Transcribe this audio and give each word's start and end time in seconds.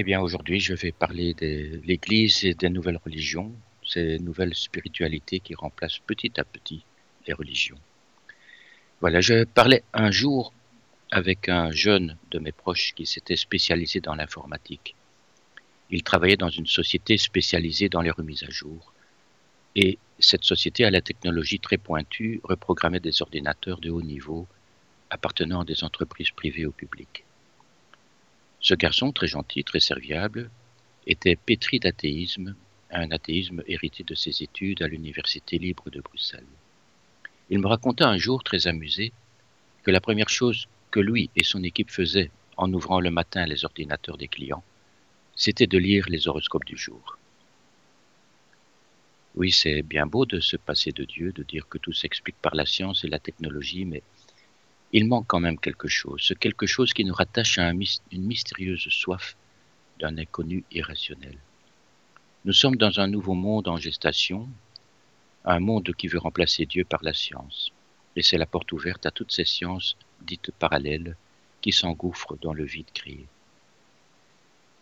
Eh 0.00 0.04
bien, 0.04 0.20
aujourd'hui, 0.20 0.60
je 0.60 0.74
vais 0.74 0.92
parler 0.92 1.34
de 1.34 1.80
l'Église 1.84 2.44
et 2.44 2.54
des 2.54 2.68
nouvelles 2.68 3.00
religions, 3.04 3.52
ces 3.84 4.20
nouvelles 4.20 4.54
spiritualités 4.54 5.40
qui 5.40 5.56
remplacent 5.56 5.98
petit 5.98 6.30
à 6.38 6.44
petit 6.44 6.84
les 7.26 7.32
religions. 7.32 7.80
Voilà, 9.00 9.20
je 9.20 9.42
parlais 9.42 9.82
un 9.92 10.12
jour 10.12 10.52
avec 11.10 11.48
un 11.48 11.72
jeune 11.72 12.16
de 12.30 12.38
mes 12.38 12.52
proches 12.52 12.94
qui 12.94 13.06
s'était 13.06 13.34
spécialisé 13.34 13.98
dans 13.98 14.14
l'informatique. 14.14 14.94
Il 15.90 16.04
travaillait 16.04 16.36
dans 16.36 16.48
une 16.48 16.68
société 16.68 17.18
spécialisée 17.18 17.88
dans 17.88 18.02
les 18.02 18.12
remises 18.12 18.44
à 18.44 18.50
jour. 18.50 18.92
Et 19.74 19.98
cette 20.20 20.44
société 20.44 20.84
à 20.84 20.92
la 20.92 21.00
technologie 21.00 21.58
très 21.58 21.76
pointue 21.76 22.40
reprogrammait 22.44 23.00
des 23.00 23.20
ordinateurs 23.20 23.80
de 23.80 23.90
haut 23.90 24.02
niveau 24.02 24.46
appartenant 25.10 25.62
à 25.62 25.64
des 25.64 25.82
entreprises 25.82 26.30
privées 26.30 26.66
au 26.66 26.72
public. 26.72 27.24
Ce 28.60 28.74
garçon, 28.74 29.12
très 29.12 29.28
gentil, 29.28 29.64
très 29.64 29.80
serviable, 29.80 30.50
était 31.06 31.36
pétri 31.36 31.78
d'athéisme, 31.78 32.54
un 32.90 33.10
athéisme 33.10 33.62
hérité 33.66 34.04
de 34.04 34.14
ses 34.14 34.42
études 34.42 34.82
à 34.82 34.88
l'Université 34.88 35.58
libre 35.58 35.90
de 35.90 36.00
Bruxelles. 36.00 36.44
Il 37.50 37.60
me 37.60 37.66
raconta 37.66 38.08
un 38.08 38.18
jour, 38.18 38.42
très 38.42 38.66
amusé, 38.66 39.12
que 39.82 39.90
la 39.90 40.00
première 40.00 40.28
chose 40.28 40.68
que 40.90 41.00
lui 41.00 41.30
et 41.36 41.44
son 41.44 41.62
équipe 41.62 41.90
faisaient 41.90 42.30
en 42.56 42.72
ouvrant 42.72 43.00
le 43.00 43.10
matin 43.10 43.46
les 43.46 43.64
ordinateurs 43.64 44.18
des 44.18 44.28
clients, 44.28 44.64
c'était 45.34 45.66
de 45.68 45.78
lire 45.78 46.06
les 46.08 46.26
horoscopes 46.26 46.64
du 46.64 46.76
jour. 46.76 47.16
Oui, 49.36 49.52
c'est 49.52 49.82
bien 49.82 50.06
beau 50.06 50.26
de 50.26 50.40
se 50.40 50.56
passer 50.56 50.90
de 50.90 51.04
Dieu, 51.04 51.30
de 51.32 51.44
dire 51.44 51.68
que 51.68 51.78
tout 51.78 51.92
s'explique 51.92 52.40
par 52.42 52.56
la 52.56 52.66
science 52.66 53.04
et 53.04 53.08
la 53.08 53.20
technologie, 53.20 53.84
mais 53.84 54.02
il 54.92 55.06
manque 55.06 55.26
quand 55.26 55.40
même 55.40 55.58
quelque 55.58 55.88
chose, 55.88 56.22
ce 56.22 56.34
quelque 56.34 56.66
chose 56.66 56.92
qui 56.92 57.04
nous 57.04 57.14
rattache 57.14 57.58
à 57.58 57.70
une 57.70 58.26
mystérieuse 58.26 58.88
soif 58.88 59.36
d'un 59.98 60.16
inconnu 60.16 60.64
irrationnel. 60.72 61.36
Nous 62.44 62.52
sommes 62.52 62.76
dans 62.76 62.98
un 63.00 63.08
nouveau 63.08 63.34
monde 63.34 63.68
en 63.68 63.76
gestation, 63.76 64.48
un 65.44 65.60
monde 65.60 65.92
qui 65.96 66.08
veut 66.08 66.18
remplacer 66.18 66.64
Dieu 66.64 66.84
par 66.84 67.02
la 67.02 67.12
science, 67.12 67.72
et 68.16 68.22
c'est 68.22 68.38
la 68.38 68.46
porte 68.46 68.72
ouverte 68.72 69.04
à 69.06 69.10
toutes 69.10 69.32
ces 69.32 69.44
sciences 69.44 69.96
dites 70.22 70.50
parallèles 70.58 71.16
qui 71.60 71.72
s'engouffrent 71.72 72.38
dans 72.40 72.54
le 72.54 72.64
vide 72.64 72.90
créé. 72.94 73.26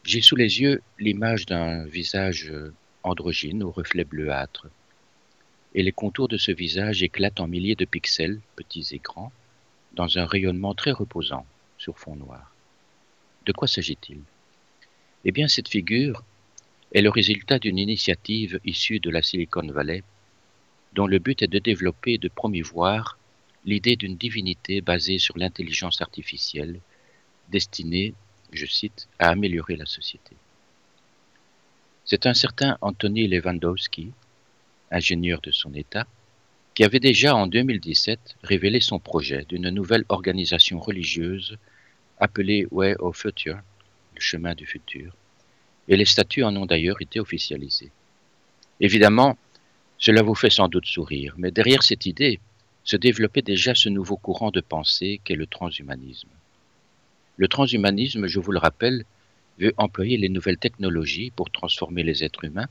J'ai 0.05 0.20
sous 0.20 0.36
les 0.36 0.61
yeux 0.61 0.83
l'image 0.98 1.47
d'un 1.47 1.84
visage 1.84 2.52
androgyne 3.02 3.64
au 3.64 3.73
reflet 3.73 4.05
bleuâtre, 4.05 4.69
et 5.75 5.83
les 5.83 5.92
contours 5.92 6.28
de 6.28 6.36
ce 6.36 6.52
visage 6.52 7.02
éclatent 7.02 7.41
en 7.41 7.48
milliers 7.48 7.75
de 7.75 7.84
pixels, 7.84 8.41
petits 8.55 8.89
et 8.92 8.98
grands, 8.98 9.33
dans 9.97 10.19
un 10.19 10.27
rayonnement 10.27 10.75
très 10.75 10.92
reposant 10.92 11.47
sur 11.78 11.98
fond 11.98 12.16
noir. 12.16 12.52
De 13.47 13.52
quoi 13.52 13.66
s'agit-il? 13.66 14.20
Eh 15.25 15.33
bien, 15.33 15.48
cette 15.48 15.69
figure 15.69 16.22
est 16.92 17.00
le 17.00 17.11
résultat 17.11 17.58
d'une 17.58 17.78
initiative 17.78 18.61
issue 18.64 19.00
de 19.00 19.11
la 19.11 19.22
Silicon 19.22 19.67
Valley, 19.67 20.05
dont 20.92 21.06
le 21.06 21.19
but 21.19 21.42
est 21.42 21.48
de 21.48 21.58
développer 21.58 22.14
et 22.14 22.19
de 22.19 22.28
promouvoir 22.28 23.19
l'idée 23.64 23.97
d'une 23.97 24.17
divinité 24.17 24.80
basée 24.80 25.19
sur 25.19 25.36
l'intelligence 25.36 26.00
artificielle, 26.00 26.80
destinée, 27.48 28.14
je 28.52 28.67
cite, 28.67 29.08
à 29.19 29.30
améliorer 29.30 29.77
la 29.77 29.86
société. 29.86 30.36
C'est 32.05 32.27
un 32.27 32.34
certain 32.34 32.78
Anthony 32.80 33.27
Lewandowski, 33.27 34.12
ingénieur 34.92 35.41
de 35.41 35.50
son 35.50 35.74
État, 35.74 36.06
qui 36.77 36.84
avait 36.84 37.00
déjà 37.00 37.34
en 37.34 37.46
2017 37.46 38.36
révélé 38.42 38.80
son 38.80 38.98
projet 38.98 39.46
d'une 39.48 39.70
nouvelle 39.70 40.05
organisation 40.10 40.78
religieuse 40.78 41.56
appelée 42.18 42.66
Way 42.70 42.96
of 42.98 43.16
Future, 43.16 43.56
le 44.14 44.20
chemin 44.20 44.55
du 44.55 44.66
futur, 44.66 45.16
et 45.88 45.96
les 45.96 46.05
statuts 46.05 46.42
en 46.42 46.55
ont 46.55 46.66
d'ailleurs 46.66 47.00
été 47.00 47.18
officialisés. 47.18 47.91
Évidemment, 48.78 49.38
cela 49.96 50.20
vous 50.20 50.34
fait 50.34 50.50
sans 50.50 50.68
doute 50.68 50.84
sourire, 50.84 51.34
mais 51.38 51.50
derrière 51.50 51.83
cette 51.83 52.05
idée 52.05 52.41
se 52.84 52.98
développait 52.98 53.40
déjà 53.40 53.74
ce 53.74 53.89
nouveau 53.89 54.18
courant 54.18 54.51
de 54.51 54.61
pensée 54.61 55.22
qu'est 55.24 55.34
le 55.34 55.46
transhumanisme. 55.46 56.28
Le 57.39 57.48
transhumanisme, 57.48 58.27
je 58.27 58.39
vous 58.39 58.52
le 58.52 58.58
rappelle, 58.58 59.06
veut 59.58 59.72
employer 59.78 60.18
les 60.18 60.28
nouvelles 60.28 60.58
technologies 60.58 61.33
pour 61.34 61.51
transformer 61.51 62.02
les 62.02 62.22
êtres 62.22 62.45
humains 62.45 62.68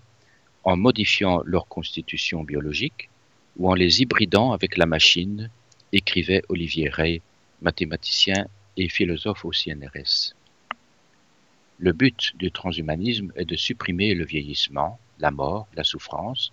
en 0.64 0.78
modifiant 0.78 1.42
leur 1.44 1.68
constitution 1.68 2.44
biologique, 2.44 3.10
ou 3.58 3.70
en 3.70 3.74
les 3.74 4.02
hybridant 4.02 4.52
avec 4.52 4.78
la 4.78 4.86
machine, 4.86 5.50
écrivait 5.92 6.44
Olivier 6.50 6.90
Rey, 6.90 7.22
mathématicien 7.62 8.48
et 8.78 8.90
philosophe 8.90 9.46
au 9.46 9.52
CNRS. 9.52 10.36
Le 11.80 11.92
but 11.92 12.36
du 12.38 12.52
transhumanisme 12.52 13.32
est 13.36 13.46
de 13.46 13.56
supprimer 13.56 14.14
le 14.14 14.26
vieillissement, 14.26 15.00
la 15.20 15.32
mort, 15.32 15.68
la 15.76 15.84
souffrance, 15.84 16.52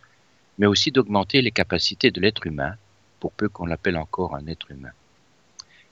mais 0.58 0.66
aussi 0.66 0.92
d'augmenter 0.92 1.42
les 1.42 1.50
capacités 1.50 2.10
de 2.10 2.20
l'être 2.20 2.46
humain, 2.46 2.76
pour 3.20 3.32
peu 3.32 3.48
qu'on 3.48 3.66
l'appelle 3.66 3.96
encore 3.96 4.34
un 4.34 4.46
être 4.46 4.70
humain. 4.70 4.92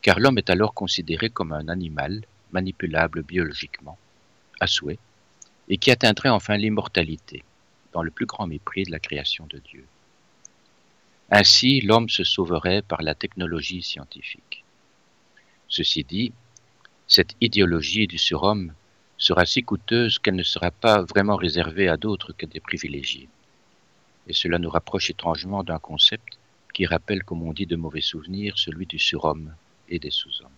Car 0.02 0.18
l'homme 0.18 0.38
est 0.38 0.50
alors 0.50 0.74
considéré 0.74 1.30
comme 1.30 1.52
un 1.52 1.68
animal 1.68 2.22
manipulable 2.52 3.22
biologiquement, 3.22 3.98
à 4.58 4.66
souhait, 4.66 4.98
et 5.68 5.78
qui 5.78 5.90
atteindrait 5.90 6.28
enfin 6.28 6.56
l'immortalité, 6.56 7.44
dans 7.92 8.02
le 8.02 8.10
plus 8.10 8.26
grand 8.26 8.46
mépris 8.46 8.84
de 8.84 8.90
la 8.90 8.98
création 8.98 9.46
de 9.48 9.58
Dieu. 9.58 9.84
Ainsi, 11.32 11.80
l'homme 11.80 12.08
se 12.08 12.24
sauverait 12.24 12.82
par 12.82 13.02
la 13.02 13.14
technologie 13.14 13.82
scientifique. 13.82 14.64
Ceci 15.68 16.02
dit, 16.02 16.32
cette 17.06 17.36
idéologie 17.40 18.08
du 18.08 18.18
surhomme 18.18 18.74
sera 19.16 19.46
si 19.46 19.62
coûteuse 19.62 20.18
qu'elle 20.18 20.34
ne 20.34 20.42
sera 20.42 20.72
pas 20.72 21.02
vraiment 21.02 21.36
réservée 21.36 21.88
à 21.88 21.96
d'autres 21.96 22.32
que 22.32 22.46
des 22.46 22.58
privilégiés. 22.58 23.28
Et 24.26 24.32
cela 24.32 24.58
nous 24.58 24.70
rapproche 24.70 25.10
étrangement 25.10 25.62
d'un 25.62 25.78
concept 25.78 26.38
qui 26.74 26.84
rappelle, 26.86 27.22
comme 27.22 27.42
on 27.42 27.52
dit 27.52 27.66
de 27.66 27.76
mauvais 27.76 28.00
souvenirs, 28.00 28.58
celui 28.58 28.86
du 28.86 28.98
surhomme 28.98 29.54
et 29.88 30.00
des 30.00 30.10
sous-hommes. 30.10 30.50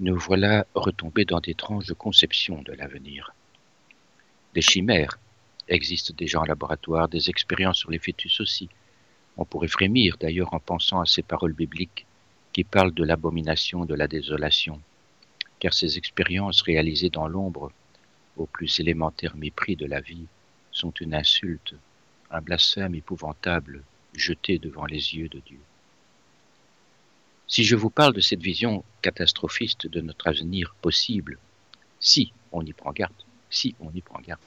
Nous 0.00 0.18
voilà 0.18 0.66
retombés 0.74 1.24
dans 1.24 1.40
d'étranges 1.40 1.92
conceptions 1.94 2.62
de 2.62 2.72
l'avenir. 2.72 3.32
Des 4.54 4.62
chimères 4.62 5.18
existent 5.68 6.14
déjà 6.16 6.40
en 6.40 6.44
laboratoire, 6.44 7.08
des 7.08 7.30
expériences 7.30 7.78
sur 7.78 7.90
les 7.90 7.98
fœtus 7.98 8.40
aussi, 8.40 8.68
on 9.38 9.44
pourrait 9.44 9.68
frémir 9.68 10.16
d'ailleurs 10.18 10.52
en 10.52 10.58
pensant 10.58 11.00
à 11.00 11.06
ces 11.06 11.22
paroles 11.22 11.52
bibliques 11.52 12.06
qui 12.52 12.64
parlent 12.64 12.92
de 12.92 13.04
l'abomination 13.04 13.84
de 13.84 13.94
la 13.94 14.08
désolation, 14.08 14.80
car 15.60 15.72
ces 15.72 15.96
expériences 15.96 16.62
réalisées 16.62 17.08
dans 17.08 17.28
l'ombre, 17.28 17.72
au 18.36 18.46
plus 18.46 18.80
élémentaire 18.80 19.36
mépris 19.36 19.76
de 19.76 19.86
la 19.86 20.00
vie, 20.00 20.26
sont 20.72 20.90
une 20.90 21.14
insulte, 21.14 21.74
un 22.30 22.40
blasphème 22.40 22.96
épouvantable 22.96 23.84
jeté 24.12 24.58
devant 24.58 24.86
les 24.86 25.14
yeux 25.14 25.28
de 25.28 25.38
Dieu. 25.38 25.60
Si 27.46 27.64
je 27.64 27.76
vous 27.76 27.90
parle 27.90 28.14
de 28.14 28.20
cette 28.20 28.42
vision 28.42 28.84
catastrophiste 29.02 29.86
de 29.86 30.00
notre 30.00 30.26
avenir 30.26 30.74
possible, 30.82 31.38
si 32.00 32.32
on 32.52 32.64
y 32.64 32.72
prend 32.72 32.92
garde, 32.92 33.14
si 33.50 33.74
on 33.80 33.90
y 33.94 34.02
prend 34.02 34.20
garde, 34.20 34.40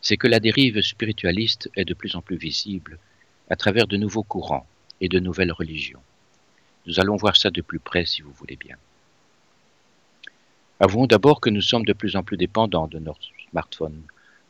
c'est 0.00 0.16
que 0.16 0.26
la 0.26 0.40
dérive 0.40 0.82
spiritualiste 0.82 1.70
est 1.76 1.84
de 1.84 1.94
plus 1.94 2.16
en 2.16 2.20
plus 2.20 2.36
visible 2.36 2.98
à 3.50 3.56
travers 3.56 3.86
de 3.86 3.96
nouveaux 3.96 4.22
courants 4.22 4.66
et 5.00 5.08
de 5.08 5.18
nouvelles 5.18 5.52
religions. 5.52 6.02
Nous 6.86 7.00
allons 7.00 7.16
voir 7.16 7.36
ça 7.36 7.50
de 7.50 7.62
plus 7.62 7.78
près 7.78 8.04
si 8.06 8.22
vous 8.22 8.32
voulez 8.32 8.56
bien. 8.56 8.76
Avouons 10.80 11.06
d'abord 11.06 11.40
que 11.40 11.50
nous 11.50 11.60
sommes 11.60 11.84
de 11.84 11.92
plus 11.92 12.16
en 12.16 12.22
plus 12.22 12.36
dépendants 12.36 12.88
de 12.88 12.98
nos 12.98 13.16
smartphones, 13.50 14.02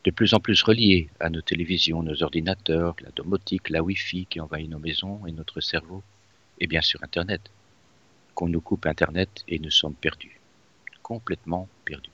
de 0.03 0.11
plus 0.11 0.33
en 0.33 0.39
plus 0.39 0.61
reliés 0.63 1.09
à 1.19 1.29
nos 1.29 1.41
télévisions, 1.41 2.03
nos 2.03 2.23
ordinateurs, 2.23 2.95
la 3.01 3.11
domotique, 3.11 3.69
la 3.69 3.83
Wi-Fi 3.83 4.25
qui 4.25 4.39
envahit 4.39 4.69
nos 4.69 4.79
maisons 4.79 5.25
et 5.25 5.31
notre 5.31 5.61
cerveau, 5.61 6.03
et 6.59 6.67
bien 6.67 6.81
sûr 6.81 7.03
Internet. 7.03 7.41
Qu'on 8.33 8.49
nous 8.49 8.61
coupe 8.61 8.85
Internet 8.85 9.43
et 9.47 9.59
nous 9.59 9.71
sommes 9.71 9.95
perdus, 9.95 10.39
complètement 11.01 11.69
perdus. 11.85 12.09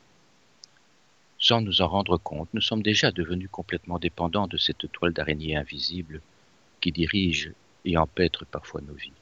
Sans 1.40 1.62
nous 1.62 1.82
en 1.82 1.88
rendre 1.88 2.18
compte, 2.18 2.50
nous 2.54 2.62
sommes 2.62 2.84
déjà 2.84 3.12
devenus 3.12 3.50
complètement 3.52 3.98
dépendants 3.98 4.48
de 4.48 4.58
cette 4.58 4.92
toile 4.92 5.14
d'araignée 5.14 5.56
invisible 5.56 6.22
qui 6.82 6.92
dirige 6.92 7.54
et 7.86 7.98
empêtre 7.98 8.46
parfois 8.46 8.82
nos 8.82 8.94
vies. 8.94 9.14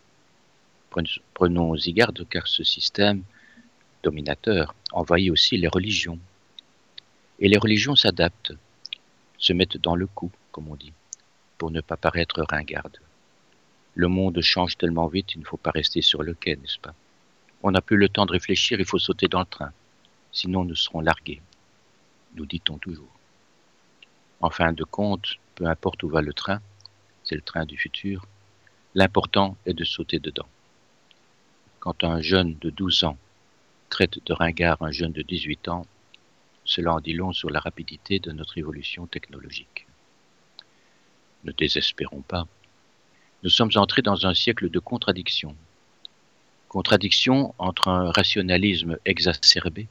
Prenons-y 1.33 1.94
garde 1.94 2.25
car 2.27 2.47
ce 2.47 2.63
système 2.63 3.23
dominateur 4.01 4.73
envahit 4.91 5.31
aussi 5.31 5.57
les 5.57 5.67
religions. 5.67 6.19
Et 7.39 7.47
les 7.47 7.57
religions 7.57 7.95
s'adaptent, 7.95 8.53
se 9.38 9.53
mettent 9.53 9.77
dans 9.77 9.95
le 9.95 10.07
coup, 10.07 10.31
comme 10.51 10.67
on 10.69 10.75
dit, 10.75 10.94
pour 11.57 11.71
ne 11.71 11.81
pas 11.81 11.97
paraître 11.97 12.41
ringarde. 12.50 12.97
Le 13.95 14.07
monde 14.07 14.41
change 14.41 14.77
tellement 14.77 15.07
vite, 15.07 15.35
il 15.35 15.41
ne 15.41 15.45
faut 15.45 15.57
pas 15.57 15.71
rester 15.71 16.01
sur 16.01 16.23
le 16.23 16.33
quai, 16.33 16.56
n'est-ce 16.56 16.79
pas? 16.79 16.94
On 17.61 17.71
n'a 17.71 17.81
plus 17.81 17.97
le 17.97 18.09
temps 18.09 18.25
de 18.25 18.31
réfléchir, 18.31 18.79
il 18.79 18.85
faut 18.85 19.00
sauter 19.00 19.27
dans 19.27 19.41
le 19.41 19.45
train, 19.45 19.71
sinon 20.31 20.63
nous 20.63 20.75
serons 20.75 21.01
largués, 21.01 21.41
nous 22.35 22.45
dit-on 22.45 22.77
toujours. 22.77 23.13
En 24.41 24.50
fin 24.50 24.71
de 24.71 24.85
compte, 24.85 25.35
peu 25.56 25.65
importe 25.65 26.03
où 26.03 26.09
va 26.09 26.21
le 26.21 26.33
train, 26.33 26.61
c'est 27.30 27.36
le 27.36 27.42
train 27.42 27.66
du 27.66 27.78
futur, 27.78 28.26
l'important 28.96 29.56
est 29.68 29.76
de 29.76 29.84
sauter 29.84 30.18
dedans. 30.18 30.48
Quand 31.80 32.04
un 32.04 32.22
jeune 32.22 32.58
de 32.58 32.72
12 32.72 33.04
ans 33.04 33.18
traite 33.90 34.18
de 34.26 34.34
ringard 34.34 34.81
un 34.81 34.92
jeune 34.92 35.12
de 35.12 35.22
18 35.22 35.68
ans, 35.68 35.86
cela 36.66 36.96
en 36.96 37.00
dit 37.00 37.14
long 37.14 37.31
sur 37.31 37.52
la 37.52 37.60
rapidité 37.60 38.18
de 38.18 38.31
notre 38.31 38.58
évolution 38.58 39.06
technologique. 39.06 39.86
Ne 41.44 41.52
désespérons 41.52 42.22
pas. 42.22 42.48
Nous 43.44 43.50
sommes 43.52 43.72
entrés 43.76 44.02
dans 44.02 44.26
un 44.26 44.34
siècle 44.34 44.70
de 44.70 44.80
contradictions. 44.80 45.56
Contradiction 46.68 47.54
entre 47.60 47.90
un 47.90 48.12
rationalisme 48.12 48.98
exacerbé 49.06 49.88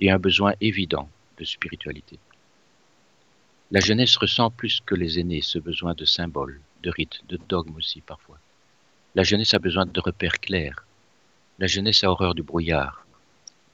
et 0.00 0.10
un 0.10 0.18
besoin 0.18 0.54
évident 0.60 1.08
de 1.38 1.44
spiritualité. 1.44 2.18
La 3.70 3.80
jeunesse 3.80 4.16
ressent 4.16 4.50
plus 4.50 4.80
que 4.80 4.94
les 4.94 5.18
aînés 5.18 5.42
ce 5.42 5.58
besoin 5.58 5.92
de 5.92 6.06
symboles, 6.06 6.58
de 6.82 6.88
rites, 6.88 7.20
de 7.28 7.36
dogmes 7.36 7.76
aussi 7.76 8.00
parfois. 8.00 8.38
La 9.14 9.24
jeunesse 9.24 9.52
a 9.52 9.58
besoin 9.58 9.84
de 9.84 10.00
repères 10.00 10.40
clairs. 10.40 10.86
La 11.58 11.66
jeunesse 11.66 12.02
a 12.02 12.10
horreur 12.10 12.34
du 12.34 12.42
brouillard, 12.42 13.06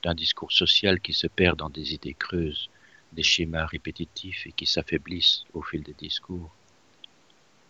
d'un 0.02 0.14
discours 0.14 0.50
social 0.50 1.00
qui 1.00 1.12
se 1.12 1.28
perd 1.28 1.58
dans 1.58 1.70
des 1.70 1.94
idées 1.94 2.14
creuses, 2.14 2.70
des 3.12 3.22
schémas 3.22 3.66
répétitifs 3.66 4.48
et 4.48 4.52
qui 4.52 4.66
s'affaiblissent 4.66 5.44
au 5.52 5.62
fil 5.62 5.84
des 5.84 5.94
discours. 5.94 6.52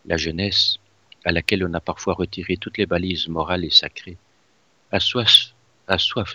La 0.06 0.16
jeunesse, 0.16 0.78
à 1.26 1.32
laquelle 1.32 1.66
on 1.66 1.74
a 1.74 1.80
parfois 1.80 2.14
retiré 2.14 2.56
toutes 2.56 2.78
les 2.78 2.86
balises 2.86 3.28
morales 3.28 3.66
et 3.66 3.70
sacrées, 3.70 4.16
a 4.92 4.98
soif, 4.98 5.52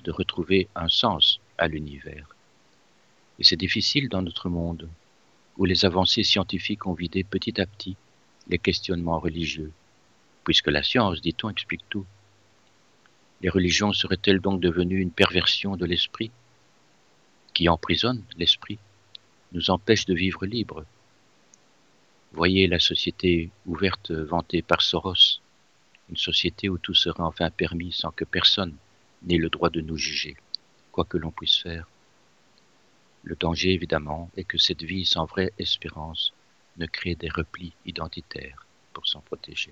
de 0.03 0.11
retrouver 0.11 0.67
un 0.75 0.87
sens 0.87 1.39
à 1.57 1.67
l'univers. 1.67 2.35
Et 3.39 3.43
c'est 3.43 3.55
difficile 3.55 4.07
dans 4.07 4.21
notre 4.21 4.49
monde, 4.49 4.87
où 5.59 5.65
les 5.65 5.85
avancées 5.85 6.23
scientifiques 6.23 6.87
ont 6.87 6.93
vidé 6.93 7.23
petit 7.23 7.61
à 7.61 7.67
petit 7.67 7.97
les 8.47 8.57
questionnements 8.57 9.19
religieux, 9.19 9.71
puisque 10.43 10.69
la 10.69 10.81
science, 10.81 11.21
dit-on, 11.21 11.49
explique 11.49 11.83
tout. 11.89 12.05
Les 13.41 13.49
religions 13.49 13.93
seraient-elles 13.93 14.39
donc 14.39 14.61
devenues 14.61 15.01
une 15.01 15.11
perversion 15.11 15.75
de 15.75 15.85
l'esprit 15.85 16.31
qui 17.53 17.67
emprisonne 17.69 18.23
l'esprit, 18.37 18.79
nous 19.51 19.69
empêche 19.69 20.05
de 20.05 20.13
vivre 20.13 20.45
libre 20.45 20.85
Voyez 22.31 22.67
la 22.67 22.79
société 22.79 23.49
ouverte 23.65 24.11
vantée 24.11 24.61
par 24.61 24.81
Soros, 24.81 25.41
une 26.09 26.17
société 26.17 26.69
où 26.69 26.77
tout 26.77 26.93
serait 26.93 27.23
enfin 27.23 27.49
permis 27.49 27.91
sans 27.91 28.11
que 28.11 28.23
personne 28.23 28.75
n'ait 29.23 29.37
le 29.37 29.49
droit 29.49 29.71
de 29.71 29.81
nous 29.81 29.97
juger, 29.97 30.37
quoi 30.91 31.05
que 31.05 31.17
l'on 31.17 31.31
puisse 31.31 31.57
faire. 31.57 31.87
Le 33.29 33.35
danger, 33.35 33.73
évidemment, 33.73 34.31
est 34.37 34.43
que 34.43 34.57
cette 34.57 34.81
vie 34.81 35.05
sans 35.05 35.25
vraie 35.25 35.53
espérance 35.59 36.33
ne 36.77 36.87
crée 36.87 37.13
des 37.13 37.29
replis 37.29 37.73
identitaires 37.85 38.65
pour 38.91 39.05
s'en 39.07 39.21
protéger. 39.21 39.71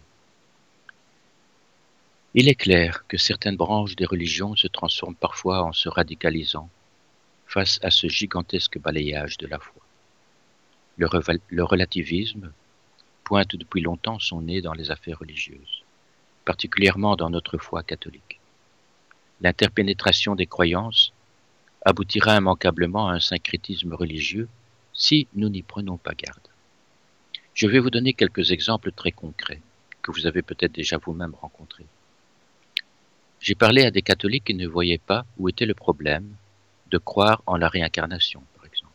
Il 2.36 2.50
est 2.50 2.54
clair 2.54 3.04
que 3.08 3.18
certaines 3.18 3.56
branches 3.56 3.96
des 3.96 4.06
religions 4.06 4.56
se 4.56 4.68
transforment 4.68 5.16
parfois 5.16 5.64
en 5.64 5.74
se 5.74 5.90
radicalisant 5.90 6.70
face 7.48 7.80
à 7.82 7.90
ce 7.90 8.06
gigantesque 8.06 8.78
balayage 8.78 9.40
de 9.40 9.48
la 9.48 9.58
foi. 9.58 9.82
Le, 10.98 11.64
relativisme 11.64 12.54
pointe 13.24 13.56
depuis 13.56 13.82
longtemps 13.82 14.20
son 14.20 14.42
nez 14.42 14.62
dans 14.62 14.74
les 14.74 14.92
affaires 14.92 15.18
religieuses, 15.18 15.84
particulièrement 16.46 17.16
dans 17.16 17.32
notre 17.32 17.58
foi 17.58 17.82
catholique. 17.82 18.40
L'interpénétration 19.42 20.36
des 20.36 20.46
croyances 20.46 21.12
aboutira 21.88 22.36
immanquablement 22.36 23.08
à 23.08 23.14
un 23.14 23.22
syncrétisme 23.22 23.94
religieux 23.94 24.50
si 24.92 25.26
nous 25.36 25.48
n'y 25.48 25.62
prenons 25.62 25.96
pas 25.96 26.14
garde. 26.14 26.50
Je 27.54 27.66
vais 27.66 27.80
vous 27.80 27.90
donner 27.90 28.12
quelques 28.12 28.52
exemples 28.52 28.92
très 28.92 29.14
concrets 29.14 29.62
que 30.02 30.12
vous 30.12 30.28
avez 30.28 30.42
peut-être 30.42 30.74
déjà 30.74 30.98
vous-même 30.98 31.34
rencontrés. 31.34 31.86
J'ai 33.40 33.56
parlé 33.56 33.86
à 33.86 33.92
des 33.92 34.02
catholiques 34.02 34.44
qui 34.44 34.54
ne 34.54 34.68
voyaient 34.68 34.98
pas 34.98 35.26
où 35.38 35.48
était 35.48 35.66
le 35.66 35.74
problème 35.74 36.28
de 36.92 36.98
croire 36.98 37.42
en 37.46 37.56
la 37.56 37.70
réincarnation, 37.70 38.44
par 38.56 38.66
exemple. 38.66 38.92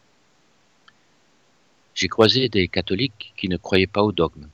J'ai 1.94 2.08
croisé 2.08 2.50
des 2.50 2.68
catholiques 2.68 3.32
qui 3.38 3.48
ne 3.48 3.56
croyaient 3.56 3.86
pas 3.86 4.02
aux 4.02 4.12
dogmes. 4.12 4.50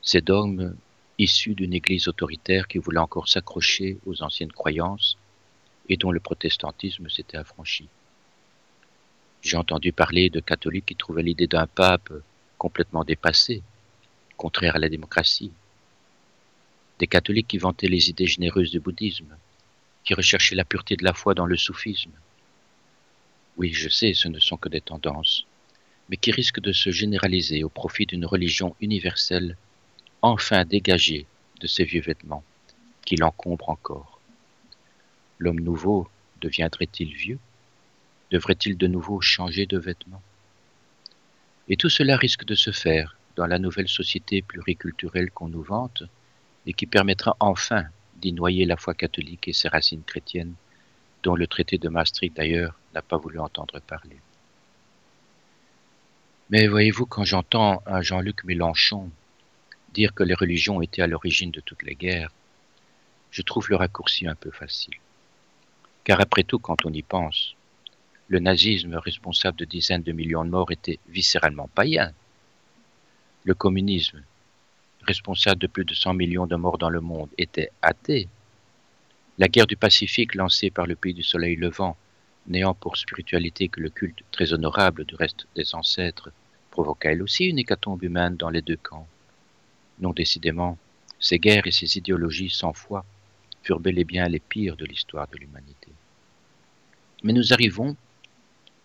Ces 0.00 0.22
dogmes 0.22 0.74
issus 1.18 1.54
d'une 1.54 1.74
église 1.74 2.08
autoritaire 2.08 2.66
qui 2.66 2.78
voulait 2.78 2.98
encore 2.98 3.28
s'accrocher 3.28 3.98
aux 4.06 4.22
anciennes 4.22 4.52
croyances 4.52 5.18
et 5.88 5.96
dont 5.96 6.10
le 6.10 6.20
protestantisme 6.20 7.08
s'était 7.08 7.36
affranchi. 7.36 7.88
J'ai 9.42 9.56
entendu 9.56 9.92
parler 9.92 10.30
de 10.30 10.40
catholiques 10.40 10.86
qui 10.86 10.96
trouvaient 10.96 11.22
l'idée 11.22 11.46
d'un 11.46 11.66
pape 11.66 12.12
complètement 12.58 13.04
dépassé, 13.04 13.62
contraire 14.36 14.76
à 14.76 14.78
la 14.78 14.88
démocratie. 14.88 15.52
Des 16.98 17.06
catholiques 17.06 17.48
qui 17.48 17.58
vantaient 17.58 17.88
les 17.88 18.10
idées 18.10 18.26
généreuses 18.26 18.70
du 18.70 18.80
bouddhisme, 18.80 19.36
qui 20.04 20.14
recherchaient 20.14 20.54
la 20.54 20.64
pureté 20.64 20.96
de 20.96 21.04
la 21.04 21.12
foi 21.12 21.34
dans 21.34 21.46
le 21.46 21.56
soufisme. 21.56 22.12
Oui, 23.56 23.72
je 23.72 23.88
sais, 23.88 24.14
ce 24.14 24.28
ne 24.28 24.38
sont 24.38 24.56
que 24.56 24.68
des 24.68 24.80
tendances, 24.80 25.46
mais 26.08 26.16
qui 26.16 26.30
risquent 26.30 26.60
de 26.60 26.72
se 26.72 26.90
généraliser 26.90 27.64
au 27.64 27.68
profit 27.68 28.06
d'une 28.06 28.26
religion 28.26 28.74
universelle 28.80 29.56
enfin 30.22 30.64
dégagée 30.64 31.26
de 31.60 31.66
ces 31.66 31.84
vieux 31.84 32.02
vêtements 32.02 32.44
qui 33.04 33.16
l'encombrent 33.16 33.68
encore. 33.68 34.15
L'homme 35.38 35.60
nouveau 35.60 36.08
deviendrait-il 36.40 37.14
vieux? 37.14 37.38
Devrait-il 38.30 38.76
de 38.76 38.86
nouveau 38.86 39.20
changer 39.20 39.66
de 39.66 39.78
vêtements? 39.78 40.22
Et 41.68 41.76
tout 41.76 41.90
cela 41.90 42.16
risque 42.16 42.44
de 42.44 42.54
se 42.54 42.70
faire 42.70 43.16
dans 43.36 43.46
la 43.46 43.58
nouvelle 43.58 43.88
société 43.88 44.42
pluriculturelle 44.42 45.30
qu'on 45.30 45.48
nous 45.48 45.62
vante 45.62 46.02
et 46.66 46.72
qui 46.72 46.86
permettra 46.86 47.36
enfin 47.40 47.84
d'y 48.16 48.32
noyer 48.32 48.64
la 48.64 48.76
foi 48.76 48.94
catholique 48.94 49.48
et 49.48 49.52
ses 49.52 49.68
racines 49.68 50.02
chrétiennes, 50.02 50.54
dont 51.22 51.36
le 51.36 51.46
traité 51.46 51.76
de 51.76 51.88
Maastricht 51.88 52.36
d'ailleurs 52.36 52.78
n'a 52.94 53.02
pas 53.02 53.18
voulu 53.18 53.38
entendre 53.38 53.78
parler. 53.80 54.16
Mais 56.50 56.66
voyez-vous, 56.68 57.06
quand 57.06 57.24
j'entends 57.24 57.82
un 57.86 58.00
Jean-Luc 58.00 58.44
Mélenchon 58.44 59.10
dire 59.92 60.14
que 60.14 60.22
les 60.22 60.34
religions 60.34 60.80
étaient 60.80 61.02
à 61.02 61.06
l'origine 61.06 61.50
de 61.50 61.60
toutes 61.60 61.82
les 61.82 61.94
guerres, 61.94 62.32
je 63.30 63.42
trouve 63.42 63.68
le 63.68 63.76
raccourci 63.76 64.26
un 64.26 64.34
peu 64.34 64.50
facile. 64.50 64.94
Car 66.06 66.20
après 66.20 66.44
tout, 66.44 66.60
quand 66.60 66.86
on 66.86 66.92
y 66.92 67.02
pense, 67.02 67.56
le 68.28 68.38
nazisme 68.38 68.94
responsable 68.94 69.58
de 69.58 69.64
dizaines 69.64 70.04
de 70.04 70.12
millions 70.12 70.44
de 70.44 70.50
morts 70.50 70.70
était 70.70 71.00
viscéralement 71.08 71.68
païen. 71.74 72.12
Le 73.42 73.54
communisme, 73.54 74.22
responsable 75.02 75.60
de 75.60 75.66
plus 75.66 75.84
de 75.84 75.94
100 75.94 76.14
millions 76.14 76.46
de 76.46 76.54
morts 76.54 76.78
dans 76.78 76.90
le 76.90 77.00
monde, 77.00 77.30
était 77.38 77.72
athée. 77.82 78.28
La 79.38 79.48
guerre 79.48 79.66
du 79.66 79.76
Pacifique 79.76 80.36
lancée 80.36 80.70
par 80.70 80.86
le 80.86 80.94
pays 80.94 81.12
du 81.12 81.24
soleil 81.24 81.56
levant, 81.56 81.96
n'ayant 82.46 82.74
pour 82.74 82.96
spiritualité 82.96 83.66
que 83.66 83.80
le 83.80 83.90
culte 83.90 84.22
très 84.30 84.52
honorable 84.52 85.06
du 85.06 85.16
reste 85.16 85.48
des 85.56 85.74
ancêtres, 85.74 86.30
provoqua 86.70 87.10
elle 87.10 87.22
aussi 87.22 87.46
une 87.46 87.58
hécatombe 87.58 88.04
humaine 88.04 88.36
dans 88.36 88.50
les 88.50 88.62
deux 88.62 88.76
camps. 88.76 89.08
Non 89.98 90.12
décidément, 90.12 90.78
ces 91.18 91.40
guerres 91.40 91.66
et 91.66 91.72
ces 91.72 91.98
idéologies 91.98 92.50
sans 92.50 92.72
foi 92.72 93.04
furent 93.64 93.80
bel 93.80 93.98
et 93.98 94.04
bien 94.04 94.28
les 94.28 94.38
pires 94.38 94.76
de 94.76 94.84
l'histoire 94.84 95.26
de 95.26 95.38
l'humanité. 95.38 95.95
Mais 97.22 97.32
nous 97.32 97.52
arrivons 97.52 97.96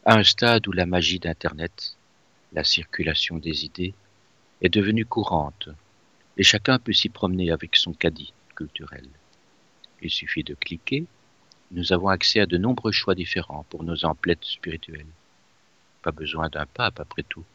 à 0.05 0.15
un 0.17 0.23
stade 0.23 0.67
où 0.67 0.71
la 0.71 0.85
magie 0.85 1.19
d'Internet, 1.19 1.95
la 2.53 2.63
circulation 2.63 3.37
des 3.37 3.65
idées, 3.65 3.93
est 4.61 4.73
devenue 4.73 5.05
courante 5.05 5.69
et 6.37 6.43
chacun 6.43 6.79
peut 6.79 6.93
s'y 6.93 7.09
promener 7.09 7.51
avec 7.51 7.75
son 7.75 7.93
caddie 7.93 8.33
culturel. 8.55 9.07
Il 10.01 10.09
suffit 10.09 10.43
de 10.43 10.55
cliquer, 10.55 11.05
nous 11.71 11.93
avons 11.93 12.07
accès 12.07 12.39
à 12.39 12.45
de 12.45 12.57
nombreux 12.57 12.91
choix 12.91 13.15
différents 13.15 13.65
pour 13.69 13.83
nos 13.83 14.05
emplettes 14.05 14.45
spirituelles. 14.45 15.05
Pas 16.01 16.11
besoin 16.11 16.49
d'un 16.49 16.65
pape 16.65 16.99
après 16.99 17.23
tout, 17.23 17.45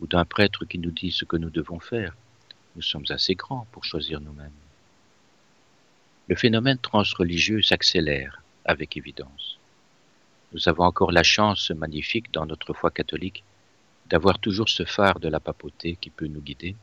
ou 0.00 0.06
d'un 0.06 0.24
prêtre 0.24 0.64
qui 0.64 0.78
nous 0.78 0.90
dit 0.90 1.12
ce 1.12 1.24
que 1.24 1.36
nous 1.36 1.50
devons 1.50 1.78
faire. 1.78 2.16
Nous 2.76 2.82
sommes 2.82 3.04
assez 3.10 3.34
grands 3.34 3.66
pour 3.72 3.84
choisir 3.84 4.20
nous-mêmes. 4.20 4.50
Le 6.28 6.34
phénomène 6.34 6.78
transreligieux 6.78 7.62
s'accélère 7.62 8.42
avec 8.64 8.96
évidence. 8.96 9.58
Nous 10.54 10.68
avons 10.68 10.84
encore 10.84 11.12
la 11.12 11.22
chance 11.22 11.70
magnifique 11.70 12.32
dans 12.32 12.46
notre 12.46 12.72
foi 12.72 12.90
catholique 12.90 13.44
d'avoir 14.08 14.38
toujours 14.38 14.68
ce 14.68 14.84
phare 14.84 15.20
de 15.20 15.28
la 15.28 15.40
papauté 15.40 15.98
qui 16.00 16.08
peut 16.08 16.26
nous 16.26 16.40
guider, 16.40 16.76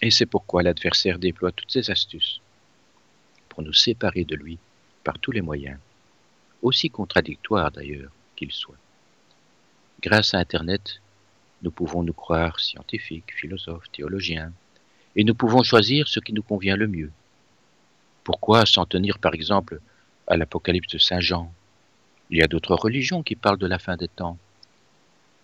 et 0.00 0.10
c'est 0.10 0.26
pourquoi 0.26 0.62
l'adversaire 0.62 1.18
déploie 1.18 1.52
toutes 1.52 1.72
ses 1.72 1.90
astuces 1.90 2.40
pour 3.50 3.62
nous 3.62 3.72
séparer 3.72 4.24
de 4.24 4.36
lui 4.36 4.58
par 5.04 5.18
tous 5.18 5.32
les 5.32 5.42
moyens, 5.42 5.78
aussi 6.62 6.88
contradictoires 6.88 7.70
d'ailleurs 7.70 8.12
qu'ils 8.36 8.52
soient. 8.52 8.82
Grâce 10.00 10.32
à 10.32 10.38
Internet, 10.38 11.00
nous 11.62 11.70
pouvons 11.70 12.02
nous 12.02 12.14
croire 12.14 12.60
scientifiques, 12.60 13.34
philosophes, 13.34 13.90
théologiens, 13.92 14.52
et 15.16 15.24
nous 15.24 15.34
pouvons 15.34 15.62
choisir 15.62 16.08
ce 16.08 16.20
qui 16.20 16.32
nous 16.32 16.42
convient 16.42 16.76
le 16.76 16.86
mieux 16.86 17.10
pourquoi 18.26 18.66
s'en 18.66 18.86
tenir 18.86 19.20
par 19.20 19.34
exemple 19.34 19.80
à 20.26 20.36
l'Apocalypse 20.36 20.92
de 20.92 20.98
Saint 20.98 21.20
Jean 21.20 21.54
Il 22.30 22.38
y 22.38 22.42
a 22.42 22.48
d'autres 22.48 22.74
religions 22.74 23.22
qui 23.22 23.36
parlent 23.36 23.58
de 23.58 23.66
la 23.66 23.78
fin 23.78 23.96
des 23.96 24.08
temps. 24.08 24.36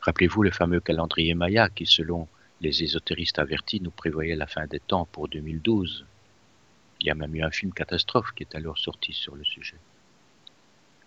Rappelez-vous 0.00 0.42
le 0.42 0.50
fameux 0.50 0.80
calendrier 0.80 1.34
Maya 1.34 1.68
qui, 1.68 1.86
selon 1.86 2.26
les 2.60 2.82
ésotéristes 2.82 3.38
avertis, 3.38 3.80
nous 3.80 3.92
prévoyait 3.92 4.34
la 4.34 4.48
fin 4.48 4.66
des 4.66 4.80
temps 4.80 5.06
pour 5.12 5.28
2012. 5.28 6.04
Il 7.00 7.06
y 7.06 7.10
a 7.10 7.14
même 7.14 7.34
eu 7.36 7.42
un 7.42 7.50
film 7.50 7.72
catastrophe 7.72 8.32
qui 8.34 8.42
est 8.42 8.56
alors 8.56 8.78
sorti 8.78 9.12
sur 9.12 9.36
le 9.36 9.44
sujet. 9.44 9.76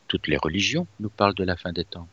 Toutes 0.07 0.27
les 0.27 0.37
religions 0.37 0.87
nous 0.99 1.09
parlent 1.09 1.35
de 1.35 1.43
la 1.43 1.57
fin 1.57 1.73
des 1.73 1.85
temps. 1.85 2.07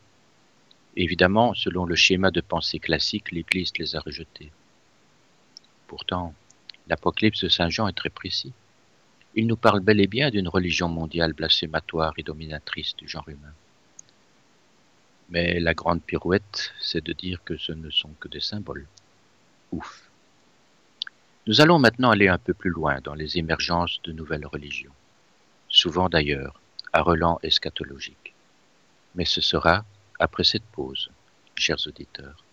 Évidemment, 0.97 1.55
selon 1.55 1.85
le 1.85 1.95
schéma 1.95 2.31
de 2.31 2.41
pensée 2.41 2.81
classique, 2.81 3.31
l'Église 3.31 3.73
les 3.79 3.95
a 3.95 4.01
rejetés. 4.01 4.51
Pourtant, 5.87 6.35
l'Apocalypse 6.89 7.45
de 7.45 7.49
Saint 7.49 7.71
Jean 7.71 7.87
est 7.87 7.93
très 7.93 8.11
précis. 8.11 8.53
Il 9.35 9.47
nous 9.47 9.57
parle 9.57 9.81
bel 9.81 10.01
et 10.01 10.07
bien 10.07 10.31
d'une 10.31 10.49
religion 10.49 10.89
mondiale 10.89 11.33
blasphématoire 11.33 12.13
et 12.19 12.23
dominatrice 12.23 12.95
du 12.97 13.09
genre 13.09 13.29
humain. 13.29 13.55
Mais 15.31 15.59
la 15.59 15.73
grande 15.73 16.03
pirouette, 16.03 16.73
c'est 16.81 17.03
de 17.03 17.15
dire 17.15 17.43
que 17.43 17.57
ce 17.57 17.73
ne 17.73 17.89
sont 17.91 18.11
que 18.21 18.29
des 18.29 18.41
symboles. 18.41 18.87
Ouf. 19.73 20.11
Nous 21.47 21.63
allons 21.63 21.79
maintenant 21.79 22.11
aller 22.11 22.29
un 22.29 22.39
peu 22.39 22.53
plus 22.53 22.71
loin 22.71 23.01
dans 23.03 23.15
les 23.15 23.39
émergences 23.39 24.01
de 24.05 24.13
nouvelles 24.13 24.47
religions, 24.47 24.93
souvent 25.69 26.11
d'ailleurs 26.11 26.61
à 26.93 27.01
relents 27.01 27.41
eschatologiques. 27.43 28.35
Mais 29.15 29.25
ce 29.25 29.41
sera 29.41 29.85
après 30.19 30.45
cette 30.45 30.65
pause, 30.65 31.11
chers 31.57 31.85
auditeurs. 31.87 32.45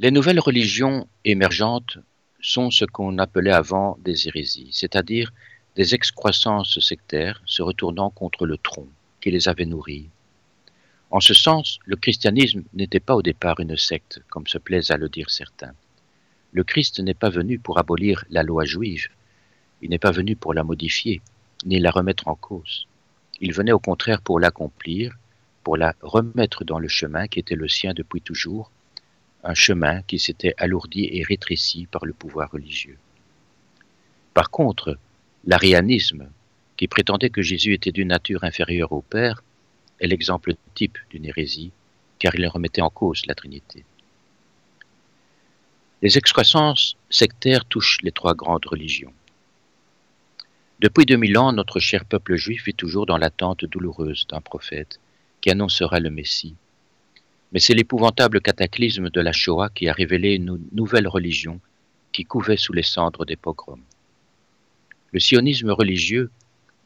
Les 0.00 0.12
nouvelles 0.12 0.38
religions 0.38 1.08
émergentes 1.24 1.98
sont 2.40 2.70
ce 2.70 2.84
qu'on 2.84 3.18
appelait 3.18 3.50
avant 3.50 3.98
des 4.04 4.28
hérésies, 4.28 4.70
c'est-à-dire 4.70 5.32
des 5.74 5.92
excroissances 5.92 6.78
sectaires 6.78 7.42
se 7.46 7.62
retournant 7.62 8.08
contre 8.10 8.46
le 8.46 8.58
tronc 8.58 8.86
qui 9.20 9.32
les 9.32 9.48
avait 9.48 9.66
nourris. 9.66 10.08
En 11.10 11.18
ce 11.18 11.34
sens, 11.34 11.80
le 11.84 11.96
christianisme 11.96 12.62
n'était 12.74 13.00
pas 13.00 13.16
au 13.16 13.22
départ 13.22 13.58
une 13.58 13.76
secte, 13.76 14.22
comme 14.28 14.46
se 14.46 14.58
plaisent 14.58 14.92
à 14.92 14.96
le 14.98 15.08
dire 15.08 15.30
certains. 15.30 15.74
Le 16.52 16.62
Christ 16.62 17.00
n'est 17.00 17.12
pas 17.12 17.30
venu 17.30 17.58
pour 17.58 17.80
abolir 17.80 18.24
la 18.30 18.44
loi 18.44 18.64
juive, 18.64 19.08
il 19.82 19.90
n'est 19.90 19.98
pas 19.98 20.12
venu 20.12 20.36
pour 20.36 20.54
la 20.54 20.62
modifier, 20.62 21.22
ni 21.66 21.80
la 21.80 21.90
remettre 21.90 22.28
en 22.28 22.36
cause. 22.36 22.86
Il 23.40 23.52
venait 23.52 23.72
au 23.72 23.80
contraire 23.80 24.22
pour 24.22 24.38
l'accomplir, 24.38 25.16
pour 25.64 25.76
la 25.76 25.96
remettre 26.02 26.62
dans 26.62 26.78
le 26.78 26.86
chemin 26.86 27.26
qui 27.26 27.40
était 27.40 27.56
le 27.56 27.66
sien 27.66 27.94
depuis 27.94 28.20
toujours, 28.20 28.70
un 29.44 29.54
chemin 29.54 30.02
qui 30.02 30.18
s'était 30.18 30.54
alourdi 30.58 31.08
et 31.12 31.22
rétréci 31.22 31.86
par 31.86 32.04
le 32.04 32.12
pouvoir 32.12 32.50
religieux. 32.50 32.98
Par 34.34 34.50
contre, 34.50 34.98
l'arianisme, 35.44 36.30
qui 36.76 36.88
prétendait 36.88 37.30
que 37.30 37.42
Jésus 37.42 37.74
était 37.74 37.92
d'une 37.92 38.08
nature 38.08 38.44
inférieure 38.44 38.92
au 38.92 39.02
Père, 39.02 39.42
est 40.00 40.06
l'exemple 40.06 40.54
type 40.74 40.98
d'une 41.10 41.24
hérésie, 41.24 41.72
car 42.18 42.34
il 42.34 42.46
remettait 42.46 42.82
en 42.82 42.90
cause 42.90 43.26
la 43.26 43.34
Trinité. 43.34 43.84
Les 46.02 46.16
excroissances 46.16 46.96
sectaires 47.10 47.64
touchent 47.64 47.98
les 48.02 48.12
trois 48.12 48.34
grandes 48.34 48.66
religions. 48.66 49.12
Depuis 50.78 51.06
2000 51.06 51.38
ans, 51.38 51.52
notre 51.52 51.80
cher 51.80 52.04
peuple 52.04 52.36
juif 52.36 52.68
est 52.68 52.76
toujours 52.76 53.06
dans 53.06 53.18
l'attente 53.18 53.64
douloureuse 53.64 54.26
d'un 54.28 54.40
prophète 54.40 55.00
qui 55.40 55.50
annoncera 55.50 55.98
le 55.98 56.10
Messie 56.10 56.54
mais 57.52 57.60
c'est 57.60 57.74
l'épouvantable 57.74 58.40
cataclysme 58.40 59.10
de 59.10 59.20
la 59.20 59.32
Shoah 59.32 59.70
qui 59.70 59.88
a 59.88 59.92
révélé 59.92 60.34
une 60.34 60.60
nouvelle 60.72 61.08
religion 61.08 61.60
qui 62.12 62.24
couvait 62.24 62.56
sous 62.56 62.72
les 62.72 62.82
cendres 62.82 63.24
des 63.24 63.36
pogroms. 63.36 63.82
Le 65.12 65.20
sionisme 65.20 65.70
religieux 65.70 66.30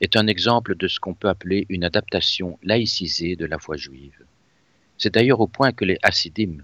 est 0.01 0.17
un 0.17 0.27
exemple 0.27 0.77
de 0.77 0.89
ce 0.89 1.01
qu'on 1.01 1.15
peut 1.15 1.29
appeler 1.29 1.67
une 1.69 1.85
adaptation 1.85 2.59
laïcisée 2.63 3.35
de 3.35 3.47
la 3.47 3.59
foi 3.59 3.77
juive. 3.77 4.25
C'est 4.99 5.15
d'ailleurs 5.15 5.41
au 5.41 5.49
point 5.49 5.73
que 5.73 5.85
les 5.85 5.99
Hassidim 6.03 6.59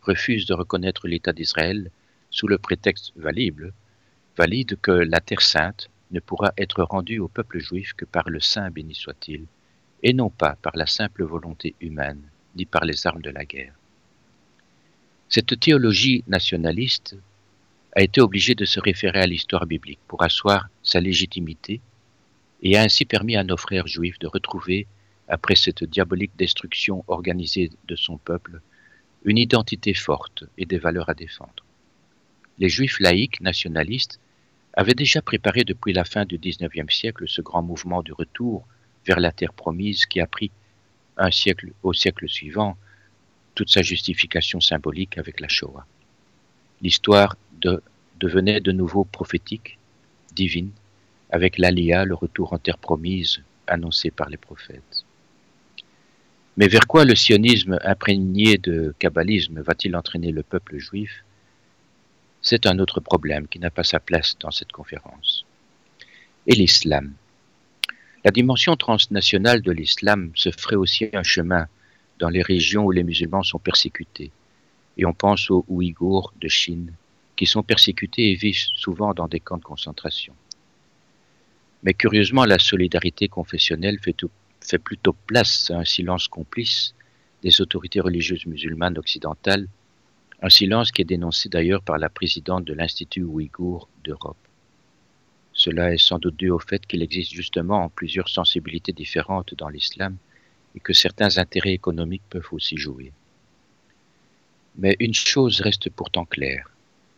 refusent 0.00 0.46
de 0.46 0.54
reconnaître 0.54 1.06
l'État 1.06 1.32
d'Israël 1.32 1.90
sous 2.30 2.48
le 2.48 2.58
prétexte 2.58 3.12
valide, 3.16 3.72
valide 4.36 4.78
que 4.80 4.92
la 4.92 5.20
Terre 5.20 5.42
sainte 5.42 5.90
ne 6.10 6.20
pourra 6.20 6.52
être 6.56 6.82
rendue 6.82 7.18
au 7.18 7.28
peuple 7.28 7.58
juif 7.58 7.92
que 7.92 8.06
par 8.06 8.30
le 8.30 8.40
Saint 8.40 8.70
béni 8.70 8.94
soit-il, 8.94 9.46
et 10.02 10.14
non 10.14 10.30
pas 10.30 10.56
par 10.62 10.76
la 10.76 10.86
simple 10.86 11.24
volonté 11.24 11.74
humaine 11.80 12.22
ni 12.56 12.64
par 12.64 12.84
les 12.84 13.06
armes 13.06 13.22
de 13.22 13.30
la 13.30 13.44
guerre. 13.44 13.74
Cette 15.28 15.58
théologie 15.58 16.24
nationaliste 16.26 17.16
a 17.94 18.02
été 18.02 18.20
obligée 18.20 18.54
de 18.54 18.64
se 18.64 18.80
référer 18.80 19.20
à 19.20 19.26
l'histoire 19.26 19.66
biblique 19.66 20.00
pour 20.08 20.22
asseoir 20.22 20.68
sa 20.82 21.00
légitimité 21.00 21.80
et 22.62 22.76
a 22.76 22.82
ainsi 22.82 23.04
permis 23.04 23.36
à 23.36 23.44
nos 23.44 23.56
frères 23.56 23.86
juifs 23.86 24.18
de 24.18 24.26
retrouver, 24.26 24.86
après 25.28 25.56
cette 25.56 25.84
diabolique 25.84 26.36
destruction 26.36 27.04
organisée 27.08 27.70
de 27.88 27.96
son 27.96 28.18
peuple, 28.18 28.60
une 29.24 29.38
identité 29.38 29.94
forte 29.94 30.44
et 30.58 30.66
des 30.66 30.78
valeurs 30.78 31.08
à 31.08 31.14
défendre. 31.14 31.64
Les 32.58 32.68
juifs 32.68 33.00
laïcs 33.00 33.40
nationalistes 33.40 34.20
avaient 34.74 34.94
déjà 34.94 35.22
préparé 35.22 35.64
depuis 35.64 35.92
la 35.92 36.04
fin 36.04 36.24
du 36.24 36.38
XIXe 36.38 36.94
siècle 36.94 37.24
ce 37.26 37.40
grand 37.40 37.62
mouvement 37.62 38.02
du 38.02 38.12
retour 38.12 38.66
vers 39.06 39.20
la 39.20 39.32
terre 39.32 39.52
promise 39.52 40.06
qui 40.06 40.20
a 40.20 40.26
pris 40.26 40.50
un 41.16 41.30
siècle 41.30 41.72
au 41.82 41.92
siècle 41.92 42.28
suivant 42.28 42.76
toute 43.54 43.70
sa 43.70 43.82
justification 43.82 44.60
symbolique 44.60 45.18
avec 45.18 45.40
la 45.40 45.48
Shoah. 45.48 45.86
L'histoire 46.80 47.36
de, 47.60 47.82
devenait 48.18 48.60
de 48.60 48.72
nouveau 48.72 49.04
prophétique, 49.04 49.78
divine, 50.34 50.70
avec 51.30 51.58
l'Alia, 51.58 52.04
le 52.04 52.14
retour 52.14 52.52
en 52.52 52.58
terre 52.58 52.78
promise 52.78 53.42
annoncé 53.66 54.10
par 54.10 54.28
les 54.28 54.36
prophètes. 54.36 55.04
Mais 56.56 56.68
vers 56.68 56.86
quoi 56.86 57.04
le 57.04 57.14
sionisme 57.14 57.78
imprégné 57.82 58.58
de 58.58 58.94
kabbalisme 58.98 59.60
va-t-il 59.60 59.96
entraîner 59.96 60.32
le 60.32 60.42
peuple 60.42 60.78
juif? 60.78 61.24
C'est 62.42 62.66
un 62.66 62.78
autre 62.78 63.00
problème 63.00 63.48
qui 63.48 63.58
n'a 63.58 63.70
pas 63.70 63.84
sa 63.84 64.00
place 64.00 64.36
dans 64.38 64.50
cette 64.50 64.72
conférence. 64.72 65.46
Et 66.46 66.54
l'islam? 66.54 67.14
La 68.24 68.30
dimension 68.30 68.76
transnationale 68.76 69.62
de 69.62 69.72
l'islam 69.72 70.30
se 70.34 70.50
ferait 70.50 70.76
aussi 70.76 71.08
un 71.12 71.24
chemin 71.24 71.66
dans 72.18 72.28
les 72.28 72.42
régions 72.42 72.84
où 72.84 72.92
les 72.92 73.02
musulmans 73.02 73.42
sont 73.42 73.58
persécutés. 73.58 74.30
Et 74.96 75.04
on 75.04 75.12
pense 75.12 75.50
aux 75.50 75.64
Ouïghours 75.68 76.32
de 76.40 76.48
Chine, 76.48 76.92
qui 77.34 77.46
sont 77.46 77.64
persécutés 77.64 78.30
et 78.30 78.34
vivent 78.36 78.68
souvent 78.76 79.12
dans 79.12 79.26
des 79.26 79.40
camps 79.40 79.56
de 79.56 79.64
concentration. 79.64 80.34
Mais 81.82 81.94
curieusement, 81.94 82.44
la 82.44 82.60
solidarité 82.60 83.26
confessionnelle 83.26 83.98
fait, 83.98 84.14
plutôt 84.78 85.16
place 85.26 85.72
à 85.72 85.78
un 85.78 85.84
silence 85.84 86.28
complice 86.28 86.94
des 87.42 87.60
autorités 87.60 87.98
religieuses 87.98 88.46
musulmanes 88.46 88.98
occidentales, 88.98 89.66
un 90.40 90.48
silence 90.48 90.92
qui 90.92 91.02
est 91.02 91.06
dénoncé 91.06 91.48
d'ailleurs 91.48 91.82
par 91.82 91.98
la 91.98 92.08
présidente 92.08 92.64
de 92.64 92.74
l'Institut 92.74 93.24
ouïghour 93.24 93.88
d'Europe. 94.04 94.36
Cela 95.52 95.92
est 95.92 95.98
sans 95.98 96.18
doute 96.18 96.36
dû 96.36 96.50
au 96.50 96.58
fait 96.58 96.86
qu'il 96.86 97.02
existe 97.02 97.32
justement 97.32 97.88
plusieurs 97.90 98.28
sensibilités 98.28 98.92
différentes 98.92 99.54
dans 99.54 99.68
l'islam 99.68 100.16
et 100.74 100.80
que 100.80 100.92
certains 100.92 101.38
intérêts 101.38 101.74
économiques 101.74 102.22
peuvent 102.30 102.48
aussi 102.52 102.76
jouer. 102.76 103.12
Mais 104.76 104.96
une 105.00 105.14
chose 105.14 105.60
reste 105.60 105.90
pourtant 105.90 106.24
claire, 106.24 106.70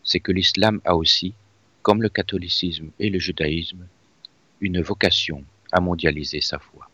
c'est 0.03 0.21
que 0.21 0.33
l'islam 0.33 0.81
a 0.85 0.97
aussi, 0.97 1.35
comme 1.83 2.03
le 2.03 2.09
catholicisme 2.09 2.91
et 2.99 3.11
le 3.11 3.21
judaïsme, 3.21 3.87
une 4.61 4.83
vocation 4.83 5.45
à 5.71 5.81
mondialiser 5.81 6.41
sa 6.41 6.59
foi. 6.59 6.89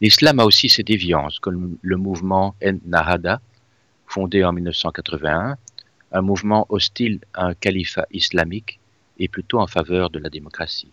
L'islam 0.00 0.40
a 0.40 0.44
aussi 0.44 0.68
ses 0.68 0.82
déviances, 0.82 1.38
comme 1.38 1.78
le 1.80 1.96
mouvement 1.96 2.56
En 2.64 2.78
Nahada, 2.86 3.40
fondé 4.06 4.42
en 4.42 4.52
1981, 4.52 5.56
un 6.10 6.22
mouvement 6.22 6.66
hostile 6.68 7.20
à 7.34 7.46
un 7.46 7.54
califat 7.54 8.06
islamique 8.10 8.80
et 9.18 9.28
plutôt 9.28 9.60
en 9.60 9.66
faveur 9.66 10.10
de 10.10 10.18
la 10.18 10.30
démocratie. 10.30 10.90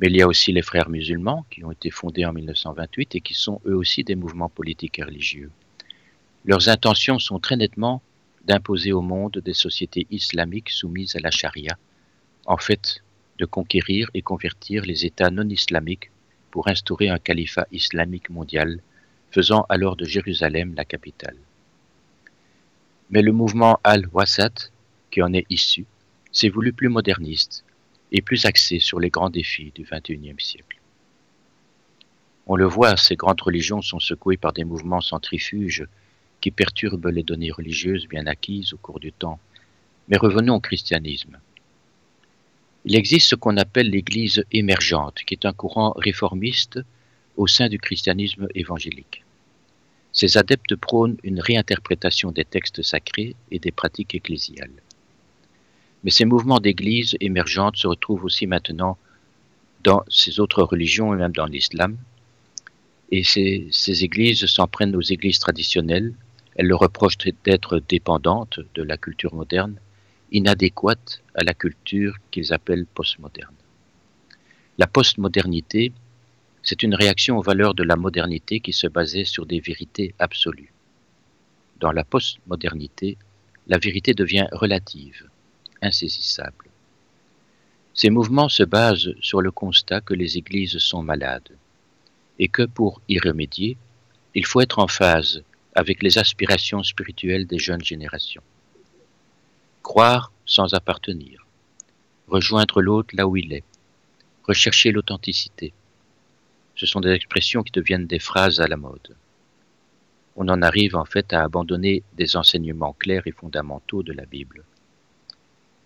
Mais 0.00 0.08
il 0.08 0.16
y 0.16 0.22
a 0.22 0.28
aussi 0.28 0.52
les 0.52 0.62
frères 0.62 0.90
musulmans 0.90 1.44
qui 1.50 1.64
ont 1.64 1.72
été 1.72 1.90
fondés 1.90 2.24
en 2.24 2.32
1928 2.32 3.16
et 3.16 3.20
qui 3.20 3.34
sont 3.34 3.60
eux 3.66 3.76
aussi 3.76 4.04
des 4.04 4.14
mouvements 4.14 4.48
politiques 4.48 4.98
et 4.98 5.04
religieux. 5.04 5.50
Leurs 6.44 6.68
intentions 6.68 7.18
sont 7.18 7.40
très 7.40 7.56
nettement 7.56 8.00
d'imposer 8.44 8.92
au 8.92 9.02
monde 9.02 9.42
des 9.44 9.54
sociétés 9.54 10.06
islamiques 10.10 10.70
soumises 10.70 11.16
à 11.16 11.20
la 11.20 11.30
charia, 11.30 11.76
en 12.46 12.56
fait 12.56 13.02
de 13.38 13.44
conquérir 13.44 14.10
et 14.14 14.22
convertir 14.22 14.84
les 14.84 15.06
États 15.06 15.30
non 15.30 15.48
islamiques 15.48 16.10
pour 16.50 16.68
instaurer 16.68 17.08
un 17.08 17.18
califat 17.18 17.66
islamique 17.72 18.30
mondial, 18.30 18.80
faisant 19.30 19.64
alors 19.68 19.96
de 19.96 20.04
Jérusalem 20.04 20.74
la 20.74 20.84
capitale. 20.84 21.36
Mais 23.10 23.22
le 23.22 23.32
mouvement 23.32 23.78
Al-Wasat, 23.84 24.70
qui 25.10 25.22
en 25.22 25.32
est 25.32 25.46
issu, 25.50 25.86
s'est 26.38 26.48
voulu 26.48 26.72
plus 26.72 26.88
moderniste 26.88 27.64
et 28.12 28.22
plus 28.22 28.44
axé 28.44 28.78
sur 28.78 29.00
les 29.00 29.10
grands 29.10 29.28
défis 29.28 29.72
du 29.74 29.82
XXIe 29.82 30.36
siècle. 30.38 30.78
On 32.46 32.54
le 32.54 32.64
voit, 32.64 32.96
ces 32.96 33.16
grandes 33.16 33.40
religions 33.40 33.82
sont 33.82 33.98
secouées 33.98 34.36
par 34.36 34.52
des 34.52 34.62
mouvements 34.64 35.00
centrifuges 35.00 35.84
qui 36.40 36.52
perturbent 36.52 37.08
les 37.08 37.24
données 37.24 37.50
religieuses 37.50 38.06
bien 38.06 38.26
acquises 38.28 38.72
au 38.72 38.76
cours 38.76 39.00
du 39.00 39.12
temps. 39.12 39.40
Mais 40.06 40.16
revenons 40.16 40.54
au 40.54 40.60
christianisme. 40.60 41.38
Il 42.84 42.94
existe 42.94 43.30
ce 43.30 43.34
qu'on 43.34 43.56
appelle 43.56 43.90
l'Église 43.90 44.44
émergente, 44.52 45.18
qui 45.26 45.34
est 45.34 45.44
un 45.44 45.52
courant 45.52 45.92
réformiste 45.96 46.78
au 47.36 47.48
sein 47.48 47.68
du 47.68 47.80
christianisme 47.80 48.46
évangélique. 48.54 49.24
Ces 50.12 50.38
adeptes 50.38 50.76
prônent 50.76 51.18
une 51.24 51.40
réinterprétation 51.40 52.30
des 52.30 52.44
textes 52.44 52.82
sacrés 52.82 53.34
et 53.50 53.58
des 53.58 53.72
pratiques 53.72 54.14
ecclésiales. 54.14 54.80
Mais 56.04 56.10
ces 56.10 56.24
mouvements 56.24 56.60
d'église 56.60 57.16
émergentes 57.20 57.76
se 57.76 57.86
retrouvent 57.86 58.24
aussi 58.24 58.46
maintenant 58.46 58.98
dans 59.82 60.04
ces 60.08 60.40
autres 60.40 60.62
religions 60.62 61.12
et 61.14 61.16
même 61.16 61.32
dans 61.32 61.46
l'islam. 61.46 61.96
Et 63.10 63.24
ces, 63.24 64.04
églises 64.04 64.46
s'en 64.46 64.68
prennent 64.68 64.94
aux 64.94 65.00
églises 65.00 65.38
traditionnelles. 65.38 66.14
Elles 66.56 66.66
le 66.66 66.76
reprochent 66.76 67.18
d'être 67.44 67.80
dépendantes 67.88 68.60
de 68.74 68.82
la 68.82 68.96
culture 68.96 69.34
moderne, 69.34 69.76
inadéquates 70.30 71.22
à 71.34 71.42
la 71.42 71.54
culture 71.54 72.16
qu'ils 72.30 72.52
appellent 72.52 72.86
postmoderne. 72.86 73.54
La 74.76 74.86
postmodernité, 74.86 75.92
c'est 76.62 76.82
une 76.82 76.94
réaction 76.94 77.38
aux 77.38 77.42
valeurs 77.42 77.74
de 77.74 77.82
la 77.82 77.96
modernité 77.96 78.60
qui 78.60 78.72
se 78.72 78.86
basait 78.86 79.24
sur 79.24 79.46
des 79.46 79.60
vérités 79.60 80.14
absolues. 80.18 80.72
Dans 81.80 81.92
la 81.92 82.04
postmodernité, 82.04 83.16
la 83.68 83.78
vérité 83.78 84.12
devient 84.12 84.48
relative 84.52 85.28
insaisissable. 85.82 86.66
Ces 87.94 88.10
mouvements 88.10 88.48
se 88.48 88.62
basent 88.62 89.14
sur 89.20 89.40
le 89.40 89.50
constat 89.50 90.00
que 90.00 90.14
les 90.14 90.38
églises 90.38 90.78
sont 90.78 91.02
malades 91.02 91.50
et 92.38 92.48
que 92.48 92.62
pour 92.62 93.00
y 93.08 93.18
remédier, 93.18 93.76
il 94.34 94.46
faut 94.46 94.60
être 94.60 94.78
en 94.78 94.86
phase 94.86 95.42
avec 95.74 96.02
les 96.02 96.18
aspirations 96.18 96.82
spirituelles 96.82 97.46
des 97.46 97.58
jeunes 97.58 97.84
générations. 97.84 98.42
Croire 99.82 100.32
sans 100.46 100.74
appartenir, 100.74 101.46
rejoindre 102.28 102.80
l'autre 102.80 103.14
là 103.16 103.26
où 103.26 103.36
il 103.36 103.52
est, 103.52 103.64
rechercher 104.44 104.92
l'authenticité. 104.92 105.72
Ce 106.76 106.86
sont 106.86 107.00
des 107.00 107.10
expressions 107.10 107.62
qui 107.62 107.72
deviennent 107.72 108.06
des 108.06 108.18
phrases 108.18 108.60
à 108.60 108.68
la 108.68 108.76
mode. 108.76 109.16
On 110.36 110.48
en 110.48 110.62
arrive 110.62 110.94
en 110.94 111.04
fait 111.04 111.32
à 111.32 111.42
abandonner 111.42 112.04
des 112.16 112.36
enseignements 112.36 112.92
clairs 112.92 113.26
et 113.26 113.32
fondamentaux 113.32 114.04
de 114.04 114.12
la 114.12 114.24
Bible. 114.24 114.64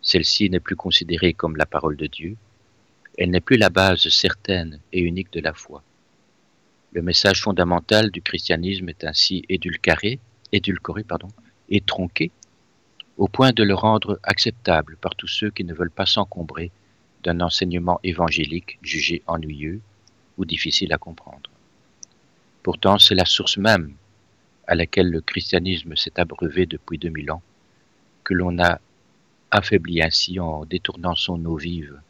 Celle-ci 0.02 0.50
n'est 0.50 0.61
plus 0.61 0.76
considérée 0.76 1.32
comme 1.32 1.56
la 1.56 1.66
parole 1.66 1.97
de 1.97 2.06
Dieu, 2.06 2.37
elle 3.16 3.30
n'est 3.30 3.40
plus 3.40 3.56
la 3.56 3.71
base 3.71 4.09
certaine 4.09 4.81
et 4.92 5.00
unique 5.00 5.33
de 5.33 5.40
la 5.40 5.53
foi. 5.53 5.83
Le 6.92 7.03
message 7.03 7.42
fondamental 7.42 8.11
du 8.11 8.20
christianisme 8.20 8.88
est 8.88 9.05
ainsi 9.05 9.44
édulcoré, 9.48 10.18
et 10.53 11.81
tronqué, 11.81 12.31
au 13.16 13.29
point 13.29 13.53
de 13.53 13.62
le 13.62 13.74
rendre 13.74 14.20
acceptable 14.22 14.98
par 15.00 15.14
tous 15.14 15.29
ceux 15.29 15.50
qui 15.50 15.64
ne 15.64 15.72
veulent 15.72 15.90
pas 15.90 16.05
s'encombrer 16.05 16.70
d'un 17.22 17.40
enseignement 17.40 18.00
évangélique 18.03 18.79
jugé 18.83 19.22
ennuyeux 19.26 19.81
ou 20.37 20.44
difficile 20.44 20.92
à 20.92 20.98
comprendre. 20.98 21.50
Pourtant, 22.62 22.98
c'est 22.98 23.14
la 23.14 23.24
source 23.24 23.57
même 23.57 23.94
à 24.66 24.74
laquelle 24.74 25.11
le 25.11 25.20
christianisme 25.20 25.96
s'est 25.96 26.20
abreuvé 26.20 26.66
depuis 26.66 26.98
2000 26.98 27.31
ans, 27.31 27.42
que 28.24 28.35
l'on 28.35 28.59
a 28.59 28.81
affaibli 29.52 30.02
ainsi 30.02 30.40
en 30.40 30.64
détournant 30.64 31.14
son 31.14 31.44
eau 31.44 31.56
vive 31.56 32.00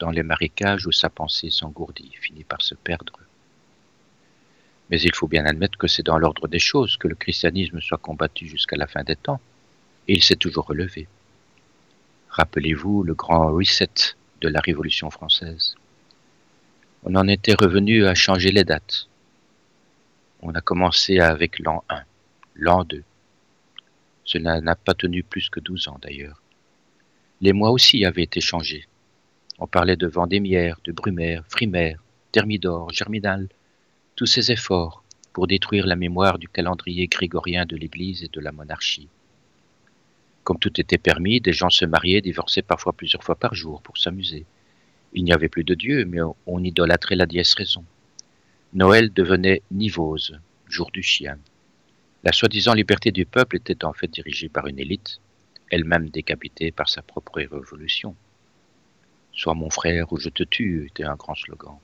dans 0.00 0.10
les 0.10 0.24
marécages 0.24 0.86
où 0.86 0.92
sa 0.92 1.08
pensée 1.08 1.48
s'engourdit, 1.48 2.10
finit 2.20 2.42
par 2.42 2.60
se 2.62 2.74
perdre. 2.74 3.18
Mais 4.90 5.00
il 5.00 5.14
faut 5.14 5.28
bien 5.28 5.46
admettre 5.46 5.78
que 5.78 5.86
c'est 5.86 6.02
dans 6.02 6.18
l'ordre 6.18 6.48
des 6.48 6.58
choses 6.58 6.96
que 6.96 7.06
le 7.06 7.14
christianisme 7.14 7.80
soit 7.80 7.98
combattu 7.98 8.48
jusqu'à 8.48 8.76
la 8.76 8.88
fin 8.88 9.04
des 9.04 9.14
temps, 9.14 9.40
et 10.08 10.14
il 10.14 10.22
s'est 10.22 10.34
toujours 10.34 10.66
relevé. 10.66 11.06
Rappelez-vous 12.28 13.04
le 13.04 13.14
grand 13.14 13.52
reset 13.52 14.16
de 14.40 14.48
la 14.48 14.60
Révolution 14.60 15.10
française. 15.10 15.76
On 17.04 17.14
en 17.14 17.28
était 17.28 17.54
revenu 17.54 18.04
à 18.04 18.14
changer 18.14 18.50
les 18.50 18.64
dates. 18.64 19.06
On 20.42 20.52
a 20.54 20.60
commencé 20.60 21.20
avec 21.20 21.60
l'an 21.60 21.84
1, 21.88 22.02
l'an 22.56 22.84
2. 22.84 23.04
Cela 24.24 24.60
n'a 24.60 24.74
pas 24.74 24.94
tenu 24.94 25.22
plus 25.22 25.48
que 25.48 25.60
12 25.60 25.88
ans 25.88 25.98
d'ailleurs. 26.02 26.43
Les 27.44 27.52
mois 27.52 27.72
aussi 27.72 28.06
avaient 28.06 28.22
été 28.22 28.40
changés. 28.40 28.86
On 29.58 29.66
parlait 29.66 29.98
de 29.98 30.06
Vendémiaire, 30.06 30.80
de 30.82 30.92
Brumaire, 30.92 31.44
Frimaire, 31.50 32.02
Thermidor, 32.32 32.90
Germinal, 32.90 33.50
tous 34.16 34.24
ces 34.24 34.50
efforts 34.50 35.04
pour 35.34 35.46
détruire 35.46 35.86
la 35.86 35.94
mémoire 35.94 36.38
du 36.38 36.48
calendrier 36.48 37.06
grégorien 37.06 37.66
de 37.66 37.76
l'Église 37.76 38.24
et 38.24 38.30
de 38.32 38.40
la 38.40 38.50
monarchie. 38.50 39.10
Comme 40.42 40.58
tout 40.58 40.80
était 40.80 40.96
permis, 40.96 41.42
des 41.42 41.52
gens 41.52 41.68
se 41.68 41.84
mariaient, 41.84 42.22
divorçaient 42.22 42.62
parfois 42.62 42.94
plusieurs 42.94 43.22
fois 43.22 43.36
par 43.36 43.54
jour 43.54 43.82
pour 43.82 43.98
s'amuser. 43.98 44.46
Il 45.12 45.22
n'y 45.22 45.32
avait 45.34 45.50
plus 45.50 45.64
de 45.64 45.74
Dieu, 45.74 46.06
mais 46.06 46.20
on 46.46 46.64
idolâtrait 46.64 47.14
la 47.14 47.26
dièse 47.26 47.52
raison. 47.52 47.84
Noël 48.72 49.12
devenait 49.12 49.60
nivose, 49.70 50.40
jour 50.66 50.90
du 50.90 51.02
chien. 51.02 51.36
La 52.22 52.32
soi-disant 52.32 52.72
liberté 52.72 53.12
du 53.12 53.26
peuple 53.26 53.56
était 53.56 53.84
en 53.84 53.92
fait 53.92 54.10
dirigée 54.10 54.48
par 54.48 54.66
une 54.66 54.78
élite, 54.78 55.20
elle-même 55.70 56.08
décapitée 56.08 56.70
par 56.70 56.88
sa 56.88 57.02
propre 57.02 57.36
révolution. 57.36 58.14
Sois 59.32 59.54
mon 59.54 59.70
frère 59.70 60.12
ou 60.12 60.18
je 60.18 60.28
te 60.28 60.42
tue 60.44 60.86
était 60.86 61.04
un 61.04 61.16
grand 61.16 61.34
slogan. 61.34 61.78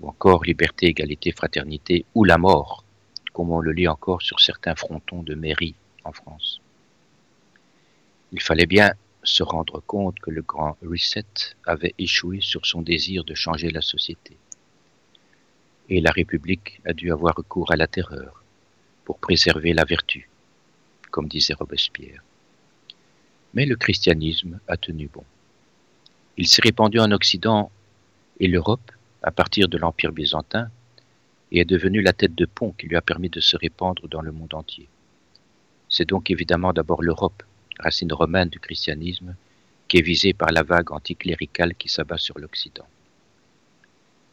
Ou 0.00 0.08
encore 0.08 0.44
liberté, 0.44 0.86
égalité, 0.86 1.32
fraternité 1.32 2.04
ou 2.14 2.24
la 2.24 2.38
mort, 2.38 2.84
comme 3.32 3.50
on 3.50 3.60
le 3.60 3.72
lit 3.72 3.88
encore 3.88 4.22
sur 4.22 4.40
certains 4.40 4.76
frontons 4.76 5.22
de 5.22 5.34
mairie 5.34 5.74
en 6.04 6.12
France. 6.12 6.60
Il 8.32 8.40
fallait 8.40 8.66
bien 8.66 8.92
se 9.22 9.42
rendre 9.42 9.80
compte 9.80 10.18
que 10.20 10.30
le 10.30 10.42
grand 10.42 10.76
reset 10.82 11.24
avait 11.66 11.94
échoué 11.98 12.40
sur 12.40 12.66
son 12.66 12.82
désir 12.82 13.24
de 13.24 13.34
changer 13.34 13.70
la 13.70 13.82
société. 13.82 14.36
Et 15.88 16.00
la 16.00 16.10
République 16.10 16.80
a 16.84 16.92
dû 16.92 17.12
avoir 17.12 17.34
recours 17.36 17.72
à 17.72 17.76
la 17.76 17.86
terreur 17.86 18.42
pour 19.04 19.18
préserver 19.18 19.72
la 19.72 19.84
vertu, 19.84 20.28
comme 21.10 21.28
disait 21.28 21.54
Robespierre. 21.54 22.22
Mais 23.54 23.66
le 23.66 23.76
christianisme 23.76 24.60
a 24.68 24.76
tenu 24.76 25.08
bon. 25.12 25.24
Il 26.38 26.46
s'est 26.46 26.62
répandu 26.62 26.98
en 26.98 27.10
Occident 27.12 27.70
et 28.40 28.48
l'Europe 28.48 28.90
à 29.22 29.30
partir 29.30 29.68
de 29.68 29.78
l'Empire 29.78 30.12
byzantin 30.12 30.70
et 31.50 31.60
est 31.60 31.64
devenu 31.66 32.00
la 32.00 32.12
tête 32.12 32.34
de 32.34 32.46
pont 32.46 32.72
qui 32.72 32.86
lui 32.86 32.96
a 32.96 33.02
permis 33.02 33.28
de 33.28 33.40
se 33.40 33.56
répandre 33.56 34.08
dans 34.08 34.22
le 34.22 34.32
monde 34.32 34.54
entier. 34.54 34.88
C'est 35.88 36.08
donc 36.08 36.30
évidemment 36.30 36.72
d'abord 36.72 37.02
l'Europe, 37.02 37.42
racine 37.78 38.12
romaine 38.12 38.48
du 38.48 38.58
christianisme, 38.58 39.36
qui 39.88 39.98
est 39.98 40.02
visée 40.02 40.32
par 40.32 40.50
la 40.50 40.62
vague 40.62 40.90
anticléricale 40.90 41.74
qui 41.74 41.90
s'abat 41.90 42.16
sur 42.16 42.38
l'Occident. 42.38 42.86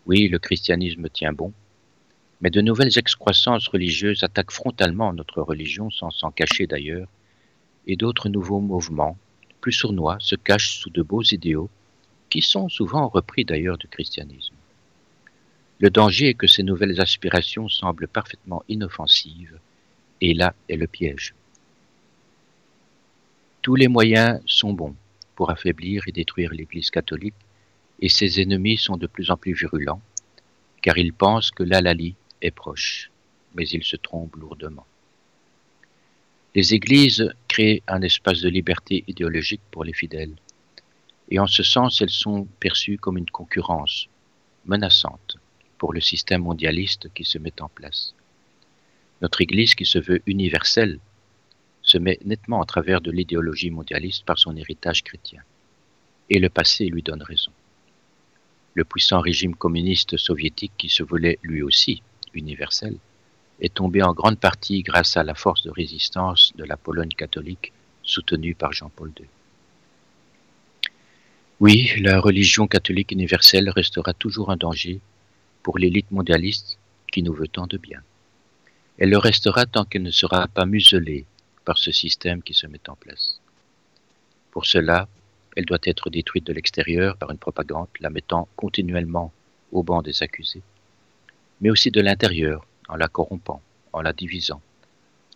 Oui, 0.05 0.29
le 0.29 0.39
christianisme 0.39 1.09
tient 1.09 1.33
bon, 1.33 1.51
mais 2.39 2.49
de 2.49 2.61
nouvelles 2.61 2.97
excroissances 2.97 3.67
religieuses 3.67 4.23
attaquent 4.23 4.53
frontalement 4.53 5.11
notre 5.11 5.41
religion 5.41 5.89
sans 5.89 6.11
s'en 6.11 6.31
cacher 6.31 6.65
d'ailleurs, 6.65 7.09
et 7.87 7.95
d'autres 7.95 8.29
nouveaux 8.29 8.59
mouvements, 8.59 9.17
plus 9.61 9.71
sournois, 9.71 10.17
se 10.19 10.35
cachent 10.35 10.77
sous 10.77 10.89
de 10.89 11.01
beaux 11.01 11.23
idéaux, 11.23 11.69
qui 12.29 12.41
sont 12.41 12.69
souvent 12.69 13.07
repris 13.07 13.45
d'ailleurs 13.45 13.77
du 13.77 13.87
christianisme. 13.87 14.55
Le 15.79 15.89
danger 15.89 16.29
est 16.29 16.33
que 16.33 16.47
ces 16.47 16.63
nouvelles 16.63 16.99
aspirations 16.99 17.69
semblent 17.69 18.07
parfaitement 18.07 18.63
inoffensives, 18.67 19.57
et 20.21 20.33
là 20.33 20.53
est 20.67 20.75
le 20.75 20.87
piège. 20.87 21.33
Tous 23.61 23.75
les 23.75 23.87
moyens 23.87 24.41
sont 24.45 24.73
bons 24.73 24.95
pour 25.35 25.49
affaiblir 25.51 26.03
et 26.07 26.11
détruire 26.11 26.51
l'Église 26.53 26.91
catholique, 26.91 27.35
et 28.01 28.09
ses 28.09 28.41
ennemis 28.41 28.77
sont 28.77 28.97
de 28.97 29.07
plus 29.07 29.31
en 29.31 29.37
plus 29.37 29.53
virulents, 29.53 30.01
car 30.81 30.97
ils 30.97 31.13
pensent 31.13 31.51
que 31.51 31.63
l'Alali 31.63 32.15
est 32.41 32.51
proche, 32.51 33.11
mais 33.55 33.67
ils 33.67 33.83
se 33.83 33.95
trompent 33.95 34.35
lourdement. 34.35 34.85
Les 36.59 36.73
églises 36.73 37.33
créent 37.47 37.83
un 37.87 38.01
espace 38.01 38.41
de 38.41 38.49
liberté 38.49 39.05
idéologique 39.07 39.61
pour 39.71 39.85
les 39.85 39.93
fidèles, 39.93 40.35
et 41.31 41.39
en 41.39 41.47
ce 41.47 41.63
sens 41.63 42.01
elles 42.01 42.09
sont 42.09 42.49
perçues 42.59 42.97
comme 42.97 43.17
une 43.17 43.29
concurrence 43.29 44.09
menaçante 44.65 45.37
pour 45.77 45.93
le 45.93 46.01
système 46.01 46.41
mondialiste 46.41 47.13
qui 47.13 47.23
se 47.23 47.37
met 47.37 47.61
en 47.61 47.69
place. 47.69 48.13
Notre 49.21 49.39
Église, 49.39 49.73
qui 49.73 49.85
se 49.85 49.99
veut 49.99 50.21
universelle, 50.25 50.99
se 51.81 51.97
met 51.97 52.19
nettement 52.25 52.59
en 52.59 52.65
travers 52.65 52.99
de 52.99 53.11
l'idéologie 53.11 53.71
mondialiste 53.71 54.25
par 54.25 54.37
son 54.37 54.57
héritage 54.57 55.05
chrétien. 55.05 55.41
Et 56.29 56.39
le 56.39 56.49
passé 56.49 56.87
lui 56.87 57.03
donne 57.03 57.23
raison. 57.23 57.53
Le 58.73 58.83
puissant 58.83 59.21
régime 59.21 59.55
communiste 59.55 60.17
soviétique, 60.17 60.73
qui 60.77 60.89
se 60.89 61.03
voulait 61.03 61.39
lui 61.41 61.61
aussi 61.61 62.03
universel, 62.33 62.97
est 63.61 63.73
tombé 63.73 64.01
en 64.03 64.13
grande 64.13 64.39
partie 64.39 64.83
grâce 64.83 65.17
à 65.17 65.23
la 65.23 65.35
force 65.35 65.63
de 65.63 65.71
résistance 65.71 66.53
de 66.55 66.63
la 66.63 66.77
Pologne 66.77 67.13
catholique 67.17 67.73
soutenue 68.03 68.55
par 68.55 68.73
Jean-Paul 68.73 69.11
II. 69.19 69.27
Oui, 71.59 71.91
la 71.99 72.21
religion 72.21 72.67
catholique 72.67 73.11
universelle 73.11 73.69
restera 73.69 74.13
toujours 74.13 74.49
un 74.49 74.55
danger 74.55 75.01
pour 75.61 75.77
l'élite 75.77 76.09
mondialiste 76.11 76.79
qui 77.11 77.21
nous 77.21 77.33
veut 77.33 77.49
tant 77.49 77.67
de 77.67 77.77
bien. 77.77 78.01
Elle 78.97 79.09
le 79.09 79.17
restera 79.17 79.65
tant 79.65 79.83
qu'elle 79.83 80.03
ne 80.03 80.11
sera 80.11 80.47
pas 80.47 80.65
muselée 80.65 81.25
par 81.65 81.77
ce 81.77 81.91
système 81.91 82.41
qui 82.41 82.53
se 82.53 82.67
met 82.67 82.89
en 82.89 82.95
place. 82.95 83.39
Pour 84.51 84.65
cela, 84.65 85.07
elle 85.55 85.65
doit 85.65 85.79
être 85.83 86.09
détruite 86.09 86.45
de 86.45 86.53
l'extérieur 86.53 87.17
par 87.17 87.31
une 87.31 87.37
propagande 87.37 87.87
la 87.99 88.09
mettant 88.09 88.47
continuellement 88.55 89.33
au 89.71 89.83
banc 89.83 90.01
des 90.01 90.23
accusés, 90.23 90.61
mais 91.61 91.69
aussi 91.69 91.91
de 91.91 92.01
l'intérieur 92.01 92.65
en 92.89 92.95
la 92.97 93.07
corrompant, 93.07 93.61
en 93.93 94.01
la 94.01 94.13
divisant, 94.13 94.61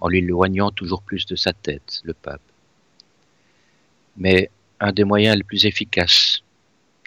en 0.02 0.10
l'éloignant 0.10 0.72
toujours 0.72 1.04
plus 1.04 1.26
de 1.26 1.36
sa 1.36 1.54
tête, 1.54 2.02
le 2.04 2.14
pape. 2.14 2.42
Mais 4.18 4.50
un 4.80 4.92
des 4.92 5.04
moyens 5.04 5.38
les 5.38 5.44
plus 5.44 5.66
efficaces, 5.66 6.40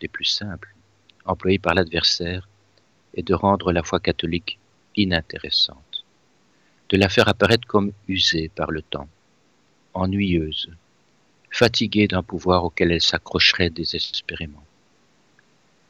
des 0.01 0.09
plus 0.09 0.25
simples, 0.25 0.75
employés 1.25 1.59
par 1.59 1.75
l'adversaire, 1.75 2.49
est 3.15 3.23
de 3.23 3.35
rendre 3.35 3.73
la 3.73 3.83
foi 3.83 4.01
catholique 4.01 4.59
inintéressante, 4.95 6.05
de 6.89 6.97
la 6.97 7.09
faire 7.09 7.29
apparaître 7.29 7.67
comme 7.67 7.93
usée 8.09 8.49
par 8.49 8.71
le 8.71 8.83
temps, 8.83 9.09
ennuyeuse, 9.95 10.71
fatiguée 11.51 12.07
d'un 12.07 12.23
pouvoir 12.23 12.65
auquel 12.65 12.93
elle 12.93 13.03
s'accrocherait 13.03 13.71
désespérément. 13.71 14.63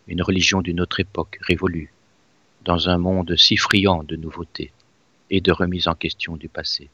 Une 0.07 0.23
religion 0.23 0.63
d'une 0.63 0.81
autre 0.81 1.01
époque, 1.01 1.39
révolue, 1.41 1.93
dans 2.67 2.89
un 2.89 2.99
monde 2.99 3.37
si 3.37 3.57
friand 3.57 4.03
de 4.03 4.17
nouveautés 4.17 4.73
et 5.31 5.41
de 5.41 5.53
remise 5.53 5.89
en 5.89 5.95
question 5.95 6.37
du 6.37 6.49
passé. 6.49 6.91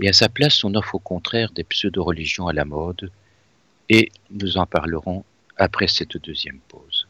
Et 0.00 0.08
à 0.08 0.12
sa 0.12 0.28
place, 0.28 0.64
on 0.64 0.74
offre 0.74 0.94
au 0.94 1.00
contraire 1.00 1.50
des 1.52 1.64
pseudo-religions 1.64 2.46
à 2.46 2.52
la 2.52 2.64
mode, 2.64 3.10
et 3.88 4.10
nous 4.30 4.56
en 4.56 4.64
parlerons 4.64 5.24
après 5.56 5.88
cette 5.88 6.16
deuxième 6.16 6.60
pause. 6.68 7.06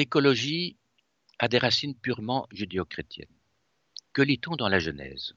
L'écologie 0.00 0.78
a 1.38 1.46
des 1.46 1.58
racines 1.58 1.94
purement 1.94 2.46
judéo-chrétiennes. 2.52 3.36
Que 4.14 4.22
lit-on 4.22 4.56
dans 4.56 4.70
la 4.70 4.78
Genèse? 4.78 5.34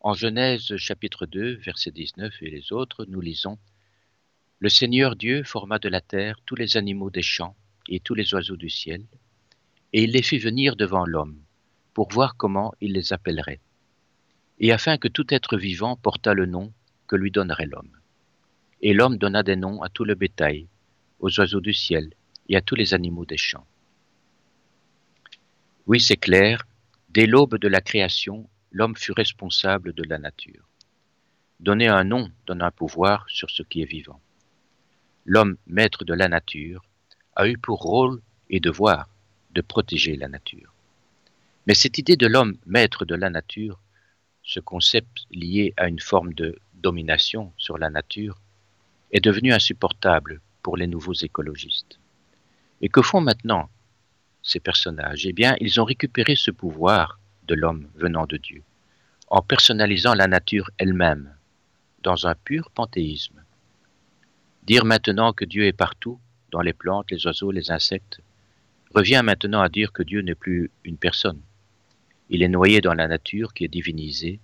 En 0.00 0.14
Genèse 0.14 0.76
chapitre 0.78 1.26
2, 1.26 1.58
verset 1.58 1.92
19 1.92 2.42
et 2.42 2.50
les 2.50 2.72
autres, 2.72 3.04
nous 3.04 3.20
lisons 3.20 3.60
Le 4.58 4.68
Seigneur 4.68 5.14
Dieu 5.14 5.44
forma 5.44 5.78
de 5.78 5.88
la 5.88 6.00
terre 6.00 6.40
tous 6.44 6.56
les 6.56 6.76
animaux 6.76 7.10
des 7.10 7.22
champs 7.22 7.54
et 7.88 8.00
tous 8.00 8.16
les 8.16 8.34
oiseaux 8.34 8.56
du 8.56 8.68
ciel, 8.68 9.06
et 9.92 10.02
il 10.02 10.10
les 10.10 10.22
fit 10.22 10.38
venir 10.38 10.74
devant 10.74 11.06
l'homme, 11.06 11.40
pour 11.94 12.08
voir 12.10 12.36
comment 12.36 12.74
il 12.80 12.94
les 12.94 13.12
appellerait, 13.12 13.60
et 14.58 14.72
afin 14.72 14.98
que 14.98 15.06
tout 15.06 15.32
être 15.32 15.56
vivant 15.56 15.94
portât 15.94 16.34
le 16.34 16.46
nom 16.46 16.72
que 17.06 17.14
lui 17.14 17.30
donnerait 17.30 17.66
l'homme. 17.66 17.96
Et 18.80 18.92
l'homme 18.92 19.18
donna 19.18 19.44
des 19.44 19.54
noms 19.54 19.82
à 19.82 19.88
tout 19.88 20.04
le 20.04 20.16
bétail, 20.16 20.66
aux 21.20 21.38
oiseaux 21.38 21.60
du 21.60 21.74
ciel, 21.74 22.12
et 22.48 22.56
à 22.56 22.60
tous 22.60 22.74
les 22.74 22.94
animaux 22.94 23.24
des 23.24 23.36
champs. 23.36 23.66
Oui, 25.86 26.00
c'est 26.00 26.16
clair, 26.16 26.64
dès 27.10 27.26
l'aube 27.26 27.58
de 27.58 27.68
la 27.68 27.80
création, 27.80 28.48
l'homme 28.70 28.96
fut 28.96 29.12
responsable 29.12 29.92
de 29.92 30.04
la 30.04 30.18
nature. 30.18 30.68
Donner 31.60 31.88
un 31.88 32.04
nom 32.04 32.30
donne 32.46 32.62
un 32.62 32.70
pouvoir 32.70 33.24
sur 33.28 33.50
ce 33.50 33.62
qui 33.62 33.82
est 33.82 33.90
vivant. 33.90 34.20
L'homme, 35.24 35.56
maître 35.66 36.04
de 36.04 36.14
la 36.14 36.28
nature, 36.28 36.84
a 37.36 37.46
eu 37.46 37.56
pour 37.56 37.80
rôle 37.80 38.20
et 38.50 38.60
devoir 38.60 39.08
de 39.52 39.60
protéger 39.60 40.16
la 40.16 40.28
nature. 40.28 40.72
Mais 41.66 41.74
cette 41.74 41.98
idée 41.98 42.16
de 42.16 42.26
l'homme 42.26 42.56
maître 42.66 43.04
de 43.04 43.14
la 43.14 43.30
nature, 43.30 43.78
ce 44.42 44.60
concept 44.60 45.26
lié 45.30 45.72
à 45.76 45.88
une 45.88 46.00
forme 46.00 46.34
de 46.34 46.58
domination 46.74 47.52
sur 47.56 47.78
la 47.78 47.90
nature, 47.90 48.40
est 49.12 49.20
devenu 49.20 49.52
insupportable 49.52 50.40
pour 50.62 50.76
les 50.76 50.86
nouveaux 50.86 51.12
écologistes. 51.12 51.98
Et 52.82 52.88
que 52.88 53.00
font 53.00 53.20
maintenant 53.20 53.70
ces 54.42 54.60
personnages? 54.60 55.24
Eh 55.26 55.32
bien, 55.32 55.54
ils 55.60 55.80
ont 55.80 55.84
récupéré 55.84 56.34
ce 56.36 56.50
pouvoir 56.50 57.20
de 57.46 57.54
l'homme 57.54 57.88
venant 57.94 58.26
de 58.26 58.36
Dieu, 58.36 58.62
en 59.28 59.40
personnalisant 59.40 60.14
la 60.14 60.26
nature 60.26 60.70
elle-même, 60.78 61.34
dans 62.02 62.26
un 62.26 62.34
pur 62.34 62.70
panthéisme. 62.72 63.42
Dire 64.64 64.84
maintenant 64.84 65.32
que 65.32 65.44
Dieu 65.44 65.66
est 65.66 65.72
partout, 65.72 66.18
dans 66.50 66.60
les 66.60 66.72
plantes, 66.72 67.10
les 67.10 67.24
oiseaux, 67.26 67.52
les 67.52 67.70
insectes, 67.70 68.20
revient 68.94 69.22
maintenant 69.24 69.60
à 69.60 69.68
dire 69.68 69.92
que 69.92 70.02
Dieu 70.02 70.20
n'est 70.20 70.34
plus 70.34 70.70
une 70.84 70.98
personne. 70.98 71.40
Il 72.30 72.42
est 72.42 72.48
noyé 72.48 72.80
dans 72.80 72.94
la 72.94 73.08
nature 73.08 73.54
qui 73.54 73.64
est 73.64 73.68
divinisée, 73.68 74.40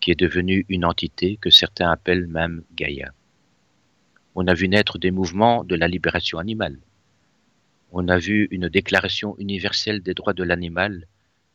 qui 0.00 0.10
est 0.10 0.18
devenue 0.18 0.64
une 0.68 0.84
entité 0.84 1.36
que 1.36 1.50
certains 1.50 1.90
appellent 1.90 2.26
même 2.26 2.62
Gaïa. 2.74 3.12
On 4.34 4.46
a 4.46 4.54
vu 4.54 4.68
naître 4.68 4.98
des 4.98 5.10
mouvements 5.10 5.64
de 5.64 5.74
la 5.74 5.88
libération 5.88 6.38
animale, 6.38 6.78
on 7.92 8.08
a 8.08 8.18
vu 8.18 8.48
une 8.50 8.68
déclaration 8.68 9.36
universelle 9.38 10.02
des 10.02 10.14
droits 10.14 10.32
de 10.32 10.44
l'animal 10.44 11.06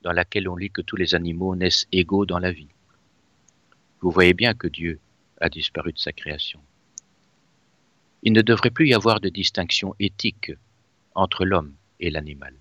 dans 0.01 0.11
laquelle 0.11 0.49
on 0.49 0.55
lit 0.55 0.69
que 0.69 0.81
tous 0.81 0.95
les 0.95 1.15
animaux 1.15 1.55
naissent 1.55 1.87
égaux 1.91 2.25
dans 2.25 2.39
la 2.39 2.51
vie. 2.51 2.67
Vous 4.01 4.11
voyez 4.11 4.33
bien 4.33 4.53
que 4.53 4.67
Dieu 4.67 4.99
a 5.39 5.49
disparu 5.49 5.93
de 5.93 5.99
sa 5.99 6.11
création. 6.11 6.59
Il 8.23 8.33
ne 8.33 8.41
devrait 8.41 8.69
plus 8.69 8.89
y 8.89 8.93
avoir 8.93 9.19
de 9.19 9.29
distinction 9.29 9.95
éthique 9.99 10.51
entre 11.13 11.45
l'homme 11.45 11.73
et 11.99 12.09
l'animal. 12.09 12.53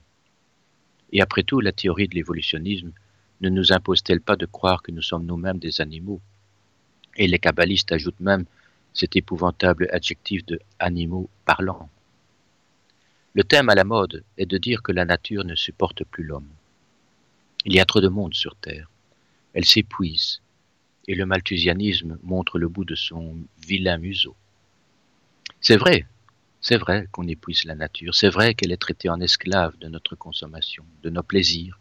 Et 1.12 1.20
après 1.20 1.42
tout, 1.42 1.60
la 1.60 1.72
théorie 1.72 2.08
de 2.08 2.14
l'évolutionnisme 2.14 2.92
ne 3.40 3.48
nous 3.48 3.72
impose-t-elle 3.72 4.20
pas 4.20 4.36
de 4.36 4.46
croire 4.46 4.82
que 4.82 4.92
nous 4.92 5.02
sommes 5.02 5.26
nous-mêmes 5.26 5.58
des 5.58 5.80
animaux? 5.80 6.20
Et 7.16 7.26
les 7.26 7.38
kabbalistes 7.38 7.92
ajoutent 7.92 8.20
même 8.20 8.44
cet 8.92 9.16
épouvantable 9.16 9.88
adjectif 9.92 10.44
de 10.46 10.60
animaux 10.78 11.28
parlants. 11.44 11.88
Le 13.34 13.42
thème 13.42 13.68
à 13.68 13.74
la 13.74 13.82
mode 13.82 14.22
est 14.38 14.46
de 14.46 14.58
dire 14.58 14.80
que 14.80 14.92
la 14.92 15.04
nature 15.04 15.44
ne 15.44 15.56
supporte 15.56 16.04
plus 16.04 16.22
l'homme. 16.22 16.48
Il 17.64 17.74
y 17.74 17.80
a 17.80 17.84
trop 17.84 18.00
de 18.00 18.08
monde 18.08 18.32
sur 18.32 18.54
Terre. 18.54 18.88
Elle 19.54 19.64
s'épuise, 19.64 20.40
et 21.08 21.16
le 21.16 21.26
malthusianisme 21.26 22.16
montre 22.22 22.60
le 22.60 22.68
bout 22.68 22.84
de 22.84 22.94
son 22.94 23.36
vilain 23.58 23.98
museau. 23.98 24.36
C'est 25.60 25.76
vrai, 25.76 26.06
c'est 26.60 26.76
vrai 26.76 27.08
qu'on 27.10 27.26
épuise 27.26 27.64
la 27.64 27.74
nature, 27.74 28.14
c'est 28.14 28.28
vrai 28.28 28.54
qu'elle 28.54 28.70
est 28.70 28.80
traitée 28.80 29.08
en 29.08 29.20
esclave 29.20 29.76
de 29.78 29.88
notre 29.88 30.14
consommation, 30.14 30.84
de 31.02 31.10
nos 31.10 31.24
plaisirs, 31.24 31.80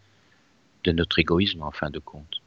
de 0.84 0.92
notre 0.92 1.20
égoïsme 1.20 1.62
en 1.62 1.72
fin 1.72 1.92
de 1.92 2.00
compte. 2.00 2.42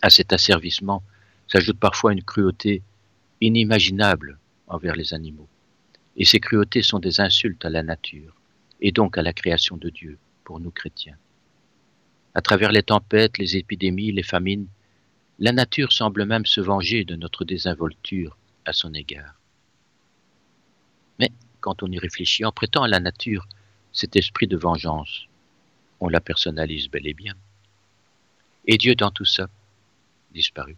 À 0.00 0.08
cet 0.08 0.32
asservissement 0.32 1.02
s'ajoute 1.46 1.78
parfois 1.78 2.14
une 2.14 2.24
cruauté 2.24 2.82
inimaginable 3.42 4.38
envers 4.66 4.96
les 4.96 5.12
animaux. 5.12 5.48
Et 6.18 6.24
ces 6.24 6.40
cruautés 6.40 6.82
sont 6.82 6.98
des 6.98 7.20
insultes 7.20 7.64
à 7.64 7.70
la 7.70 7.82
nature, 7.82 8.34
et 8.80 8.92
donc 8.92 9.16
à 9.16 9.22
la 9.22 9.32
création 9.32 9.76
de 9.76 9.88
Dieu, 9.88 10.18
pour 10.44 10.60
nous 10.60 10.72
chrétiens. 10.72 11.16
À 12.34 12.42
travers 12.42 12.72
les 12.72 12.82
tempêtes, 12.82 13.38
les 13.38 13.56
épidémies, 13.56 14.12
les 14.12 14.22
famines, 14.24 14.66
la 15.38 15.52
nature 15.52 15.92
semble 15.92 16.24
même 16.24 16.44
se 16.44 16.60
venger 16.60 17.04
de 17.04 17.14
notre 17.14 17.44
désinvolture 17.44 18.36
à 18.64 18.72
son 18.72 18.92
égard. 18.94 19.34
Mais 21.20 21.30
quand 21.60 21.82
on 21.84 21.90
y 21.90 21.98
réfléchit, 21.98 22.44
en 22.44 22.52
prêtant 22.52 22.82
à 22.82 22.88
la 22.88 23.00
nature 23.00 23.48
cet 23.92 24.16
esprit 24.16 24.48
de 24.48 24.56
vengeance, 24.56 25.26
on 26.00 26.08
la 26.08 26.20
personnalise 26.20 26.88
bel 26.88 27.06
et 27.06 27.14
bien. 27.14 27.34
Et 28.66 28.76
Dieu 28.76 28.94
dans 28.94 29.10
tout 29.10 29.24
ça 29.24 29.48
disparu. 30.32 30.76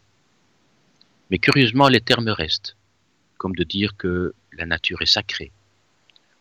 Mais 1.30 1.38
curieusement, 1.38 1.88
les 1.88 2.00
termes 2.00 2.28
restent, 2.28 2.76
comme 3.38 3.54
de 3.54 3.64
dire 3.64 3.96
que 3.96 4.34
la 4.52 4.66
nature 4.66 5.02
est 5.02 5.06
sacrée. 5.06 5.52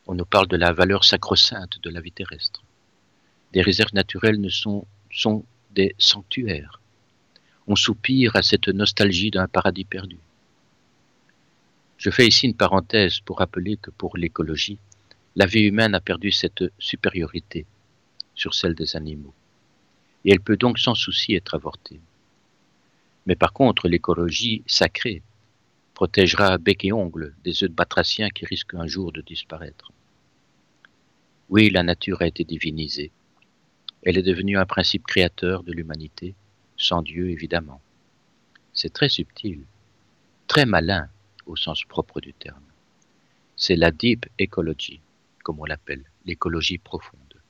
On 0.08 0.16
nous 0.16 0.26
parle 0.26 0.48
de 0.48 0.58
la 0.58 0.74
valeur 0.74 1.04
sacro-sainte 1.04 1.80
de 1.82 1.90
la 1.90 2.02
vie 2.02 2.12
terrestre. 2.12 2.64
Des 3.54 3.62
réserves 3.62 3.94
naturelles 3.94 4.40
ne 4.40 4.50
sont, 4.50 4.86
sont 5.12 5.46
des 5.72 5.96
sanctuaires. 5.98 6.82
On 7.68 7.76
soupire 7.76 8.36
à 8.36 8.42
cette 8.42 8.68
nostalgie 8.68 9.32
d'un 9.32 9.48
paradis 9.48 9.86
perdu. 9.86 10.18
Je 11.98 12.10
fais 12.10 12.28
ici 12.28 12.48
une 12.48 12.56
parenthèse 12.56 13.20
pour 13.20 13.40
rappeler 13.40 13.78
que 13.78 13.92
pour 13.92 14.18
l'écologie, 14.18 14.80
la 15.36 15.46
vie 15.46 15.62
humaine 15.62 15.96
a 15.96 16.00
perdu 16.00 16.32
cette 16.32 16.64
supériorité 16.80 17.66
sur 18.36 18.54
celle 18.54 18.74
des 18.74 18.96
animaux. 18.96 19.34
Et 20.26 20.32
elle 20.32 20.40
peut 20.40 20.58
donc 20.58 20.80
sans 20.80 20.96
souci 20.96 21.36
être 21.36 21.56
avortée. 21.56 22.00
Mais 23.26 23.36
par 23.36 23.54
contre, 23.54 23.88
l'écologie 23.88 24.64
sacrée 24.66 25.22
protégera 26.00 26.58
bec 26.58 26.86
et 26.86 26.94
ongle 26.94 27.36
des 27.44 27.62
œufs 27.62 27.70
de 27.70 27.76
batraciens 27.76 28.30
qui 28.30 28.46
risquent 28.46 28.76
un 28.76 28.88
jour 28.88 29.12
de 29.12 29.20
disparaître. 29.20 29.92
Oui, 31.50 31.70
la 31.70 31.84
nature 31.84 32.22
a 32.22 32.28
été 32.28 32.46
divinisée. 32.46 33.12
Elle 34.04 34.18
est 34.18 34.24
devenue 34.32 34.58
un 34.58 34.66
principe 34.66 35.06
créateur 35.06 35.62
de 35.62 35.74
l'humanité, 35.74 36.36
sans 36.78 37.02
Dieu 37.02 37.32
évidemment. 37.32 37.82
C'est 38.72 38.94
très 38.94 39.10
subtil, 39.10 39.66
très 40.48 40.66
malin 40.66 41.10
au 41.46 41.58
sens 41.58 41.84
propre 41.84 42.22
du 42.22 42.32
terme. 42.32 42.70
C'est 43.58 43.76
la 43.76 43.92
deep 43.92 44.26
ecology, 44.40 45.02
comme 45.44 45.60
on 45.60 45.66
l'appelle, 45.66 46.06
l'écologie 46.26 46.78
profonde. 46.78 47.42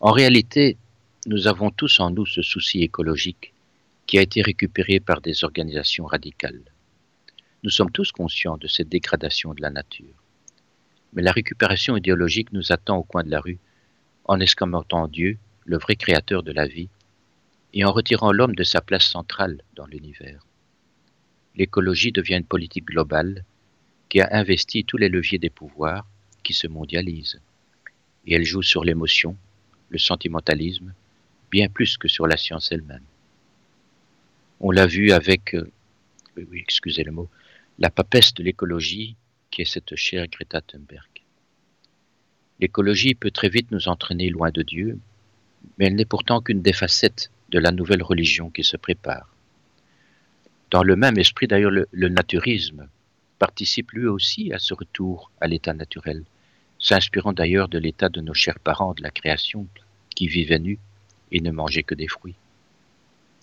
En 0.00 0.12
réalité, 0.12 0.78
nous 1.26 1.46
avons 1.46 1.70
tous 1.70 2.00
en 2.00 2.10
nous 2.10 2.24
ce 2.24 2.40
souci 2.40 2.82
écologique 2.82 3.52
qui 4.10 4.18
a 4.18 4.22
été 4.22 4.42
récupéré 4.42 4.98
par 4.98 5.20
des 5.20 5.44
organisations 5.44 6.04
radicales. 6.04 6.64
Nous 7.62 7.70
sommes 7.70 7.92
tous 7.92 8.10
conscients 8.10 8.56
de 8.56 8.66
cette 8.66 8.88
dégradation 8.88 9.54
de 9.54 9.62
la 9.62 9.70
nature. 9.70 10.16
Mais 11.12 11.22
la 11.22 11.30
récupération 11.30 11.96
idéologique 11.96 12.52
nous 12.52 12.72
attend 12.72 12.96
au 12.96 13.04
coin 13.04 13.22
de 13.22 13.30
la 13.30 13.38
rue 13.38 13.60
en 14.24 14.40
escamotant 14.40 15.06
Dieu, 15.06 15.38
le 15.64 15.78
vrai 15.78 15.94
créateur 15.94 16.42
de 16.42 16.50
la 16.50 16.66
vie, 16.66 16.88
et 17.72 17.84
en 17.84 17.92
retirant 17.92 18.32
l'homme 18.32 18.56
de 18.56 18.64
sa 18.64 18.80
place 18.80 19.06
centrale 19.06 19.62
dans 19.76 19.86
l'univers. 19.86 20.44
L'écologie 21.54 22.10
devient 22.10 22.38
une 22.38 22.44
politique 22.44 22.86
globale 22.86 23.44
qui 24.08 24.20
a 24.20 24.28
investi 24.32 24.84
tous 24.84 24.96
les 24.96 25.08
leviers 25.08 25.38
des 25.38 25.50
pouvoirs 25.50 26.04
qui 26.42 26.52
se 26.52 26.66
mondialisent. 26.66 27.40
Et 28.26 28.34
elle 28.34 28.44
joue 28.44 28.62
sur 28.62 28.82
l'émotion, 28.82 29.36
le 29.88 29.98
sentimentalisme, 29.98 30.94
bien 31.52 31.68
plus 31.68 31.96
que 31.96 32.08
sur 32.08 32.26
la 32.26 32.36
science 32.36 32.72
elle-même. 32.72 33.04
On 34.60 34.70
l'a 34.70 34.86
vu 34.86 35.12
avec, 35.12 35.54
euh, 35.54 35.70
excusez 36.54 37.02
le 37.02 37.12
mot, 37.12 37.30
la 37.78 37.88
papesse 37.88 38.34
de 38.34 38.42
l'écologie 38.42 39.16
qui 39.50 39.62
est 39.62 39.64
cette 39.64 39.96
chère 39.96 40.26
Greta 40.28 40.60
Thunberg. 40.60 41.08
L'écologie 42.60 43.14
peut 43.14 43.30
très 43.30 43.48
vite 43.48 43.70
nous 43.70 43.88
entraîner 43.88 44.28
loin 44.28 44.50
de 44.50 44.60
Dieu, 44.60 44.98
mais 45.78 45.86
elle 45.86 45.94
n'est 45.94 46.04
pourtant 46.04 46.42
qu'une 46.42 46.60
des 46.60 46.74
facettes 46.74 47.30
de 47.48 47.58
la 47.58 47.72
nouvelle 47.72 48.02
religion 48.02 48.50
qui 48.50 48.62
se 48.62 48.76
prépare. 48.76 49.34
Dans 50.70 50.82
le 50.82 50.94
même 50.94 51.18
esprit, 51.18 51.46
d'ailleurs, 51.46 51.70
le, 51.70 51.88
le 51.90 52.10
naturisme 52.10 52.86
participe 53.38 53.92
lui 53.92 54.06
aussi 54.06 54.52
à 54.52 54.58
ce 54.58 54.74
retour 54.74 55.30
à 55.40 55.48
l'état 55.48 55.72
naturel, 55.72 56.22
s'inspirant 56.78 57.32
d'ailleurs 57.32 57.68
de 57.68 57.78
l'état 57.78 58.10
de 58.10 58.20
nos 58.20 58.34
chers 58.34 58.60
parents 58.60 58.92
de 58.92 59.02
la 59.02 59.10
création 59.10 59.66
qui 60.14 60.28
vivaient 60.28 60.58
nus 60.58 60.78
et 61.32 61.40
ne 61.40 61.50
mangeaient 61.50 61.82
que 61.82 61.94
des 61.94 62.08
fruits. 62.08 62.36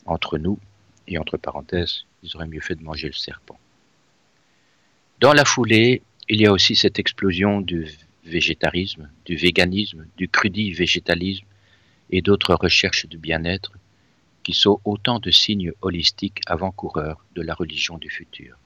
Entre 0.06 0.38
nous, 0.38 0.60
et 1.08 1.18
entre 1.18 1.38
parenthèses, 1.38 2.06
ils 2.24 2.36
auraient 2.36 2.48
mieux 2.48 2.62
fait 2.62 2.76
de 2.76 2.84
manger 2.84 3.08
le 3.08 3.14
serpent. 3.14 3.60
Dans 5.20 5.34
la 5.34 5.46
foulée, 5.46 6.02
il 6.30 6.42
y 6.42 6.46
a 6.46 6.52
aussi 6.52 6.76
cette 6.76 7.00
explosion 7.00 7.62
du 7.62 7.88
végétarisme, 8.26 9.10
du 9.26 9.36
véganisme, 9.36 10.06
du 10.18 10.28
crudi-végétalisme 10.28 11.46
et 12.10 12.22
d'autres 12.22 12.54
recherches 12.54 13.08
de 13.08 13.18
bien-être 13.18 13.72
qui 14.44 14.54
sont 14.54 14.80
autant 14.86 15.20
de 15.20 15.32
signes 15.32 15.74
holistiques 15.82 16.42
avant-coureurs 16.46 17.26
de 17.36 17.42
la 17.42 17.54
religion 17.54 17.98
du 17.98 18.10
futur. 18.10 18.58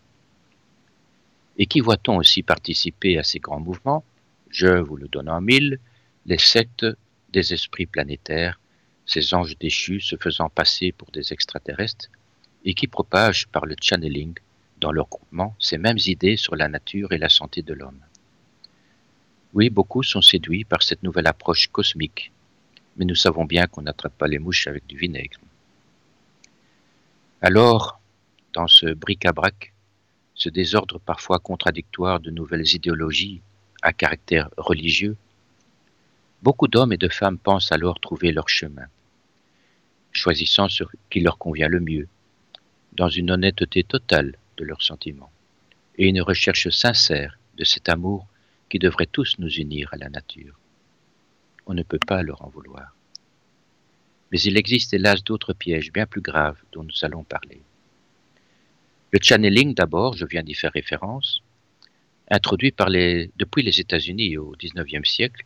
Et 1.58 1.66
qui 1.66 1.80
voit-on 1.80 2.18
aussi 2.18 2.44
participer 2.44 3.18
à 3.18 3.24
ces 3.24 3.40
grands 3.40 3.60
mouvements? 3.60 4.04
Je 4.50 4.68
vous 4.68 4.98
le 4.98 5.08
donne 5.08 5.30
en 5.30 5.42
mille, 5.42 5.80
les 6.26 6.38
sectes 6.38 6.86
des 7.32 7.54
esprits 7.54 7.86
planétaires, 7.86 8.60
ces 9.06 9.34
anges 9.34 9.58
déchus 9.58 10.02
se 10.02 10.16
faisant 10.18 10.50
passer 10.50 10.92
pour 10.92 11.10
des 11.12 11.34
extraterrestres, 11.34 12.10
et 12.66 12.74
qui 12.74 12.88
propagent 12.88 13.48
par 13.48 13.66
le 13.66 13.76
channeling 13.82 14.34
dans 14.80 14.92
leur 14.92 15.08
groupement 15.08 15.56
ces 15.60 15.78
mêmes 15.78 16.00
idées 16.06 16.38
sur 16.38 16.56
la 16.56 16.68
nature 16.68 17.12
et 17.12 17.18
la 17.18 17.30
santé 17.30 17.62
de 17.62 17.74
l'homme. 17.74 18.00
Oui, 19.54 19.70
beaucoup 19.70 20.04
sont 20.04 20.22
séduits 20.22 20.64
par 20.64 20.82
cette 20.82 21.04
nouvelle 21.04 21.28
approche 21.28 21.68
cosmique, 21.68 22.32
mais 22.98 23.06
nous 23.06 23.16
savons 23.16 23.46
bien 23.46 23.68
qu'on 23.68 23.84
n'attrape 23.84 24.18
pas 24.18 24.28
les 24.28 24.40
mouches 24.40 24.68
avec 24.68 24.88
du 24.88 24.98
vinaigre. 24.98 25.40
Alors, 27.42 28.00
dans 28.54 28.68
ce 28.68 28.94
bric-à-brac, 28.94 29.74
ce 30.36 30.50
désordre 30.50 31.00
parfois 31.00 31.40
contradictoire 31.40 32.20
de 32.20 32.32
nouvelles 32.32 32.74
idéologies 32.74 33.42
à 33.82 33.94
caractère 33.94 34.50
religieux, 34.58 35.18
beaucoup 36.42 36.68
d'hommes 36.68 36.94
et 36.94 36.98
de 36.98 37.10
femmes 37.10 37.38
pensent 37.38 37.72
alors 37.72 38.00
trouver 38.00 38.32
leur 38.32 38.50
chemin, 38.50 38.86
choisissant 40.12 40.70
ce 40.70 40.84
qui 41.10 41.20
leur 41.20 41.38
convient 41.38 41.68
le 41.68 41.80
mieux, 41.80 42.08
dans 42.94 43.10
une 43.10 43.32
honnêteté 43.32 43.84
totale 43.84 44.36
de 44.58 44.66
leurs 44.66 44.82
sentiments, 44.82 45.32
et 45.98 46.08
une 46.08 46.22
recherche 46.22 46.70
sincère 46.70 47.38
de 47.58 47.64
cet 47.64 47.90
amour 47.90 48.28
qui 48.70 48.80
devrait 48.80 49.08
tous 49.12 49.38
nous 49.40 49.50
unir 49.50 49.90
à 49.92 49.98
la 49.98 50.10
nature. 50.10 50.58
On 51.66 51.74
ne 51.74 51.84
peut 51.84 52.00
pas 52.00 52.24
leur 52.24 52.42
en 52.42 52.50
vouloir. 52.50 52.96
Mais 54.32 54.40
il 54.42 54.58
existe 54.58 54.94
hélas 54.94 55.24
d'autres 55.24 55.54
pièges 55.54 55.92
bien 55.92 56.06
plus 56.06 56.22
graves 56.22 56.62
dont 56.72 56.84
nous 56.84 57.04
allons 57.04 57.24
parler. 57.24 57.62
Le 59.12 59.20
channeling 59.22 59.74
d'abord, 59.74 60.14
je 60.14 60.26
viens 60.26 60.44
d'y 60.44 60.54
faire 60.54 60.72
référence, 60.72 61.42
introduit 62.30 62.74
depuis 63.36 63.62
les 63.62 63.82
États-Unis 63.82 64.38
au 64.38 64.56
XIXe 64.58 65.10
siècle, 65.10 65.46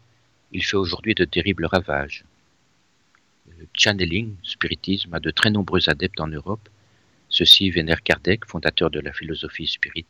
il 0.52 0.64
fait 0.64 0.78
aujourd'hui 0.78 1.16
de 1.16 1.26
terribles 1.26 1.66
ravages. 1.66 2.24
Le 3.58 3.68
channeling, 3.74 4.36
spiritisme, 4.44 5.14
a 5.14 5.20
de 5.20 5.32
très 5.32 5.50
nombreux 5.50 5.90
adeptes 5.90 6.22
en 6.22 6.28
Europe 6.28 6.70
Ceci 7.30 7.70
vénère 7.70 8.04
Kardec, 8.04 8.46
fondateur 8.46 8.90
de 8.90 9.00
la 9.00 9.12
philosophie 9.12 9.68
spirit. 9.68 10.06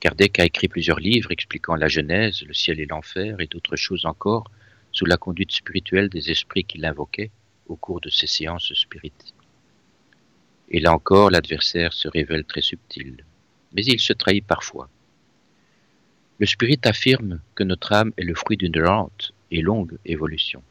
Kardec 0.00 0.38
a 0.38 0.44
écrit 0.44 0.68
plusieurs 0.68 0.98
livres 0.98 1.30
expliquant 1.30 1.74
la 1.74 1.88
Genèse, 1.88 2.42
le 2.42 2.54
ciel 2.54 2.80
et 2.80 2.86
l'enfer 2.86 3.40
et 3.40 3.46
d'autres 3.46 3.76
choses 3.76 4.06
encore 4.06 4.50
sous 4.92 5.06
la 5.06 5.16
conduite 5.16 5.52
spirituelle 5.52 6.08
des 6.08 6.30
esprits 6.30 6.64
qu'il 6.64 6.84
invoquait 6.84 7.30
au 7.66 7.76
cours 7.76 8.00
de 8.00 8.08
ses 8.08 8.26
séances 8.26 8.72
spirites. 8.74 9.34
Et 10.70 10.80
là 10.80 10.94
encore, 10.94 11.30
l'adversaire 11.30 11.92
se 11.92 12.08
révèle 12.08 12.44
très 12.44 12.62
subtil, 12.62 13.24
mais 13.72 13.84
il 13.84 14.00
se 14.00 14.12
trahit 14.12 14.44
parfois. 14.44 14.88
Le 16.38 16.46
spirit 16.46 16.80
affirme 16.84 17.40
que 17.54 17.64
notre 17.64 17.92
âme 17.92 18.12
est 18.16 18.24
le 18.24 18.34
fruit 18.34 18.56
d'une 18.56 18.78
lente 18.78 19.32
et 19.50 19.60
longue 19.60 19.98
évolution, 20.06 20.62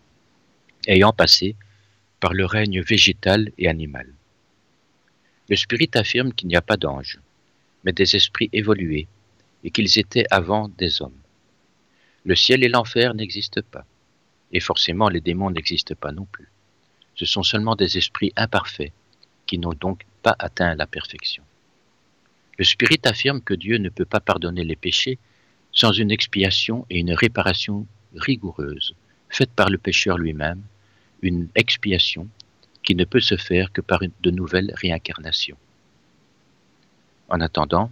ayant 0.88 1.14
passé 1.14 1.56
par 2.20 2.34
le 2.34 2.46
règne 2.46 2.82
végétal 2.82 3.52
et 3.58 3.68
animal. 3.68 4.08
Le 5.50 5.56
spirit 5.56 5.90
affirme 5.96 6.32
qu'il 6.34 6.48
n'y 6.48 6.56
a 6.56 6.62
pas 6.62 6.78
d'anges, 6.78 7.20
mais 7.84 7.92
des 7.92 8.16
esprits 8.16 8.50
évolués, 8.54 9.08
et 9.64 9.72
qu'ils 9.72 9.98
étaient 9.98 10.26
avant 10.32 10.70
des 10.70 11.02
hommes. 11.02 11.20
Le 12.24 12.36
ciel 12.36 12.64
et 12.64 12.70
l'enfer 12.70 13.14
n'existent 13.14 13.62
pas, 13.72 13.86
et 14.52 14.60
forcément 14.60 15.10
les 15.10 15.22
démons 15.22 15.50
n'existent 15.50 15.96
pas 15.96 16.12
non 16.12 16.28
plus. 16.32 16.50
Ce 17.16 17.26
sont 17.26 17.44
seulement 17.44 17.76
des 17.76 17.98
esprits 17.98 18.32
imparfaits, 18.36 18.94
qui 19.46 19.58
n'ont 19.58 19.74
donc 19.74 20.06
pas 20.22 20.36
atteint 20.38 20.76
la 20.76 20.86
perfection. 20.86 21.44
Le 22.58 22.66
spirit 22.66 23.02
affirme 23.06 23.42
que 23.42 23.54
Dieu 23.54 23.78
ne 23.78 23.90
peut 23.90 24.06
pas 24.06 24.20
pardonner 24.20 24.64
les 24.64 24.76
péchés 24.76 25.18
sans 25.72 25.92
une 25.92 26.12
expiation 26.12 26.86
et 26.90 27.00
une 27.00 27.14
réparation 27.14 27.88
rigoureuse, 28.16 28.96
faite 29.30 29.52
par 29.52 29.70
le 29.70 29.78
pécheur 29.78 30.18
lui-même, 30.18 30.62
une 31.22 31.48
expiation 31.56 32.28
qui 32.90 32.96
ne 32.96 33.06
peut 33.06 33.20
se 33.20 33.38
faire 33.38 33.72
que 33.72 33.82
par 33.82 34.00
de 34.00 34.32
nouvelles 34.32 34.74
réincarnations. 34.74 35.60
En 37.28 37.40
attendant, 37.40 37.92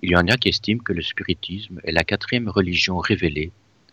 il 0.00 0.12
y 0.12 0.16
en 0.16 0.26
a 0.26 0.38
qui 0.38 0.48
estiment 0.48 0.82
que 0.82 0.94
le 0.94 1.02
spiritisme 1.02 1.82
est 1.84 1.92
la 1.92 2.02
quatrième 2.02 2.48
religion 2.48 2.96
révélée 2.96 3.52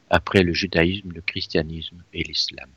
après 0.10 0.44
le 0.44 0.54
judaïsme, 0.54 1.12
le 1.12 1.20
christianisme 1.20 2.02
et 2.14 2.24
l'islam. 2.24 2.70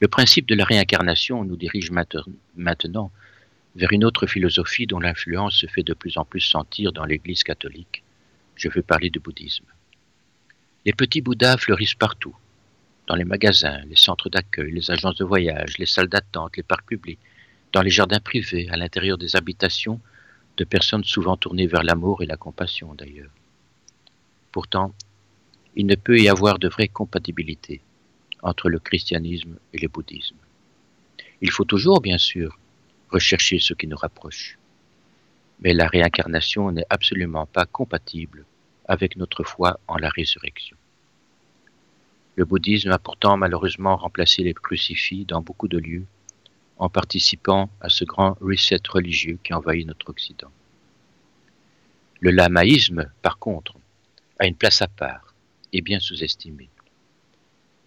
Le 0.00 0.08
principe 0.08 0.46
de 0.46 0.54
la 0.54 0.66
réincarnation 0.66 1.44
nous 1.44 1.56
dirige 1.56 1.90
maintenant 1.90 3.10
vers 3.74 3.92
une 3.92 4.04
autre 4.04 4.26
philosophie 4.26 4.86
dont 4.86 5.00
l'influence 5.00 5.54
se 5.54 5.66
fait 5.66 5.82
de 5.82 5.94
plus 5.94 6.18
en 6.18 6.26
plus 6.26 6.40
sentir 6.40 6.92
dans 6.92 7.06
l'Église 7.06 7.42
catholique, 7.42 8.02
Je 8.54 8.68
veux 8.68 8.82
parler 8.82 9.08
du 9.08 9.18
bouddhisme. 9.18 9.64
Les 10.84 10.92
petits 10.92 11.22
bouddhas 11.22 11.56
fleurissent 11.56 11.94
partout, 11.94 12.36
dans 13.10 13.16
les 13.16 13.24
magasins, 13.24 13.80
les 13.88 13.96
centres 13.96 14.28
d'accueil, 14.28 14.70
les 14.70 14.88
agences 14.92 15.16
de 15.16 15.24
voyage, 15.24 15.78
les 15.78 15.86
salles 15.94 16.06
d'attente, 16.06 16.56
les 16.56 16.62
parcs 16.62 16.86
publics, 16.86 17.18
dans 17.72 17.82
les 17.82 17.90
jardins 17.90 18.20
privés, 18.20 18.68
à 18.70 18.76
l'intérieur 18.76 19.18
des 19.18 19.34
habitations 19.34 20.00
de 20.56 20.62
personnes 20.62 21.02
souvent 21.02 21.36
tournées 21.36 21.66
vers 21.66 21.82
l'amour 21.82 22.22
et 22.22 22.26
la 22.26 22.36
compassion 22.36 22.94
d'ailleurs. 22.94 23.32
Pourtant, 24.52 24.94
il 25.74 25.86
ne 25.86 25.96
peut 25.96 26.20
y 26.20 26.28
avoir 26.28 26.60
de 26.60 26.68
vraie 26.68 26.86
compatibilité 26.86 27.80
entre 28.42 28.68
le 28.68 28.78
christianisme 28.78 29.56
et 29.72 29.78
le 29.78 29.88
bouddhisme. 29.88 30.38
Il 31.40 31.50
faut 31.50 31.64
toujours, 31.64 32.00
bien 32.00 32.18
sûr, 32.18 32.60
rechercher 33.10 33.58
ce 33.58 33.74
qui 33.74 33.88
nous 33.88 33.96
rapproche. 33.96 34.56
Mais 35.62 35.74
la 35.74 35.88
réincarnation 35.88 36.70
n'est 36.70 36.86
absolument 36.90 37.46
pas 37.46 37.66
compatible 37.66 38.44
avec 38.86 39.16
notre 39.16 39.42
foi 39.42 39.80
en 39.88 39.96
la 39.96 40.10
résurrection. 40.10 40.76
Le 42.36 42.44
bouddhisme 42.44 42.90
a 42.90 42.98
pourtant 42.98 43.36
malheureusement 43.36 43.96
remplacé 43.96 44.42
les 44.42 44.54
crucifix 44.54 45.24
dans 45.24 45.42
beaucoup 45.42 45.68
de 45.68 45.78
lieux 45.78 46.06
en 46.78 46.88
participant 46.88 47.68
à 47.80 47.88
ce 47.88 48.04
grand 48.04 48.38
reset 48.40 48.80
religieux 48.88 49.38
qui 49.44 49.52
envahit 49.52 49.86
notre 49.86 50.08
Occident. 50.08 50.50
Le 52.20 52.30
lamaïsme, 52.30 53.10
par 53.22 53.38
contre, 53.38 53.74
a 54.38 54.46
une 54.46 54.54
place 54.54 54.80
à 54.80 54.88
part 54.88 55.34
et 55.72 55.82
bien 55.82 56.00
sous-estimée. 56.00 56.70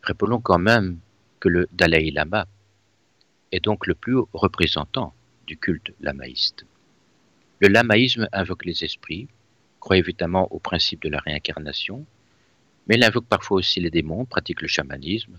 Rappelons 0.03 0.41
quand 0.41 0.59
même 0.59 0.99
que 1.39 1.49
le 1.49 1.67
Dalai 1.71 2.11
Lama 2.11 2.45
est 3.51 3.63
donc 3.63 3.87
le 3.87 3.95
plus 3.95 4.15
haut 4.15 4.29
représentant 4.33 5.13
du 5.47 5.57
culte 5.57 5.93
lamaïste. 6.01 6.65
Le 7.59 7.69
lamaïsme 7.69 8.27
invoque 8.31 8.65
les 8.65 8.83
esprits, 8.83 9.27
croit 9.79 9.97
évidemment 9.97 10.47
au 10.51 10.59
principe 10.59 11.01
de 11.01 11.09
la 11.09 11.19
réincarnation, 11.19 12.05
mais 12.87 12.95
il 12.95 13.03
invoque 13.03 13.27
parfois 13.27 13.57
aussi 13.57 13.79
les 13.79 13.89
démons, 13.89 14.25
pratique 14.25 14.61
le 14.61 14.67
chamanisme, 14.67 15.37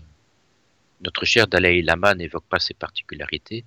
notre 1.01 1.25
cher 1.25 1.47
Dalai 1.47 1.81
Lama 1.81 2.15
n'évoque 2.15 2.45
pas 2.45 2.59
ces 2.59 2.73
particularités, 2.73 3.65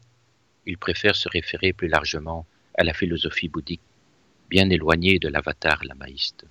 il 0.66 0.78
préfère 0.78 1.14
se 1.14 1.28
référer 1.28 1.72
plus 1.72 1.88
largement 1.88 2.46
à 2.76 2.84
la 2.84 2.94
philosophie 2.94 3.48
bouddhique, 3.48 3.82
bien 4.48 4.68
éloignée 4.70 5.18
de 5.18 5.28
l'avatar 5.28 5.84
lamaïste. 5.84 6.44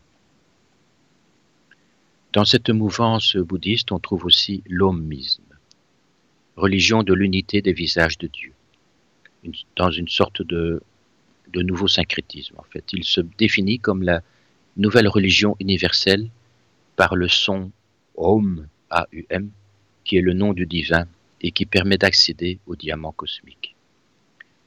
Dans 2.34 2.46
cette 2.46 2.70
mouvance 2.70 3.36
bouddhiste, 3.36 3.92
on 3.92 4.00
trouve 4.00 4.26
aussi 4.26 4.64
l'omisme, 4.68 5.44
religion 6.56 7.04
de 7.04 7.14
l'unité 7.14 7.62
des 7.62 7.74
visages 7.74 8.18
de 8.18 8.28
Dieu, 8.28 8.54
dans 9.76 9.92
une 9.92 10.08
sorte 10.08 10.42
de 10.42 10.82
nouveau 11.54 11.88
syncrétisme. 11.88 12.56
En 12.58 12.66
fait, 12.72 12.86
il 12.94 13.04
se 13.04 13.22
définit 13.22 13.80
comme 13.80 14.04
la 14.04 14.22
nouvelle 14.76 15.08
religion 15.08 15.56
universelle 15.60 16.30
par 16.98 17.16
le 17.16 17.30
son 17.30 17.72
Om, 18.16 18.68
A-U-M, 18.90 19.52
qui 20.04 20.18
est 20.18 20.22
le 20.22 20.34
nom 20.34 20.52
du 20.52 20.66
divin 20.66 21.08
et 21.42 21.52
qui 21.52 21.66
permet 21.66 21.98
d'accéder 21.98 22.60
au 22.66 22.76
diamant 22.76 23.12
cosmique. 23.12 23.76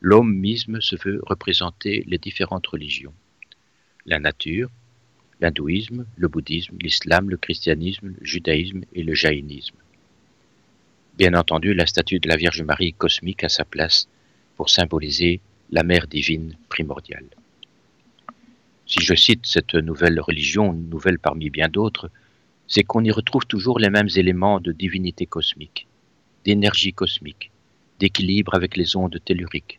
L'homisme 0.00 0.80
se 0.80 0.96
veut 0.96 1.20
représenter 1.26 2.04
les 2.06 2.18
différentes 2.18 2.68
religions, 2.68 3.12
la 4.06 4.20
nature, 4.20 4.70
l'hindouisme, 5.40 6.06
le 6.16 6.28
bouddhisme, 6.28 6.76
l'islam, 6.80 7.28
le 7.28 7.36
christianisme, 7.36 8.14
le 8.18 8.24
judaïsme 8.24 8.82
et 8.94 9.02
le 9.02 9.14
jaïnisme. 9.14 9.76
Bien 11.18 11.34
entendu, 11.34 11.74
la 11.74 11.86
statue 11.86 12.20
de 12.20 12.28
la 12.28 12.36
Vierge 12.36 12.62
Marie 12.62 12.92
cosmique 12.92 13.44
a 13.44 13.48
sa 13.48 13.64
place 13.64 14.08
pour 14.56 14.70
symboliser 14.70 15.40
la 15.70 15.82
mère 15.82 16.06
divine 16.06 16.56
primordiale. 16.68 17.26
Si 18.90 18.98
je 19.03 19.14
cite 19.14 19.46
cette 19.46 19.74
nouvelle 19.74 20.18
religion, 20.18 20.72
nouvelle 20.72 21.20
parmi 21.20 21.48
bien 21.48 21.68
d'autres, 21.68 22.11
c'est 22.66 22.83
qu'on 22.83 23.05
y 23.05 23.12
retrouve 23.12 23.46
toujours 23.46 23.79
les 23.79 23.88
mêmes 23.88 24.09
éléments 24.16 24.59
de 24.59 24.72
divinité 24.72 25.26
cosmique, 25.26 25.87
d'énergie 26.44 26.92
cosmique, 26.92 27.53
d'équilibre 28.00 28.53
avec 28.57 28.76
les 28.76 28.96
ondes 28.96 29.16
telluriques, 29.24 29.79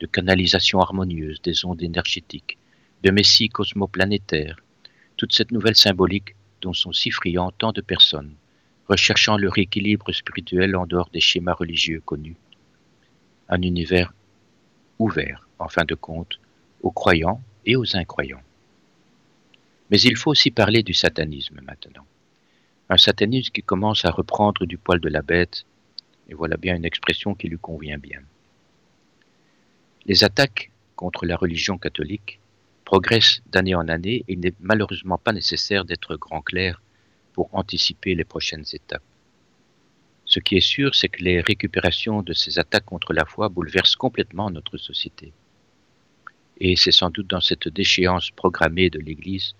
de 0.00 0.06
canalisation 0.06 0.78
harmonieuse 0.78 1.40
des 1.40 1.64
ondes 1.64 1.82
énergétiques, 1.82 2.58
de 3.02 3.10
messie 3.10 3.48
cosmoplanétaire, 3.48 4.60
toute 5.16 5.32
cette 5.32 5.52
nouvelle 5.52 5.76
symbolique 5.76 6.34
dont 6.60 6.74
sont 6.74 6.92
si 6.92 7.10
friands 7.10 7.52
tant 7.56 7.72
de 7.72 7.80
personnes, 7.80 8.34
recherchant 8.90 9.38
leur 9.38 9.56
équilibre 9.56 10.12
spirituel 10.12 10.76
en 10.76 10.84
dehors 10.84 11.08
des 11.08 11.20
schémas 11.20 11.54
religieux 11.54 12.02
connus. 12.04 12.36
Un 13.48 13.62
univers 13.62 14.12
ouvert, 14.98 15.48
en 15.58 15.68
fin 15.68 15.86
de 15.86 15.94
compte, 15.94 16.38
aux 16.82 16.90
croyants 16.90 17.40
et 17.64 17.74
aux 17.74 17.96
incroyants. 17.96 18.42
Mais 19.90 20.00
il 20.00 20.16
faut 20.16 20.30
aussi 20.30 20.50
parler 20.50 20.82
du 20.82 20.94
satanisme 20.94 21.60
maintenant 21.62 22.06
un 22.90 22.98
satanisme 22.98 23.52
qui 23.52 23.62
commence 23.62 24.04
à 24.04 24.10
reprendre 24.10 24.66
du 24.66 24.76
poil 24.76 24.98
de 24.98 25.08
la 25.08 25.22
bête, 25.22 25.64
et 26.28 26.34
voilà 26.34 26.56
bien 26.56 26.74
une 26.74 26.84
expression 26.84 27.36
qui 27.36 27.46
lui 27.46 27.56
convient 27.56 27.98
bien. 27.98 28.20
Les 30.06 30.24
attaques 30.24 30.72
contre 30.96 31.24
la 31.24 31.36
religion 31.36 31.78
catholique 31.78 32.40
progressent 32.84 33.42
d'année 33.46 33.76
en 33.76 33.86
année 33.86 34.24
et 34.26 34.32
il 34.32 34.40
n'est 34.40 34.54
malheureusement 34.58 35.18
pas 35.18 35.32
nécessaire 35.32 35.84
d'être 35.84 36.16
grand 36.16 36.42
clair 36.42 36.82
pour 37.32 37.48
anticiper 37.54 38.16
les 38.16 38.24
prochaines 38.24 38.64
étapes. 38.72 39.04
Ce 40.24 40.40
qui 40.40 40.56
est 40.56 40.68
sûr, 40.76 40.96
c'est 40.96 41.08
que 41.08 41.22
les 41.22 41.40
récupérations 41.40 42.22
de 42.22 42.32
ces 42.32 42.58
attaques 42.58 42.86
contre 42.86 43.12
la 43.12 43.24
foi 43.24 43.48
bouleversent 43.48 43.96
complètement 43.96 44.50
notre 44.50 44.78
société. 44.78 45.32
Et 46.58 46.74
c'est 46.74 46.90
sans 46.90 47.10
doute 47.10 47.28
dans 47.28 47.40
cette 47.40 47.68
déchéance 47.68 48.32
programmée 48.32 48.90
de 48.90 48.98
l'Église 48.98 49.54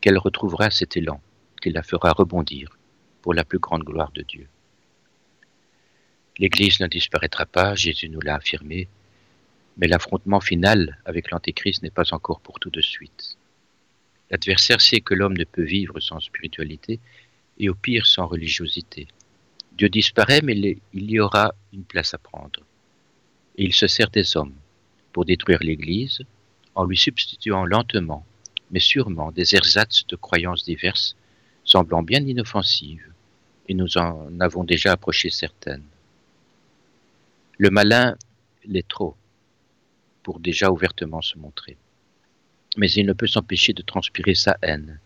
qu'elle 0.00 0.18
retrouvera 0.18 0.70
cet 0.70 0.96
élan 0.96 1.20
qui 1.60 1.70
la 1.70 1.82
fera 1.82 2.12
rebondir 2.12 2.76
pour 3.22 3.34
la 3.34 3.44
plus 3.44 3.58
grande 3.58 3.84
gloire 3.84 4.12
de 4.12 4.22
Dieu. 4.22 4.48
L'Église 6.38 6.78
ne 6.80 6.86
disparaîtra 6.86 7.46
pas, 7.46 7.74
Jésus 7.74 8.08
nous 8.08 8.20
l'a 8.20 8.36
affirmé, 8.36 8.88
mais 9.76 9.88
l'affrontement 9.88 10.40
final 10.40 10.98
avec 11.04 11.30
l'Antéchrist 11.30 11.82
n'est 11.82 11.90
pas 11.90 12.14
encore 12.14 12.40
pour 12.40 12.60
tout 12.60 12.70
de 12.70 12.80
suite. 12.80 13.36
L'adversaire 14.30 14.80
sait 14.80 15.00
que 15.00 15.14
l'homme 15.14 15.36
ne 15.36 15.44
peut 15.44 15.62
vivre 15.62 15.98
sans 16.00 16.20
spiritualité 16.20 17.00
et 17.58 17.68
au 17.68 17.74
pire 17.74 18.06
sans 18.06 18.26
religiosité. 18.26 19.08
Dieu 19.72 19.88
disparaît, 19.88 20.42
mais 20.42 20.56
il 20.92 21.10
y 21.10 21.20
aura 21.20 21.54
une 21.72 21.84
place 21.84 22.14
à 22.14 22.18
prendre. 22.18 22.60
Et 23.56 23.64
il 23.64 23.74
se 23.74 23.86
sert 23.86 24.10
des 24.10 24.36
hommes 24.36 24.54
pour 25.12 25.24
détruire 25.24 25.60
l'Église 25.62 26.20
en 26.74 26.84
lui 26.84 26.96
substituant 26.96 27.64
lentement, 27.64 28.24
mais 28.70 28.80
sûrement, 28.80 29.32
des 29.32 29.54
ersatz 29.54 30.06
de 30.06 30.16
croyances 30.16 30.64
diverses 30.64 31.16
semblant 31.64 32.02
bien 32.02 32.24
inoffensives, 32.24 33.12
et 33.68 33.74
nous 33.74 33.98
en 33.98 34.40
avons 34.40 34.64
déjà 34.64 34.92
approché 34.92 35.28
certaines. 35.30 35.84
Le 37.58 37.70
malin 37.70 38.16
l'est 38.64 38.88
trop, 38.88 39.16
pour 40.22 40.40
déjà 40.40 40.70
ouvertement 40.70 41.20
se 41.20 41.38
montrer. 41.38 41.76
Mais 42.76 42.90
il 42.90 43.06
ne 43.06 43.12
peut 43.12 43.26
s'empêcher 43.26 43.72
de 43.72 43.82
transpirer 43.82 44.34
sa 44.34 44.56
haine 44.62 44.98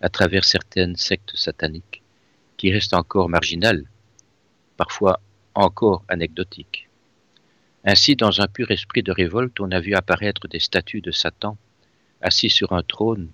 à 0.00 0.08
travers 0.08 0.44
certaines 0.44 0.96
sectes 0.96 1.36
sataniques, 1.36 2.02
qui 2.56 2.72
restent 2.72 2.94
encore 2.94 3.28
marginales, 3.28 3.84
parfois 4.76 5.20
encore 5.54 6.04
anecdotiques. 6.08 6.88
Ainsi, 7.84 8.16
dans 8.16 8.40
un 8.40 8.48
pur 8.48 8.70
esprit 8.70 9.02
de 9.02 9.12
révolte, 9.12 9.60
on 9.60 9.70
a 9.70 9.80
vu 9.80 9.94
apparaître 9.94 10.48
des 10.48 10.60
statues 10.60 11.00
de 11.00 11.10
Satan, 11.10 11.56
assis 12.20 12.50
sur 12.50 12.72
un 12.72 12.82
trône 12.82 13.28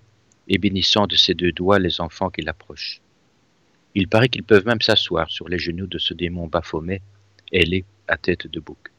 et 0.49 0.59
bénissant 0.59 1.07
de 1.07 1.17
ses 1.17 1.35
deux 1.35 1.53
doigts 1.53 1.79
les 1.79 2.01
enfants 2.01 2.31
qui 2.31 2.43
l'approchent. 2.43 3.01
Il 3.95 4.09
paraît 4.09 4.29
qu'ils 4.29 4.43
peuvent 4.43 4.67
même 4.67 4.81
s'asseoir 4.81 5.31
sur 5.31 5.49
les 5.49 5.59
genoux 5.59 5.87
de 5.87 5.99
ce 5.99 6.15
démon 6.15 6.49
Baphomet, 6.49 7.01
ailé 7.53 7.85
à 8.09 8.17
tête 8.17 8.47
de 8.47 8.61
bouc. 8.61 8.91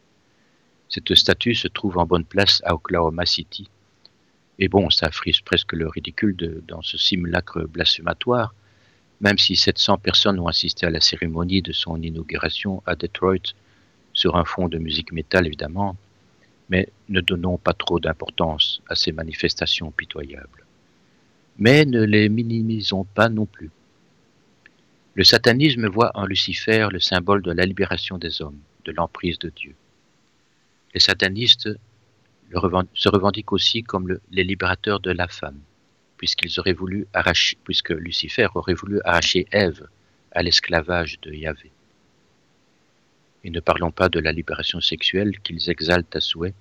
Cette 0.88 1.14
statue 1.16 1.56
se 1.56 1.68
trouve 1.68 1.98
en 1.98 2.06
bonne 2.06 2.24
place 2.24 2.62
à 2.64 2.74
Oklahoma 2.74 3.26
City. 3.26 3.70
Et 4.58 4.70
bon, 4.70 4.90
ça 4.90 5.12
frise 5.12 5.42
presque 5.42 5.74
le 5.74 5.88
ridicule 5.88 6.64
dans 6.68 6.82
ce 6.82 6.98
simulacre 6.98 7.64
blasphématoire, 7.64 8.54
même 9.20 9.38
si 9.38 9.56
700 9.56 9.98
personnes 9.98 10.40
ont 10.40 10.48
assisté 10.48 10.86
à 10.86 10.90
la 10.90 11.02
cérémonie 11.02 11.62
de 11.62 11.74
son 11.74 12.02
inauguration 12.02 12.82
à 12.86 12.96
Detroit, 12.96 13.54
sur 14.14 14.38
un 14.38 14.46
fond 14.46 14.70
de 14.70 14.78
musique 14.78 15.12
métal 15.12 15.46
évidemment, 15.46 15.98
mais 16.70 16.90
ne 17.10 17.22
donnons 17.22 17.58
pas 17.58 17.74
trop 17.74 18.00
d'importance 18.00 18.82
à 18.90 18.96
ces 18.96 19.12
manifestations 19.12 19.92
pitoyables 19.92 20.66
mais 21.58 21.86
ne 21.86 22.04
les 22.04 22.30
minimisons 22.30 23.06
pas 23.06 23.30
non 23.30 23.46
plus. 23.46 23.72
Le 25.14 25.24
satanisme 25.24 25.88
voit 25.88 26.12
en 26.16 26.26
Lucifer 26.26 26.88
le 26.92 27.00
symbole 27.00 27.42
de 27.42 27.52
la 27.52 27.66
libération 27.66 28.18
des 28.18 28.42
hommes, 28.42 28.60
de 28.84 28.92
l'emprise 28.92 29.40
de 29.40 29.50
Dieu. 29.50 29.76
Les 30.94 31.00
satanistes 31.00 31.70
se 32.94 33.10
revendiquent 33.10 33.54
aussi 33.54 33.84
comme 33.84 34.20
les 34.32 34.44
libérateurs 34.44 35.00
de 35.00 35.12
la 35.12 35.28
femme, 35.28 35.60
puisqu'ils 36.18 36.60
auraient 36.60 36.74
voulu 36.74 37.08
arracher, 37.14 37.58
puisque 37.64 37.90
Lucifer 37.90 38.48
aurait 38.56 38.74
voulu 38.74 39.00
arracher 39.04 39.48
Ève 39.52 39.88
à 40.32 40.44
l'esclavage 40.44 41.20
de 41.22 41.32
Yahvé. 41.32 41.72
Et 43.46 43.52
ne 43.52 43.60
parlons 43.60 43.92
pas 43.92 44.10
de 44.10 44.20
la 44.20 44.32
libération 44.32 44.82
sexuelle 44.82 45.40
qu'ils 45.40 45.70
exaltent 45.70 46.16
à 46.16 46.20
souhait. 46.20 46.56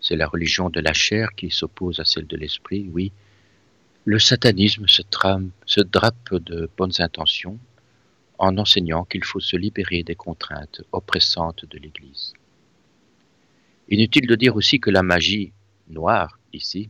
C'est 0.00 0.14
la 0.14 0.28
religion 0.28 0.70
de 0.70 0.78
la 0.78 0.92
chair 0.92 1.34
qui 1.34 1.50
s'oppose 1.50 1.98
à 1.98 2.04
celle 2.04 2.28
de 2.28 2.36
l'esprit, 2.36 2.88
oui, 2.92 3.10
Le 4.04 4.20
satanisme 4.20 4.86
se, 4.86 5.80
drape 5.82 6.34
de 6.34 6.70
bonnes 6.76 7.00
intentions 7.00 7.58
en 8.38 8.56
enseignant 8.56 9.04
qu'il 9.04 9.24
faut 9.24 9.40
se 9.40 9.56
libérer 9.56 10.04
des 10.04 10.14
contraintes 10.14 10.82
oppressantes 10.92 11.64
de 11.64 11.76
l'Église. 11.76 12.34
Inutile 13.88 14.28
de 14.28 14.36
dire 14.36 14.54
aussi 14.54 14.78
que 14.78 14.90
la 14.90 15.02
magie 15.02 15.52
noire, 15.88 16.38
ici, 16.52 16.88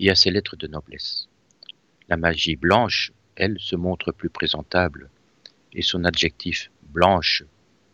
y 0.00 0.10
a 0.10 0.16
ses 0.16 0.32
lettres 0.32 0.56
de 0.56 0.66
noblesse. 0.66 1.28
La 2.08 2.16
magie 2.16 2.56
blanche, 2.56 3.12
elle, 3.36 3.60
se 3.60 3.76
montre 3.76 4.10
plus 4.10 4.30
présentable, 4.30 5.08
et 5.72 5.82
son 5.82 6.02
adjectif 6.02 6.72
blanche 6.82 7.44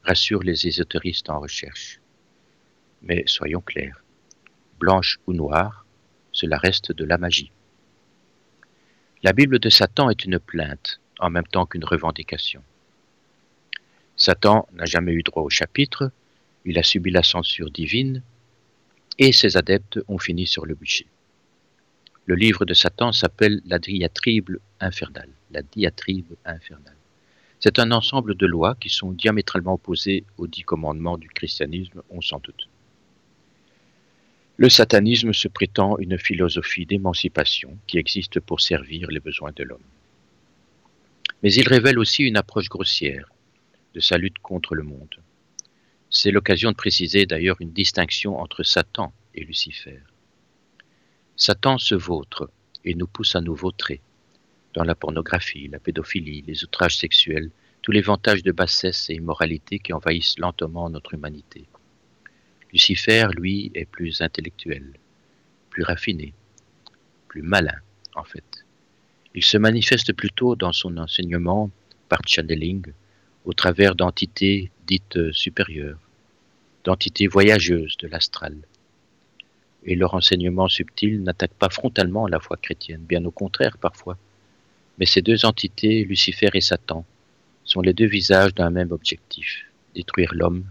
rassure 0.07 0.43
les 0.43 0.67
ésotéristes 0.67 1.31
en 1.31 1.41
recherche. 1.41 2.01
Mais 3.03 3.25
soyons 3.27 3.61
clairs, 3.61 4.03
blanche 4.79 5.19
ou 5.27 5.33
noire, 5.33 5.85
cela 6.33 6.59
reste 6.59 6.93
de 6.93 7.05
la 7.05 7.19
magie. 7.19 7.51
La 9.23 9.33
Bible 9.33 9.59
de 9.59 9.69
Satan 9.69 10.11
est 10.11 10.25
une 10.25 10.39
plainte 10.39 11.01
en 11.19 11.31
même 11.31 11.47
temps 11.47 11.67
qu'une 11.67 11.85
revendication. 11.85 12.63
Satan 14.17 14.69
n'a 14.73 14.85
jamais 14.85 15.13
eu 15.13 15.23
droit 15.23 15.43
au 15.43 15.51
chapitre, 15.51 16.11
il 16.65 16.79
a 16.79 16.83
subi 16.83 17.11
la 17.11 17.23
censure 17.23 17.71
divine, 17.71 18.23
et 19.19 19.33
ses 19.33 19.57
adeptes 19.57 19.99
ont 20.09 20.19
fini 20.19 20.47
sur 20.47 20.67
le 20.67 20.75
bûcher. 20.75 21.07
Le 22.27 22.35
livre 22.35 22.65
de 22.65 22.75
Satan 22.75 23.13
s'appelle 23.13 23.61
la 23.67 23.79
diatribe 23.79 24.59
infernale. 24.81 25.31
La 25.51 25.63
diatribe 25.63 26.35
infernale. 26.45 26.97
C'est 27.59 27.79
un 27.79 27.91
ensemble 27.91 28.35
de 28.35 28.47
lois 28.47 28.75
qui 28.75 28.91
sont 28.91 29.13
diamétralement 29.13 29.75
opposées 29.75 30.25
aux 30.37 30.47
dix 30.47 30.63
commandements 30.63 31.17
du 31.17 31.29
christianisme, 31.29 32.03
on 32.11 32.21
s'en 32.21 32.39
doute. 32.39 32.69
Le 34.59 34.69
satanisme 34.69 35.33
se 35.33 35.49
prétend 35.49 35.99
une 35.99 36.19
philosophie 36.19 36.87
d'émancipation 36.87 37.79
qui 37.87 37.99
existe 37.99 38.41
pour 38.41 38.61
servir 38.61 39.11
les 39.11 39.21
besoins 39.21 39.53
de 39.55 39.65
l'homme. 39.65 39.85
Mais 41.43 41.53
il 41.53 41.69
révèle 41.69 41.99
aussi 41.99 42.23
une 42.23 42.37
approche 42.37 42.69
grossière 42.69 43.31
de 43.95 44.01
sa 44.01 44.17
lutte 44.17 44.39
contre 44.39 44.75
le 44.75 44.83
monde. 44.83 45.17
C'est 46.09 46.31
l'occasion 46.31 46.71
de 46.71 46.77
préciser 46.77 47.27
d'ailleurs 47.27 47.61
une 47.61 47.73
distinction 47.73 48.39
entre 48.39 48.63
Satan 48.63 49.13
et 49.35 49.45
Lucifer. 49.45 50.01
Satan 51.37 51.77
se 51.77 51.95
vautre 51.95 52.51
et 52.85 52.95
nous 52.95 53.07
pousse 53.07 53.37
à 53.37 53.41
nous 53.41 53.55
vautrer 53.55 54.01
dans 54.77 54.85
la 54.85 54.95
pornographie, 54.95 55.69
la 55.69 55.79
pédophilie, 55.79 56.45
les 56.47 56.63
outrages 56.63 56.99
sexuels, 56.99 57.51
tous 57.81 57.93
les 57.93 58.03
vantages 58.03 58.43
de 58.43 58.53
bassesse 58.53 59.09
et 59.09 59.15
immoralité 59.15 59.79
qui 59.79 59.95
envahissent 59.95 60.39
lentement 60.39 60.91
notre 60.91 61.15
humanité. 61.15 61.65
Lucifer, 62.73 63.27
lui, 63.35 63.73
est 63.75 63.87
plus 63.87 64.21
intellectuel, 64.21 64.93
plus 65.71 65.83
raffiné, 65.83 66.35
plus 67.27 67.41
malin, 67.41 67.79
en 68.15 68.25
fait. 68.25 68.67
Il 69.35 69.43
se 69.43 69.57
manifeste 69.57 70.13
plutôt 70.13 70.57
dans 70.57 70.75
son 70.75 70.99
enseignement 70.99 71.71
par 72.11 72.21
channeling, 72.27 72.85
au 73.47 73.55
travers 73.55 73.95
d'entités 73.95 74.71
dites 74.87 75.33
supérieures, 75.33 76.01
d'entités 76.85 77.29
voyageuses 77.29 77.97
de 77.97 78.09
l'astral, 78.09 78.59
et 79.85 79.97
leur 79.97 80.13
enseignement 80.13 80.69
subtil 80.69 81.23
n'attaque 81.23 81.55
pas 81.55 81.71
frontalement 81.71 82.27
la 82.27 82.41
foi 82.41 82.59
chrétienne, 82.59 83.05
bien 83.09 83.25
au 83.25 83.31
contraire 83.31 83.79
parfois. 83.79 84.19
Mais 84.99 85.07
ces 85.07 85.23
deux 85.23 85.45
entités, 85.45 86.05
Lucifer 86.05 86.51
et 86.55 86.61
Satan, 86.61 87.05
sont 87.65 87.81
les 87.81 87.93
deux 87.93 88.07
visages 88.07 88.55
d'un 88.55 88.71
même 88.71 88.93
objectif, 88.93 89.67
détruire 89.95 90.33
l'homme, 90.35 90.65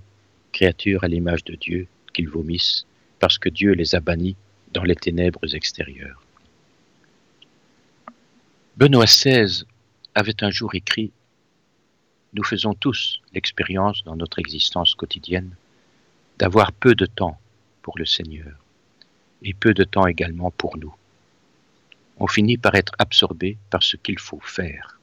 créature 0.51 1.03
à 1.03 1.07
l'image 1.07 1.43
de 1.43 1.55
Dieu, 1.55 1.87
qu'ils 2.13 2.29
vomissent, 2.29 2.85
parce 3.19 3.37
que 3.37 3.49
Dieu 3.49 3.73
les 3.73 3.95
a 3.95 3.99
bannis 3.99 4.35
dans 4.71 4.83
les 4.83 4.95
ténèbres 4.95 5.53
extérieures. 5.55 6.21
Benoît 8.77 9.05
XVI 9.05 9.63
avait 10.15 10.43
un 10.43 10.49
jour 10.49 10.75
écrit 10.75 11.11
Nous 12.33 12.43
faisons 12.43 12.73
tous 12.73 13.21
l'expérience 13.33 14.03
dans 14.03 14.15
notre 14.15 14.39
existence 14.39 14.95
quotidienne 14.95 15.55
d'avoir 16.39 16.71
peu 16.71 16.95
de 16.95 17.05
temps 17.05 17.39
pour 17.81 17.97
le 17.97 18.05
Seigneur 18.05 18.57
et 19.43 19.53
peu 19.53 19.73
de 19.73 19.83
temps 19.83 20.07
également 20.07 20.51
pour 20.51 20.77
nous. 20.77 20.93
On 22.17 22.27
finit 22.27 22.57
par 22.57 22.75
être 22.75 22.93
absorbé 22.97 23.57
par 23.69 23.83
ce 23.83 23.97
qu'il 23.97 24.19
faut 24.19 24.39
faire. 24.39 24.99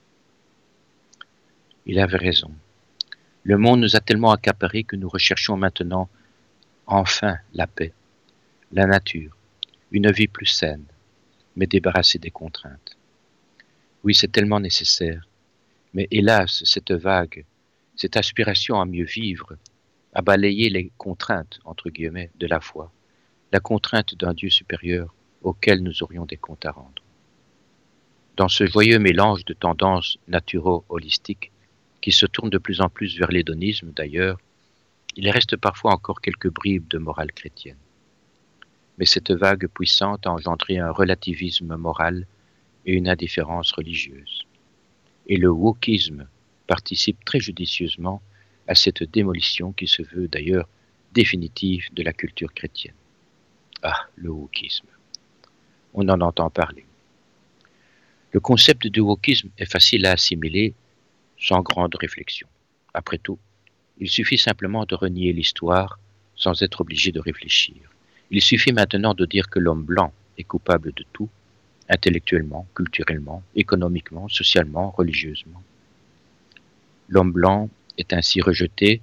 Il 1.85 1.99
avait 1.99 2.17
raison. 2.17 2.51
Le 3.45 3.59
monde 3.59 3.81
nous 3.81 3.97
a 3.97 4.01
tellement 4.01 4.31
accaparés 4.31 4.85
que 4.85 4.97
nous 4.97 5.09
recherchons 5.09 5.57
maintenant 5.57 6.09
enfin 6.87 7.39
la 7.55 7.67
paix, 7.67 7.93
la 8.73 8.87
nature, 8.87 9.37
une 9.91 10.11
vie 10.11 10.29
plus 10.29 10.47
saine, 10.47 10.85
mais 11.57 11.67
débarrassée 11.67 12.19
des 12.19 12.31
contraintes. 12.31 12.97
Oui, 14.05 14.15
c'est 14.15 14.33
tellement 14.33 14.61
nécessaire, 14.61 15.27
mais 15.95 16.09
hélas, 16.11 16.63
cette 16.65 16.93
vague, 16.93 17.45
cette 17.97 18.17
aspiration 18.17 18.81
à 18.81 18.87
mieux 18.87 19.05
vivre, 19.05 19.57
à 20.15 20.23
balayer 20.23 20.71
les 20.71 20.91
contraintes, 20.97 21.61
entre 21.65 21.91
guillemets, 21.91 22.31
de 22.37 22.47
la 22.47 22.61
foi, 22.61 22.93
la 23.53 23.61
contrainte 23.61 24.15
d'un 24.15 24.35
Dieu 24.35 24.51
supérieur 24.51 25.15
auquel 25.43 25.83
nous 25.83 26.03
aurions 26.03 26.27
des 26.27 26.37
comptes 26.37 26.67
à 26.67 26.71
rendre. 26.71 27.02
Dans 28.37 28.49
ce 28.49 28.65
joyeux 28.65 28.99
mélange 28.99 29.45
de 29.45 29.53
tendances 29.53 30.17
naturo-holistiques 30.27 31.53
qui 32.01 32.13
se 32.13 32.25
tournent 32.25 32.51
de 32.51 32.57
plus 32.57 32.81
en 32.81 32.89
plus 32.89 33.19
vers 33.19 33.31
l'hédonisme 33.31 33.93
d'ailleurs, 33.95 34.39
il 35.17 35.29
reste 35.29 35.57
parfois 35.57 35.93
encore 35.93 36.23
quelques 36.23 36.51
bribes 36.51 36.89
de 36.89 36.97
morale 36.97 37.33
chrétienne. 37.33 37.77
Mais 38.97 39.05
cette 39.05 39.33
vague 39.33 39.67
puissante 39.69 40.27
a 40.27 40.33
engendré 40.33 40.79
un 40.79 40.91
relativisme 40.91 41.77
moral 41.77 42.27
et 42.87 42.95
une 42.95 43.09
indifférence 43.09 43.71
religieuse. 43.73 44.47
Et 45.27 45.37
le 45.37 45.51
wokisme 45.51 46.27
participe 46.67 47.23
très 47.27 47.39
judicieusement 47.39 48.23
à 48.67 48.75
cette 48.75 49.03
démolition 49.03 49.73
qui 49.73 49.87
se 49.87 50.03
veut 50.03 50.29
d'ailleurs 50.29 50.69
définitive 51.13 51.93
de 51.93 52.03
la 52.03 52.15
culture 52.15 52.55
chrétienne. 52.55 52.95
Ah, 53.83 54.07
le 54.17 54.31
wokisme. 54.31 54.87
On 55.93 56.09
en 56.09 56.21
entend 56.23 56.49
parler. 56.49 56.87
Le 58.33 58.41
concept 58.41 58.87
du 58.87 59.01
wokisme 59.01 59.51
est 59.59 59.71
facile 59.71 60.07
à 60.07 60.13
assimiler 60.13 60.73
sans 61.39 61.61
grande 61.61 61.95
réflexion. 61.95 62.49
Après 62.95 63.19
tout, 63.19 63.39
il 63.99 64.09
suffit 64.09 64.39
simplement 64.39 64.87
de 64.87 64.95
renier 64.95 65.35
l'histoire 65.35 65.99
sans 66.35 66.63
être 66.63 66.81
obligé 66.81 67.13
de 67.13 67.21
réfléchir. 67.21 67.77
Il 68.31 68.41
suffit 68.41 68.73
maintenant 68.73 69.13
de 69.13 69.27
dire 69.27 69.51
que 69.51 69.59
l'homme 69.59 69.85
blanc 69.85 70.15
est 70.39 70.45
coupable 70.45 70.95
de 70.95 71.05
tout, 71.13 71.29
intellectuellement, 71.91 72.67
culturellement, 72.75 73.43
économiquement, 73.55 74.29
socialement, 74.29 74.91
religieusement. 74.93 75.63
L'homme 77.11 77.33
blanc 77.33 77.69
est 77.99 78.15
ainsi 78.15 78.41
rejeté 78.41 79.03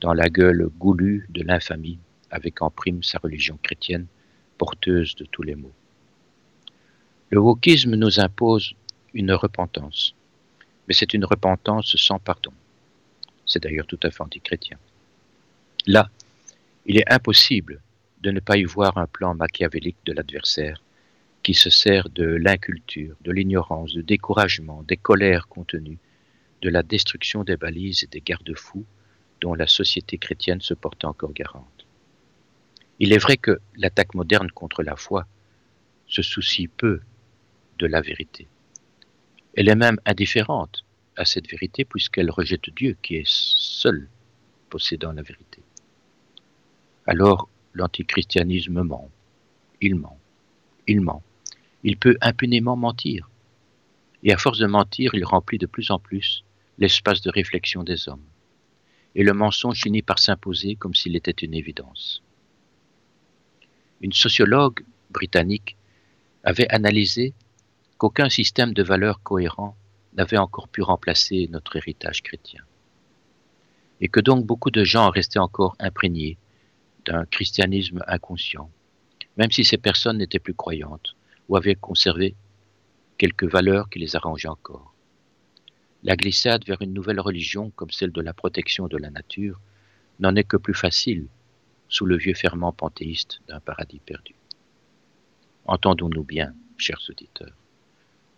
dans 0.00 0.14
la 0.14 0.28
gueule 0.28 0.68
goulue 0.80 1.28
de 1.28 1.44
l'infamie 1.44 1.98
avec 2.28 2.60
en 2.60 2.70
prime 2.70 3.04
sa 3.04 3.18
religion 3.18 3.56
chrétienne, 3.62 4.06
porteuse 4.58 5.14
de 5.14 5.24
tous 5.26 5.42
les 5.42 5.54
maux. 5.54 5.72
Le 7.34 7.40
wokisme 7.40 7.96
nous 7.96 8.20
impose 8.20 8.74
une 9.12 9.32
repentance, 9.32 10.14
mais 10.86 10.94
c'est 10.94 11.14
une 11.14 11.24
repentance 11.24 11.96
sans 11.96 12.20
pardon. 12.20 12.52
C'est 13.44 13.60
d'ailleurs 13.60 13.88
tout 13.88 13.98
à 14.04 14.12
fait 14.12 14.22
antichrétien. 14.22 14.78
Là, 15.88 16.08
il 16.86 16.96
est 16.96 17.12
impossible 17.12 17.82
de 18.20 18.30
ne 18.30 18.38
pas 18.38 18.56
y 18.56 18.62
voir 18.62 18.98
un 18.98 19.08
plan 19.08 19.34
machiavélique 19.34 19.96
de 20.04 20.12
l'adversaire 20.12 20.80
qui 21.42 21.54
se 21.54 21.70
sert 21.70 22.08
de 22.08 22.24
l'inculture, 22.24 23.16
de 23.22 23.32
l'ignorance, 23.32 23.90
du 23.94 24.04
découragement, 24.04 24.84
des 24.84 24.96
colères 24.96 25.48
contenues, 25.48 25.98
de 26.62 26.68
la 26.68 26.84
destruction 26.84 27.42
des 27.42 27.56
balises 27.56 28.04
et 28.04 28.06
des 28.06 28.20
garde-fous 28.20 28.86
dont 29.40 29.54
la 29.54 29.66
société 29.66 30.18
chrétienne 30.18 30.60
se 30.60 30.74
porte 30.74 31.04
encore 31.04 31.32
garante. 31.32 31.84
Il 33.00 33.12
est 33.12 33.18
vrai 33.18 33.38
que 33.38 33.58
l'attaque 33.74 34.14
moderne 34.14 34.52
contre 34.52 34.84
la 34.84 34.94
foi 34.94 35.26
se 36.06 36.22
soucie 36.22 36.68
peu 36.68 37.00
la 37.86 38.00
vérité. 38.00 38.48
Elle 39.56 39.68
est 39.68 39.76
même 39.76 40.00
indifférente 40.04 40.84
à 41.16 41.24
cette 41.24 41.48
vérité 41.48 41.84
puisqu'elle 41.84 42.30
rejette 42.30 42.70
Dieu 42.74 42.96
qui 43.02 43.16
est 43.16 43.28
seul 43.28 44.08
possédant 44.68 45.12
la 45.12 45.22
vérité. 45.22 45.62
Alors 47.06 47.48
l'antichristianisme 47.74 48.82
ment, 48.82 49.10
il 49.80 49.94
ment, 49.94 50.18
il 50.86 51.00
ment, 51.00 51.22
il 51.82 51.96
peut 51.96 52.16
impunément 52.20 52.76
mentir. 52.76 53.28
Et 54.22 54.32
à 54.32 54.38
force 54.38 54.58
de 54.58 54.66
mentir, 54.66 55.14
il 55.14 55.24
remplit 55.24 55.58
de 55.58 55.66
plus 55.66 55.90
en 55.90 55.98
plus 55.98 56.44
l'espace 56.78 57.20
de 57.20 57.30
réflexion 57.30 57.82
des 57.82 58.08
hommes. 58.08 58.24
Et 59.14 59.22
le 59.22 59.32
mensonge 59.32 59.82
finit 59.82 60.02
par 60.02 60.18
s'imposer 60.18 60.74
comme 60.76 60.94
s'il 60.94 61.14
était 61.14 61.30
une 61.30 61.54
évidence. 61.54 62.22
Une 64.00 64.12
sociologue 64.12 64.84
britannique 65.10 65.76
avait 66.42 66.68
analysé 66.68 67.32
qu'aucun 68.04 68.28
système 68.28 68.74
de 68.74 68.82
valeurs 68.82 69.22
cohérent 69.22 69.78
n'avait 70.12 70.36
encore 70.36 70.68
pu 70.68 70.82
remplacer 70.82 71.48
notre 71.50 71.76
héritage 71.76 72.22
chrétien. 72.22 72.62
Et 74.02 74.08
que 74.08 74.20
donc 74.20 74.44
beaucoup 74.44 74.70
de 74.70 74.84
gens 74.84 75.08
restaient 75.08 75.38
encore 75.38 75.74
imprégnés 75.78 76.36
d'un 77.06 77.24
christianisme 77.24 78.04
inconscient, 78.06 78.70
même 79.38 79.50
si 79.50 79.64
ces 79.64 79.78
personnes 79.78 80.18
n'étaient 80.18 80.38
plus 80.38 80.52
croyantes 80.52 81.16
ou 81.48 81.56
avaient 81.56 81.76
conservé 81.76 82.34
quelques 83.16 83.50
valeurs 83.50 83.88
qui 83.88 84.00
les 84.00 84.16
arrangent 84.16 84.44
encore. 84.44 84.92
La 86.02 86.14
glissade 86.14 86.66
vers 86.66 86.82
une 86.82 86.92
nouvelle 86.92 87.20
religion 87.20 87.70
comme 87.70 87.90
celle 87.90 88.12
de 88.12 88.20
la 88.20 88.34
protection 88.34 88.86
de 88.86 88.98
la 88.98 89.08
nature 89.08 89.58
n'en 90.18 90.36
est 90.36 90.44
que 90.44 90.58
plus 90.58 90.74
facile 90.74 91.26
sous 91.88 92.04
le 92.04 92.18
vieux 92.18 92.34
ferment 92.34 92.72
panthéiste 92.72 93.40
d'un 93.48 93.60
paradis 93.60 94.00
perdu. 94.04 94.34
Entendons-nous 95.64 96.24
bien, 96.24 96.52
chers 96.76 97.00
auditeurs, 97.08 97.56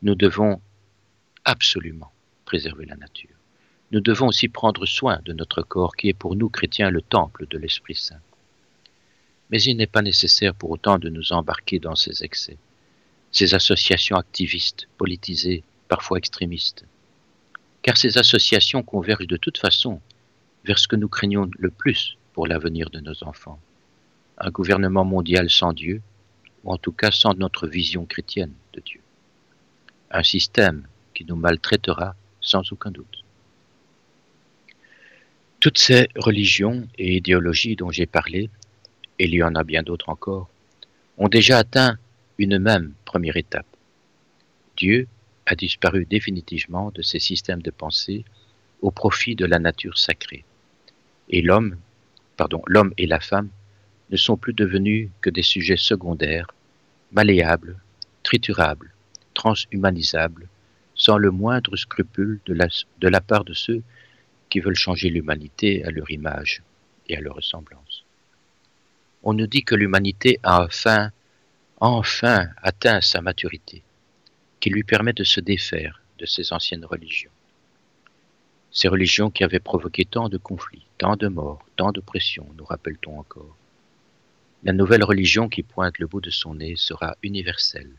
nous 0.02 0.14
devons 0.14 0.60
absolument 1.44 2.12
préserver 2.44 2.84
la 2.84 2.96
nature. 2.96 3.36
Nous 3.92 4.00
devons 4.00 4.28
aussi 4.28 4.48
prendre 4.48 4.84
soin 4.84 5.20
de 5.24 5.32
notre 5.32 5.62
corps 5.62 5.96
qui 5.96 6.08
est 6.08 6.14
pour 6.14 6.36
nous 6.36 6.48
chrétiens 6.48 6.90
le 6.90 7.02
temple 7.02 7.46
de 7.48 7.56
l'Esprit 7.56 7.94
Saint. 7.94 8.20
Mais 9.50 9.62
il 9.62 9.76
n'est 9.76 9.86
pas 9.86 10.02
nécessaire 10.02 10.54
pour 10.54 10.70
autant 10.70 10.98
de 10.98 11.08
nous 11.08 11.32
embarquer 11.32 11.78
dans 11.78 11.94
ces 11.94 12.24
excès, 12.24 12.58
ces 13.30 13.54
associations 13.54 14.16
activistes, 14.16 14.88
politisées, 14.98 15.62
parfois 15.88 16.18
extrémistes. 16.18 16.84
Car 17.82 17.96
ces 17.96 18.18
associations 18.18 18.82
convergent 18.82 19.28
de 19.28 19.36
toute 19.36 19.58
façon 19.58 20.00
vers 20.64 20.78
ce 20.78 20.88
que 20.88 20.96
nous 20.96 21.08
craignons 21.08 21.48
le 21.58 21.70
plus 21.70 22.18
pour 22.32 22.48
l'avenir 22.48 22.90
de 22.90 23.00
nos 23.00 23.22
enfants. 23.22 23.60
Un 24.38 24.50
gouvernement 24.50 25.04
mondial 25.04 25.48
sans 25.48 25.72
Dieu, 25.72 26.02
ou 26.64 26.72
en 26.72 26.76
tout 26.76 26.92
cas 26.92 27.12
sans 27.12 27.34
notre 27.34 27.68
vision 27.68 28.04
chrétienne 28.04 28.52
de 28.72 28.80
Dieu. 28.80 29.00
Un 30.10 30.22
système 30.22 30.86
qui 31.14 31.24
nous 31.24 31.36
maltraitera 31.36 32.14
sans 32.40 32.72
aucun 32.72 32.90
doute. 32.90 33.24
Toutes 35.60 35.78
ces 35.78 36.08
religions 36.16 36.86
et 36.98 37.16
idéologies 37.16 37.76
dont 37.76 37.90
j'ai 37.90 38.06
parlé, 38.06 38.50
et 39.18 39.24
il 39.24 39.34
y 39.34 39.42
en 39.42 39.54
a 39.54 39.64
bien 39.64 39.82
d'autres 39.82 40.10
encore, 40.10 40.48
ont 41.18 41.28
déjà 41.28 41.58
atteint 41.58 41.98
une 42.38 42.58
même 42.58 42.92
première 43.04 43.36
étape. 43.36 43.66
Dieu 44.76 45.08
a 45.46 45.54
disparu 45.54 46.04
définitivement 46.04 46.90
de 46.94 47.02
ces 47.02 47.18
systèmes 47.18 47.62
de 47.62 47.70
pensée 47.70 48.24
au 48.82 48.90
profit 48.90 49.34
de 49.34 49.46
la 49.46 49.58
nature 49.58 49.96
sacrée. 49.96 50.44
Et 51.30 51.40
l'homme, 51.40 51.76
pardon, 52.36 52.62
l'homme 52.66 52.92
et 52.98 53.06
la 53.06 53.20
femme 53.20 53.48
ne 54.10 54.16
sont 54.16 54.36
plus 54.36 54.52
devenus 54.52 55.08
que 55.20 55.30
des 55.30 55.42
sujets 55.42 55.76
secondaires, 55.76 56.48
malléables, 57.12 57.80
triturables, 58.22 58.92
transhumanisables, 59.36 60.48
sans 60.94 61.18
le 61.18 61.30
moindre 61.30 61.76
scrupule 61.76 62.40
de 62.46 63.08
la, 63.08 63.20
part 63.20 63.44
de 63.44 63.52
ceux 63.52 63.82
qui 64.48 64.60
veulent 64.60 64.74
changer 64.86 65.10
l'humanité 65.10 65.84
à 65.84 65.90
leur 65.90 66.10
image 66.10 66.62
et 67.08 67.16
à 67.16 67.20
leur 67.20 67.36
ressemblance. 67.36 68.04
On 69.22 69.34
nous 69.34 69.46
dit 69.46 69.62
que 69.62 69.74
l'humanité 69.74 70.40
a 70.42 70.64
enfin, 70.64 71.10
enfin 71.80 72.48
atteint 72.62 73.00
sa 73.02 73.20
maturité, 73.20 73.82
qui 74.58 74.70
lui 74.70 74.84
permet 74.84 75.12
de 75.12 75.24
se 75.24 75.40
défaire 75.40 76.00
de 76.18 76.24
ses 76.24 76.52
anciennes 76.52 76.86
religions. 76.86 77.30
Ces 78.70 78.88
religions 78.88 79.30
qui 79.30 79.44
avaient 79.44 79.60
provoqué 79.60 80.04
tant 80.06 80.28
de 80.28 80.38
conflits, 80.38 80.86
tant 80.96 81.16
de 81.16 81.28
morts, 81.28 81.64
tant 81.76 81.92
de 81.92 82.00
pressions, 82.00 82.48
nous 82.56 82.64
rappelle-t-on 82.64 83.18
encore. 83.18 83.56
La 84.64 84.72
nouvelle 84.72 85.04
religion 85.04 85.48
qui 85.48 85.62
pointe 85.62 85.98
le 85.98 86.06
bout 86.06 86.22
de 86.22 86.30
son 86.30 86.54
nez 86.54 86.76
sera 86.76 87.16
universelle, 87.22 87.92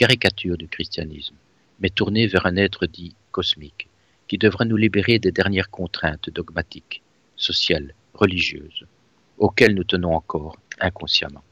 caricature 0.00 0.56
du 0.56 0.66
christianisme, 0.66 1.34
mais 1.78 1.90
tournée 1.90 2.26
vers 2.26 2.46
un 2.46 2.56
être 2.56 2.86
dit 2.86 3.14
cosmique, 3.32 3.90
qui 4.28 4.38
devra 4.38 4.64
nous 4.64 4.78
libérer 4.78 5.18
des 5.18 5.30
dernières 5.30 5.68
contraintes 5.68 6.30
dogmatiques, 6.30 7.02
sociales, 7.36 7.92
religieuses, 8.14 8.86
auxquelles 9.36 9.74
nous 9.74 9.84
tenons 9.84 10.14
encore 10.14 10.56
inconsciemment. 10.80 11.44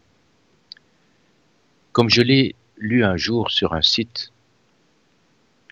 Comme 1.93 2.09
je 2.09 2.23
l'ai 2.23 2.55
lu 2.79 3.05
un 3.05 3.19
jour 3.19 3.51
sur 3.51 3.75
un 3.75 3.83
site, 3.83 4.33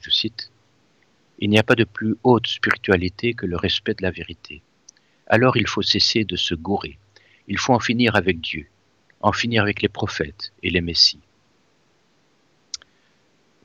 je 0.02 0.10
cite, 0.10 0.50
Il 1.38 1.48
n'y 1.48 1.58
a 1.58 1.62
pas 1.62 1.76
de 1.76 1.84
plus 1.84 2.16
haute 2.24 2.46
spiritualité 2.46 3.32
que 3.32 3.46
le 3.46 3.56
respect 3.56 3.94
de 3.94 4.02
la 4.02 4.10
vérité. 4.10 4.60
Alors 5.28 5.56
il 5.56 5.66
faut 5.66 5.80
cesser 5.80 6.24
de 6.24 6.36
se 6.36 6.54
gourer, 6.54 6.98
il 7.48 7.56
faut 7.56 7.72
en 7.72 7.80
finir 7.80 8.16
avec 8.16 8.42
Dieu, 8.42 8.66
en 9.22 9.32
finir 9.32 9.62
avec 9.62 9.80
les 9.80 9.88
prophètes 9.88 10.52
et 10.62 10.68
les 10.68 10.82
messies. 10.82 11.25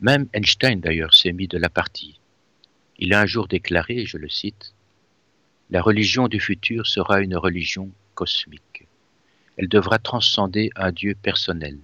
Même 0.02 0.28
Einstein 0.34 0.82
d'ailleurs 0.82 1.14
s'est 1.14 1.32
mis 1.32 1.47
de 1.47 1.58
la 1.58 1.70
partie 1.70 2.20
il 3.02 3.16
a 3.16 3.22
un 3.22 3.26
jour 3.26 3.47
déclaré, 3.47 4.06
je 4.06 4.18
le 4.18 4.30
cite, 4.30 4.76
La 5.72 5.82
religion 5.82 6.28
du 6.28 6.39
futur 6.39 6.86
sera 6.86 7.20
une 7.20 7.36
religion 7.36 7.89
cosmique. 8.14 8.88
Elle 9.58 9.68
devra 9.68 9.97
transcender 9.97 10.70
un 10.76 10.91
Dieu 10.91 11.16
personnel, 11.16 11.80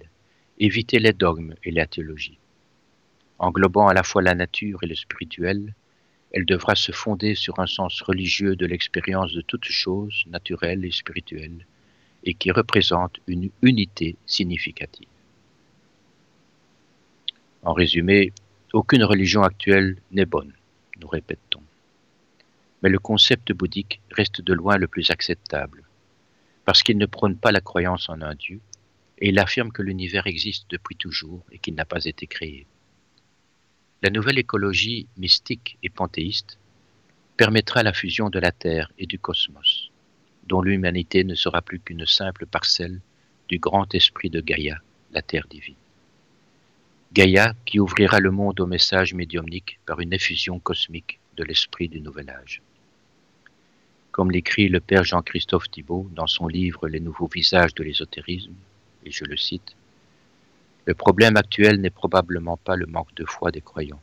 éviter 0.60 1.00
les 1.00 1.12
dogmes 1.12 1.56
et 1.64 1.72
la 1.72 1.86
théologie. 1.88 2.38
Englobant 3.40 3.88
à 3.88 3.94
la 3.94 4.04
fois 4.04 4.22
la 4.22 4.36
nature 4.36 4.78
et 4.84 4.86
le 4.86 4.94
spirituel, 4.94 5.74
elle 6.30 6.44
devra 6.44 6.76
se 6.76 6.92
fonder 6.92 7.34
sur 7.34 7.58
un 7.58 7.66
sens 7.66 8.00
religieux 8.02 8.54
de 8.54 8.66
l'expérience 8.66 9.32
de 9.32 9.40
toutes 9.40 9.64
choses 9.64 10.22
naturelles 10.28 10.84
et 10.84 10.92
spirituelles, 10.92 11.66
et 12.22 12.34
qui 12.34 12.52
représente 12.52 13.18
une 13.26 13.50
unité 13.62 14.14
significative. 14.24 15.08
En 17.62 17.72
résumé, 17.72 18.32
aucune 18.72 19.04
religion 19.04 19.42
actuelle 19.42 19.96
n'est 20.10 20.26
bonne 20.26 20.52
nous 21.00 21.08
répétons. 21.08 21.62
Mais 22.82 22.88
le 22.88 22.98
concept 22.98 23.52
bouddhique 23.52 24.00
reste 24.10 24.40
de 24.40 24.52
loin 24.52 24.76
le 24.76 24.88
plus 24.88 25.10
acceptable, 25.10 25.84
parce 26.64 26.82
qu'il 26.82 26.98
ne 26.98 27.06
prône 27.06 27.36
pas 27.36 27.52
la 27.52 27.60
croyance 27.60 28.08
en 28.08 28.20
un 28.20 28.34
Dieu, 28.34 28.60
et 29.18 29.30
il 29.30 29.38
affirme 29.38 29.72
que 29.72 29.82
l'univers 29.82 30.26
existe 30.26 30.70
depuis 30.70 30.96
toujours 30.96 31.44
et 31.50 31.58
qu'il 31.58 31.74
n'a 31.74 31.84
pas 31.84 32.04
été 32.04 32.26
créé. 32.26 32.66
La 34.02 34.10
nouvelle 34.10 34.38
écologie 34.38 35.08
mystique 35.16 35.76
et 35.82 35.90
panthéiste 35.90 36.58
permettra 37.36 37.82
la 37.82 37.92
fusion 37.92 38.30
de 38.30 38.38
la 38.38 38.52
Terre 38.52 38.92
et 38.98 39.06
du 39.06 39.18
cosmos, 39.18 39.90
dont 40.46 40.62
l'humanité 40.62 41.24
ne 41.24 41.34
sera 41.34 41.62
plus 41.62 41.80
qu'une 41.80 42.06
simple 42.06 42.46
parcelle 42.46 43.00
du 43.48 43.58
grand 43.58 43.92
esprit 43.94 44.30
de 44.30 44.40
Gaïa, 44.40 44.80
la 45.12 45.22
Terre 45.22 45.48
divine. 45.48 45.74
Gaïa 47.10 47.54
qui 47.64 47.80
ouvrira 47.80 48.20
le 48.20 48.30
monde 48.30 48.60
au 48.60 48.66
message 48.66 49.14
médiumnique 49.14 49.80
par 49.86 50.00
une 50.00 50.12
effusion 50.12 50.58
cosmique 50.58 51.20
de 51.36 51.44
l'esprit 51.44 51.88
du 51.88 52.02
Nouvel 52.02 52.28
Âge. 52.28 52.60
Comme 54.12 54.30
l'écrit 54.30 54.68
le 54.68 54.80
père 54.80 55.04
Jean-Christophe 55.04 55.70
Thibault 55.70 56.06
dans 56.12 56.26
son 56.26 56.48
livre 56.48 56.86
Les 56.86 57.00
nouveaux 57.00 57.26
visages 57.26 57.74
de 57.74 57.82
l'ésotérisme, 57.82 58.52
et 59.06 59.10
je 59.10 59.24
le 59.24 59.38
cite, 59.38 59.74
Le 60.84 60.92
problème 60.92 61.38
actuel 61.38 61.80
n'est 61.80 61.88
probablement 61.88 62.58
pas 62.58 62.76
le 62.76 62.84
manque 62.84 63.14
de 63.14 63.24
foi 63.24 63.52
des 63.52 63.62
croyants, 63.62 64.02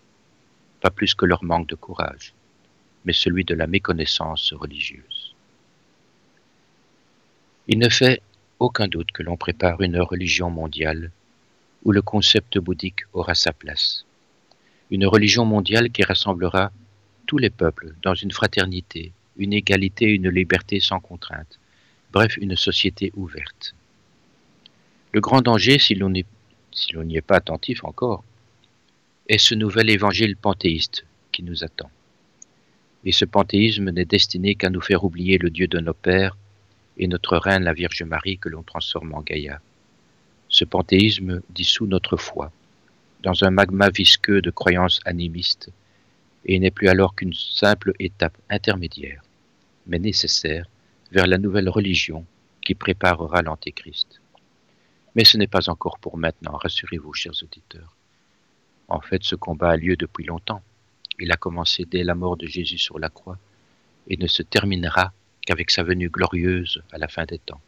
pas 0.82 0.90
plus 0.90 1.14
que 1.14 1.26
leur 1.26 1.44
manque 1.44 1.68
de 1.68 1.76
courage, 1.76 2.34
mais 3.06 3.14
celui 3.14 3.46
de 3.46 3.54
la 3.54 3.68
méconnaissance 3.68 4.52
religieuse. 4.52 5.36
Il 7.68 7.78
ne 7.78 7.90
fait 7.90 8.24
aucun 8.58 8.88
doute 8.88 9.12
que 9.12 9.22
l'on 9.22 9.38
prépare 9.38 9.82
une 9.82 10.00
religion 10.00 10.50
mondiale 10.50 11.12
où 11.86 11.92
le 11.92 12.02
concept 12.02 12.58
bouddhique 12.58 13.04
aura 13.14 13.36
sa 13.36 13.54
place. 13.54 14.06
Une 14.92 15.06
religion 15.06 15.46
mondiale 15.46 15.92
qui 15.92 16.04
rassemblera 16.04 16.72
tous 17.28 17.38
les 17.38 17.52
peuples 17.52 17.94
dans 18.02 18.16
une 18.16 18.32
fraternité, 18.32 19.14
une 19.38 19.54
égalité, 19.54 20.06
une 20.06 20.30
liberté 20.30 20.80
sans 20.80 21.00
contrainte, 21.00 21.60
bref, 22.12 22.38
une 22.38 22.56
société 22.56 23.12
ouverte. 23.16 23.76
Le 25.14 25.22
grand 25.22 25.42
danger, 25.42 25.80
si 25.80 25.96
l'on 25.96 26.10
n'y 26.10 26.26
est 27.18 27.22
pas 27.22 27.38
attentif 27.38 27.84
encore, 27.84 28.24
est 29.30 29.38
ce 29.38 29.56
nouvel 29.56 29.90
évangile 29.90 30.36
panthéiste 30.36 31.06
qui 31.32 31.44
nous 31.44 31.64
attend. 31.64 31.90
Et 33.06 33.12
ce 33.12 33.26
panthéisme 33.26 33.92
n'est 33.92 34.06
destiné 34.06 34.56
qu'à 34.56 34.70
nous 34.70 34.82
faire 34.82 35.04
oublier 35.04 35.38
le 35.38 35.50
Dieu 35.50 35.68
de 35.68 35.80
nos 35.80 35.94
pères 35.94 36.36
et 36.98 37.08
notre 37.08 37.38
Reine 37.38 37.64
la 37.64 37.74
Vierge 37.74 38.04
Marie 38.04 38.40
que 38.40 38.50
l'on 38.50 38.64
transforme 38.64 39.14
en 39.14 39.22
Gaïa. 39.22 39.62
Ce 40.56 40.64
panthéisme 40.64 41.42
dissout 41.50 41.86
notre 41.86 42.16
foi 42.16 42.50
dans 43.24 43.44
un 43.44 43.50
magma 43.50 43.90
visqueux 43.90 44.42
de 44.42 44.52
croyances 44.52 45.02
animistes 45.04 45.70
et 46.46 46.58
n'est 46.60 46.72
plus 46.72 46.88
alors 46.88 47.14
qu'une 47.14 47.34
simple 47.34 47.92
étape 48.00 48.38
intermédiaire, 48.50 49.22
mais 49.86 50.00
nécessaire, 50.00 50.70
vers 51.12 51.28
la 51.28 51.40
nouvelle 51.40 51.68
religion 51.68 52.26
qui 52.62 52.74
préparera 52.74 53.42
l'Antéchrist. 53.42 54.22
Mais 55.14 55.26
ce 55.26 55.38
n'est 55.38 55.54
pas 55.56 55.70
encore 55.70 56.00
pour 56.00 56.18
maintenant, 56.18 56.56
rassurez-vous, 56.56 57.14
chers 57.14 57.44
auditeurs. 57.44 57.94
En 58.88 59.02
fait, 59.02 59.26
ce 59.26 59.36
combat 59.36 59.72
a 59.72 59.76
lieu 59.76 59.98
depuis 59.98 60.24
longtemps. 60.24 60.64
Il 61.20 61.34
a 61.34 61.36
commencé 61.36 61.84
dès 61.84 62.06
la 62.06 62.16
mort 62.16 62.38
de 62.38 62.48
Jésus 62.48 62.78
sur 62.78 62.98
la 62.98 63.10
croix 63.10 63.38
et 64.08 64.16
ne 64.16 64.28
se 64.28 64.42
terminera 64.42 65.12
qu'avec 65.46 65.70
sa 65.70 65.84
venue 65.84 66.08
glorieuse 66.08 66.82
à 66.94 66.98
la 66.98 67.10
fin 67.10 67.26
des 67.26 67.40
temps. 67.40 67.60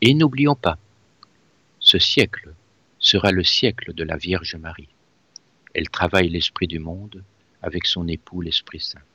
Et 0.00 0.14
n'oublions 0.14 0.56
pas, 0.56 0.78
ce 1.92 1.98
siècle 1.98 2.54
sera 2.98 3.32
le 3.32 3.44
siècle 3.44 3.92
de 3.92 4.02
la 4.02 4.16
Vierge 4.16 4.56
Marie. 4.56 4.88
Elle 5.74 5.90
travaille 5.90 6.30
l'Esprit 6.30 6.66
du 6.66 6.78
monde 6.78 7.22
avec 7.60 7.84
son 7.84 8.08
époux 8.08 8.40
l'Esprit 8.40 8.80
Saint. 8.80 9.06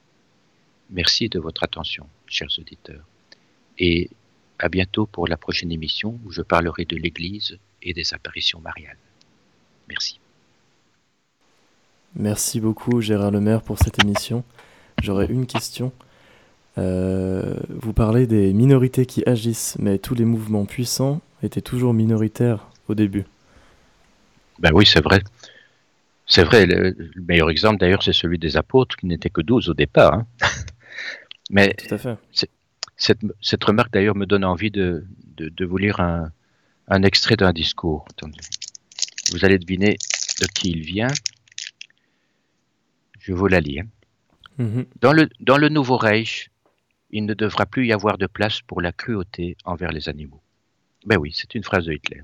Merci 0.91 1.27
de 1.27 1.39
votre 1.39 1.63
attention, 1.63 2.07
chers 2.27 2.51
auditeurs, 2.59 3.03
et 3.79 4.11
à 4.59 4.69
bientôt 4.69 5.07
pour 5.07 5.27
la 5.27 5.37
prochaine 5.37 5.71
émission 5.71 6.19
où 6.23 6.31
je 6.31 6.43
parlerai 6.43 6.85
de 6.85 6.95
l'Église 6.95 7.57
et 7.81 7.95
des 7.95 8.13
apparitions 8.13 8.59
mariales. 8.59 8.99
Merci. 9.89 10.19
Merci 12.13 12.59
beaucoup 12.59 13.01
Gérard 13.01 13.31
Lemaire 13.31 13.63
pour 13.63 13.79
cette 13.79 14.03
émission. 14.03 14.43
J'aurais 15.01 15.25
une 15.25 15.47
question. 15.47 15.91
Euh, 16.77 17.55
vous 17.69 17.93
parlez 17.93 18.27
des 18.27 18.53
minorités 18.53 19.07
qui 19.07 19.23
agissent, 19.27 19.77
mais 19.79 19.97
tous 19.97 20.13
les 20.13 20.25
mouvements 20.25 20.65
puissants 20.65 21.21
étaient 21.43 21.61
toujours 21.61 21.93
minoritaires 21.93 22.67
au 22.87 22.95
début. 22.95 23.25
Ben 24.59 24.71
oui, 24.73 24.85
c'est 24.85 25.03
vrai. 25.03 25.21
C'est 26.25 26.43
vrai, 26.43 26.65
le, 26.65 26.95
meilleur 27.27 27.49
exemple 27.49 27.77
d'ailleurs, 27.77 28.03
c'est 28.03 28.13
celui 28.13 28.37
des 28.37 28.57
apôtres, 28.57 28.97
qui 28.97 29.05
n'étaient 29.05 29.29
que 29.29 29.41
12 29.41 29.69
au 29.69 29.73
départ. 29.73 30.13
Hein. 30.13 30.27
Mais 31.49 31.73
Tout 31.73 31.95
à 31.95 31.97
fait. 31.97 32.17
Cette, 32.97 33.21
cette, 33.41 33.63
remarque 33.63 33.93
d'ailleurs 33.93 34.15
me 34.15 34.25
donne 34.25 34.43
envie 34.43 34.71
de, 34.71 35.05
de, 35.37 35.49
de 35.49 35.65
vous 35.65 35.77
lire 35.77 35.99
un, 35.99 36.31
un 36.87 37.03
extrait 37.03 37.35
d'un 37.35 37.53
discours. 37.53 38.05
Vous 39.31 39.45
allez 39.45 39.59
deviner 39.59 39.97
de 40.41 40.47
qui 40.47 40.71
il 40.71 40.81
vient. 40.81 41.11
Je 43.19 43.33
vous 43.33 43.47
la 43.47 43.59
lis. 43.59 43.81
Hein. 43.81 43.87
Mhm. 44.57 44.85
Dans, 45.01 45.13
le, 45.13 45.29
dans 45.39 45.57
le 45.57 45.69
nouveau 45.69 45.97
Reich, 45.97 46.49
il 47.11 47.25
ne 47.25 47.33
devra 47.33 47.65
plus 47.65 47.87
y 47.87 47.93
avoir 47.93 48.17
de 48.17 48.27
place 48.27 48.61
pour 48.61 48.81
la 48.81 48.91
cruauté 48.91 49.55
envers 49.65 49.91
les 49.91 50.09
animaux. 50.09 50.41
Ben 51.07 51.17
oui, 51.17 51.31
c'est 51.33 51.55
une 51.55 51.63
phrase 51.63 51.85
de 51.85 51.93
Hitler. 51.93 52.21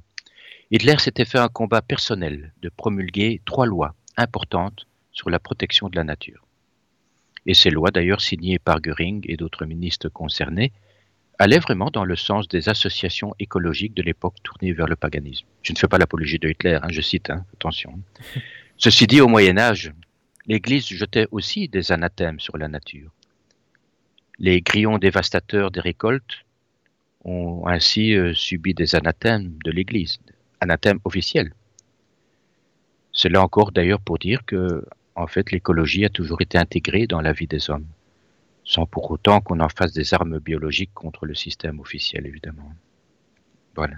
Hitler 0.69 0.99
s'était 0.99 1.23
fait 1.23 1.39
un 1.39 1.47
combat 1.47 1.81
personnel 1.81 2.51
de 2.61 2.67
promulguer 2.67 3.41
trois 3.45 3.65
lois 3.65 3.95
importantes 4.17 4.87
sur 5.13 5.29
la 5.29 5.39
protection 5.39 5.87
de 5.87 5.95
la 5.95 6.03
nature. 6.03 6.45
Et 7.45 7.53
ces 7.53 7.69
lois, 7.69 7.91
d'ailleurs 7.91 8.19
signées 8.19 8.59
par 8.59 8.81
Göring 8.81 9.23
et 9.29 9.37
d'autres 9.37 9.65
ministres 9.65 10.09
concernés, 10.09 10.73
allaient 11.39 11.59
vraiment 11.59 11.91
dans 11.91 12.03
le 12.03 12.17
sens 12.17 12.49
des 12.49 12.67
associations 12.67 13.33
écologiques 13.39 13.93
de 13.93 14.03
l'époque 14.03 14.35
tournées 14.43 14.73
vers 14.73 14.87
le 14.87 14.97
paganisme. 14.97 15.47
Je 15.61 15.71
ne 15.71 15.77
fais 15.77 15.87
pas 15.87 15.97
l'apologie 15.97 16.39
de 16.39 16.49
Hitler, 16.49 16.77
hein, 16.81 16.89
je 16.91 17.01
cite, 17.01 17.29
hein, 17.29 17.45
attention. 17.53 17.97
Ceci 18.77 19.07
dit, 19.07 19.21
au 19.21 19.29
Moyen 19.29 19.57
Âge, 19.57 19.93
l'Église 20.45 20.87
jetait 20.87 21.27
aussi 21.31 21.69
des 21.69 21.93
anathèmes 21.93 22.41
sur 22.41 22.57
la 22.57 22.67
nature. 22.67 23.11
Les 24.39 24.59
grillons 24.59 24.97
dévastateurs 24.97 25.71
des 25.71 25.79
récoltes 25.79 26.42
ont 27.25 27.65
ainsi 27.67 28.15
euh, 28.15 28.33
subi 28.33 28.73
des 28.73 28.95
anathèmes 28.95 29.57
de 29.63 29.71
l'Église, 29.71 30.19
anathèmes 30.59 30.99
officiels. 31.05 31.53
C'est 33.11 33.29
là 33.29 33.41
encore 33.41 33.71
d'ailleurs 33.71 34.01
pour 34.01 34.17
dire 34.17 34.43
que, 34.45 34.85
en 35.15 35.27
fait, 35.27 35.51
l'écologie 35.51 36.05
a 36.05 36.09
toujours 36.09 36.41
été 36.41 36.57
intégrée 36.57 37.07
dans 37.07 37.21
la 37.21 37.31
vie 37.31 37.47
des 37.47 37.69
hommes, 37.69 37.85
sans 38.63 38.85
pour 38.85 39.09
autant 39.11 39.39
qu'on 39.39 39.59
en 39.59 39.69
fasse 39.69 39.93
des 39.93 40.13
armes 40.13 40.39
biologiques 40.39 40.93
contre 40.93 41.25
le 41.25 41.35
système 41.35 41.79
officiel, 41.79 42.25
évidemment. 42.25 42.73
Voilà. 43.75 43.97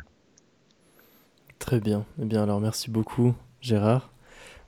Très 1.59 1.79
bien. 1.79 2.05
Eh 2.21 2.25
bien, 2.25 2.43
alors 2.43 2.59
merci 2.59 2.91
beaucoup, 2.91 3.33
Gérard. 3.61 4.11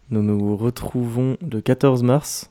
Nous 0.10 0.24
nous 0.24 0.56
retrouvons 0.56 1.38
le 1.42 1.60
14 1.60 2.02
mars. 2.04 2.50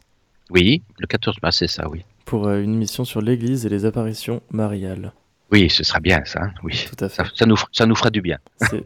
Oui, 0.51 0.83
le 0.99 1.07
14 1.07 1.37
mars, 1.43 1.59
c'est 1.59 1.67
ça, 1.67 1.89
oui. 1.89 2.05
Pour 2.27 2.47
euh, 2.47 2.61
une 2.61 2.75
émission 2.75 3.05
sur 3.05 3.23
l'Église 3.23 3.65
et 3.65 3.69
les 3.69 3.87
apparitions 3.87 4.43
mariales. 4.51 5.13
Oui, 5.53 5.71
ce 5.71 5.85
sera 5.85 6.01
bien 6.01 6.25
ça, 6.25 6.43
hein, 6.43 6.55
oui. 6.65 6.89
Tout 6.97 7.05
à 7.05 7.09
fait. 7.09 7.23
Ça, 7.23 7.31
ça, 7.35 7.47
nous, 7.47 7.57
ça 7.73 7.87
nous 7.87 7.95
fera 7.95 8.11
du 8.11 8.21
bien. 8.21 8.39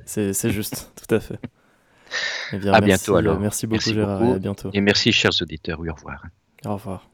C'est 0.04 0.50
juste, 0.50 0.92
tout 0.96 1.14
à 1.14 1.20
fait. 1.20 1.38
Eh 2.52 2.58
bien, 2.58 2.72
à 2.72 2.80
merci, 2.80 2.86
bientôt 2.86 3.16
alors. 3.16 3.38
Merci 3.40 3.66
beaucoup 3.66 3.74
Merci 3.76 3.94
Gérard 3.94 4.18
beaucoup. 4.18 4.32
et 4.32 4.36
à 4.36 4.38
bientôt. 4.38 4.70
Et 4.72 4.80
merci 4.80 5.12
chers 5.12 5.30
auditeurs, 5.40 5.78
oui, 5.80 5.88
au 5.90 5.94
revoir. 5.94 6.24
Au 6.64 6.74
revoir. 6.74 7.08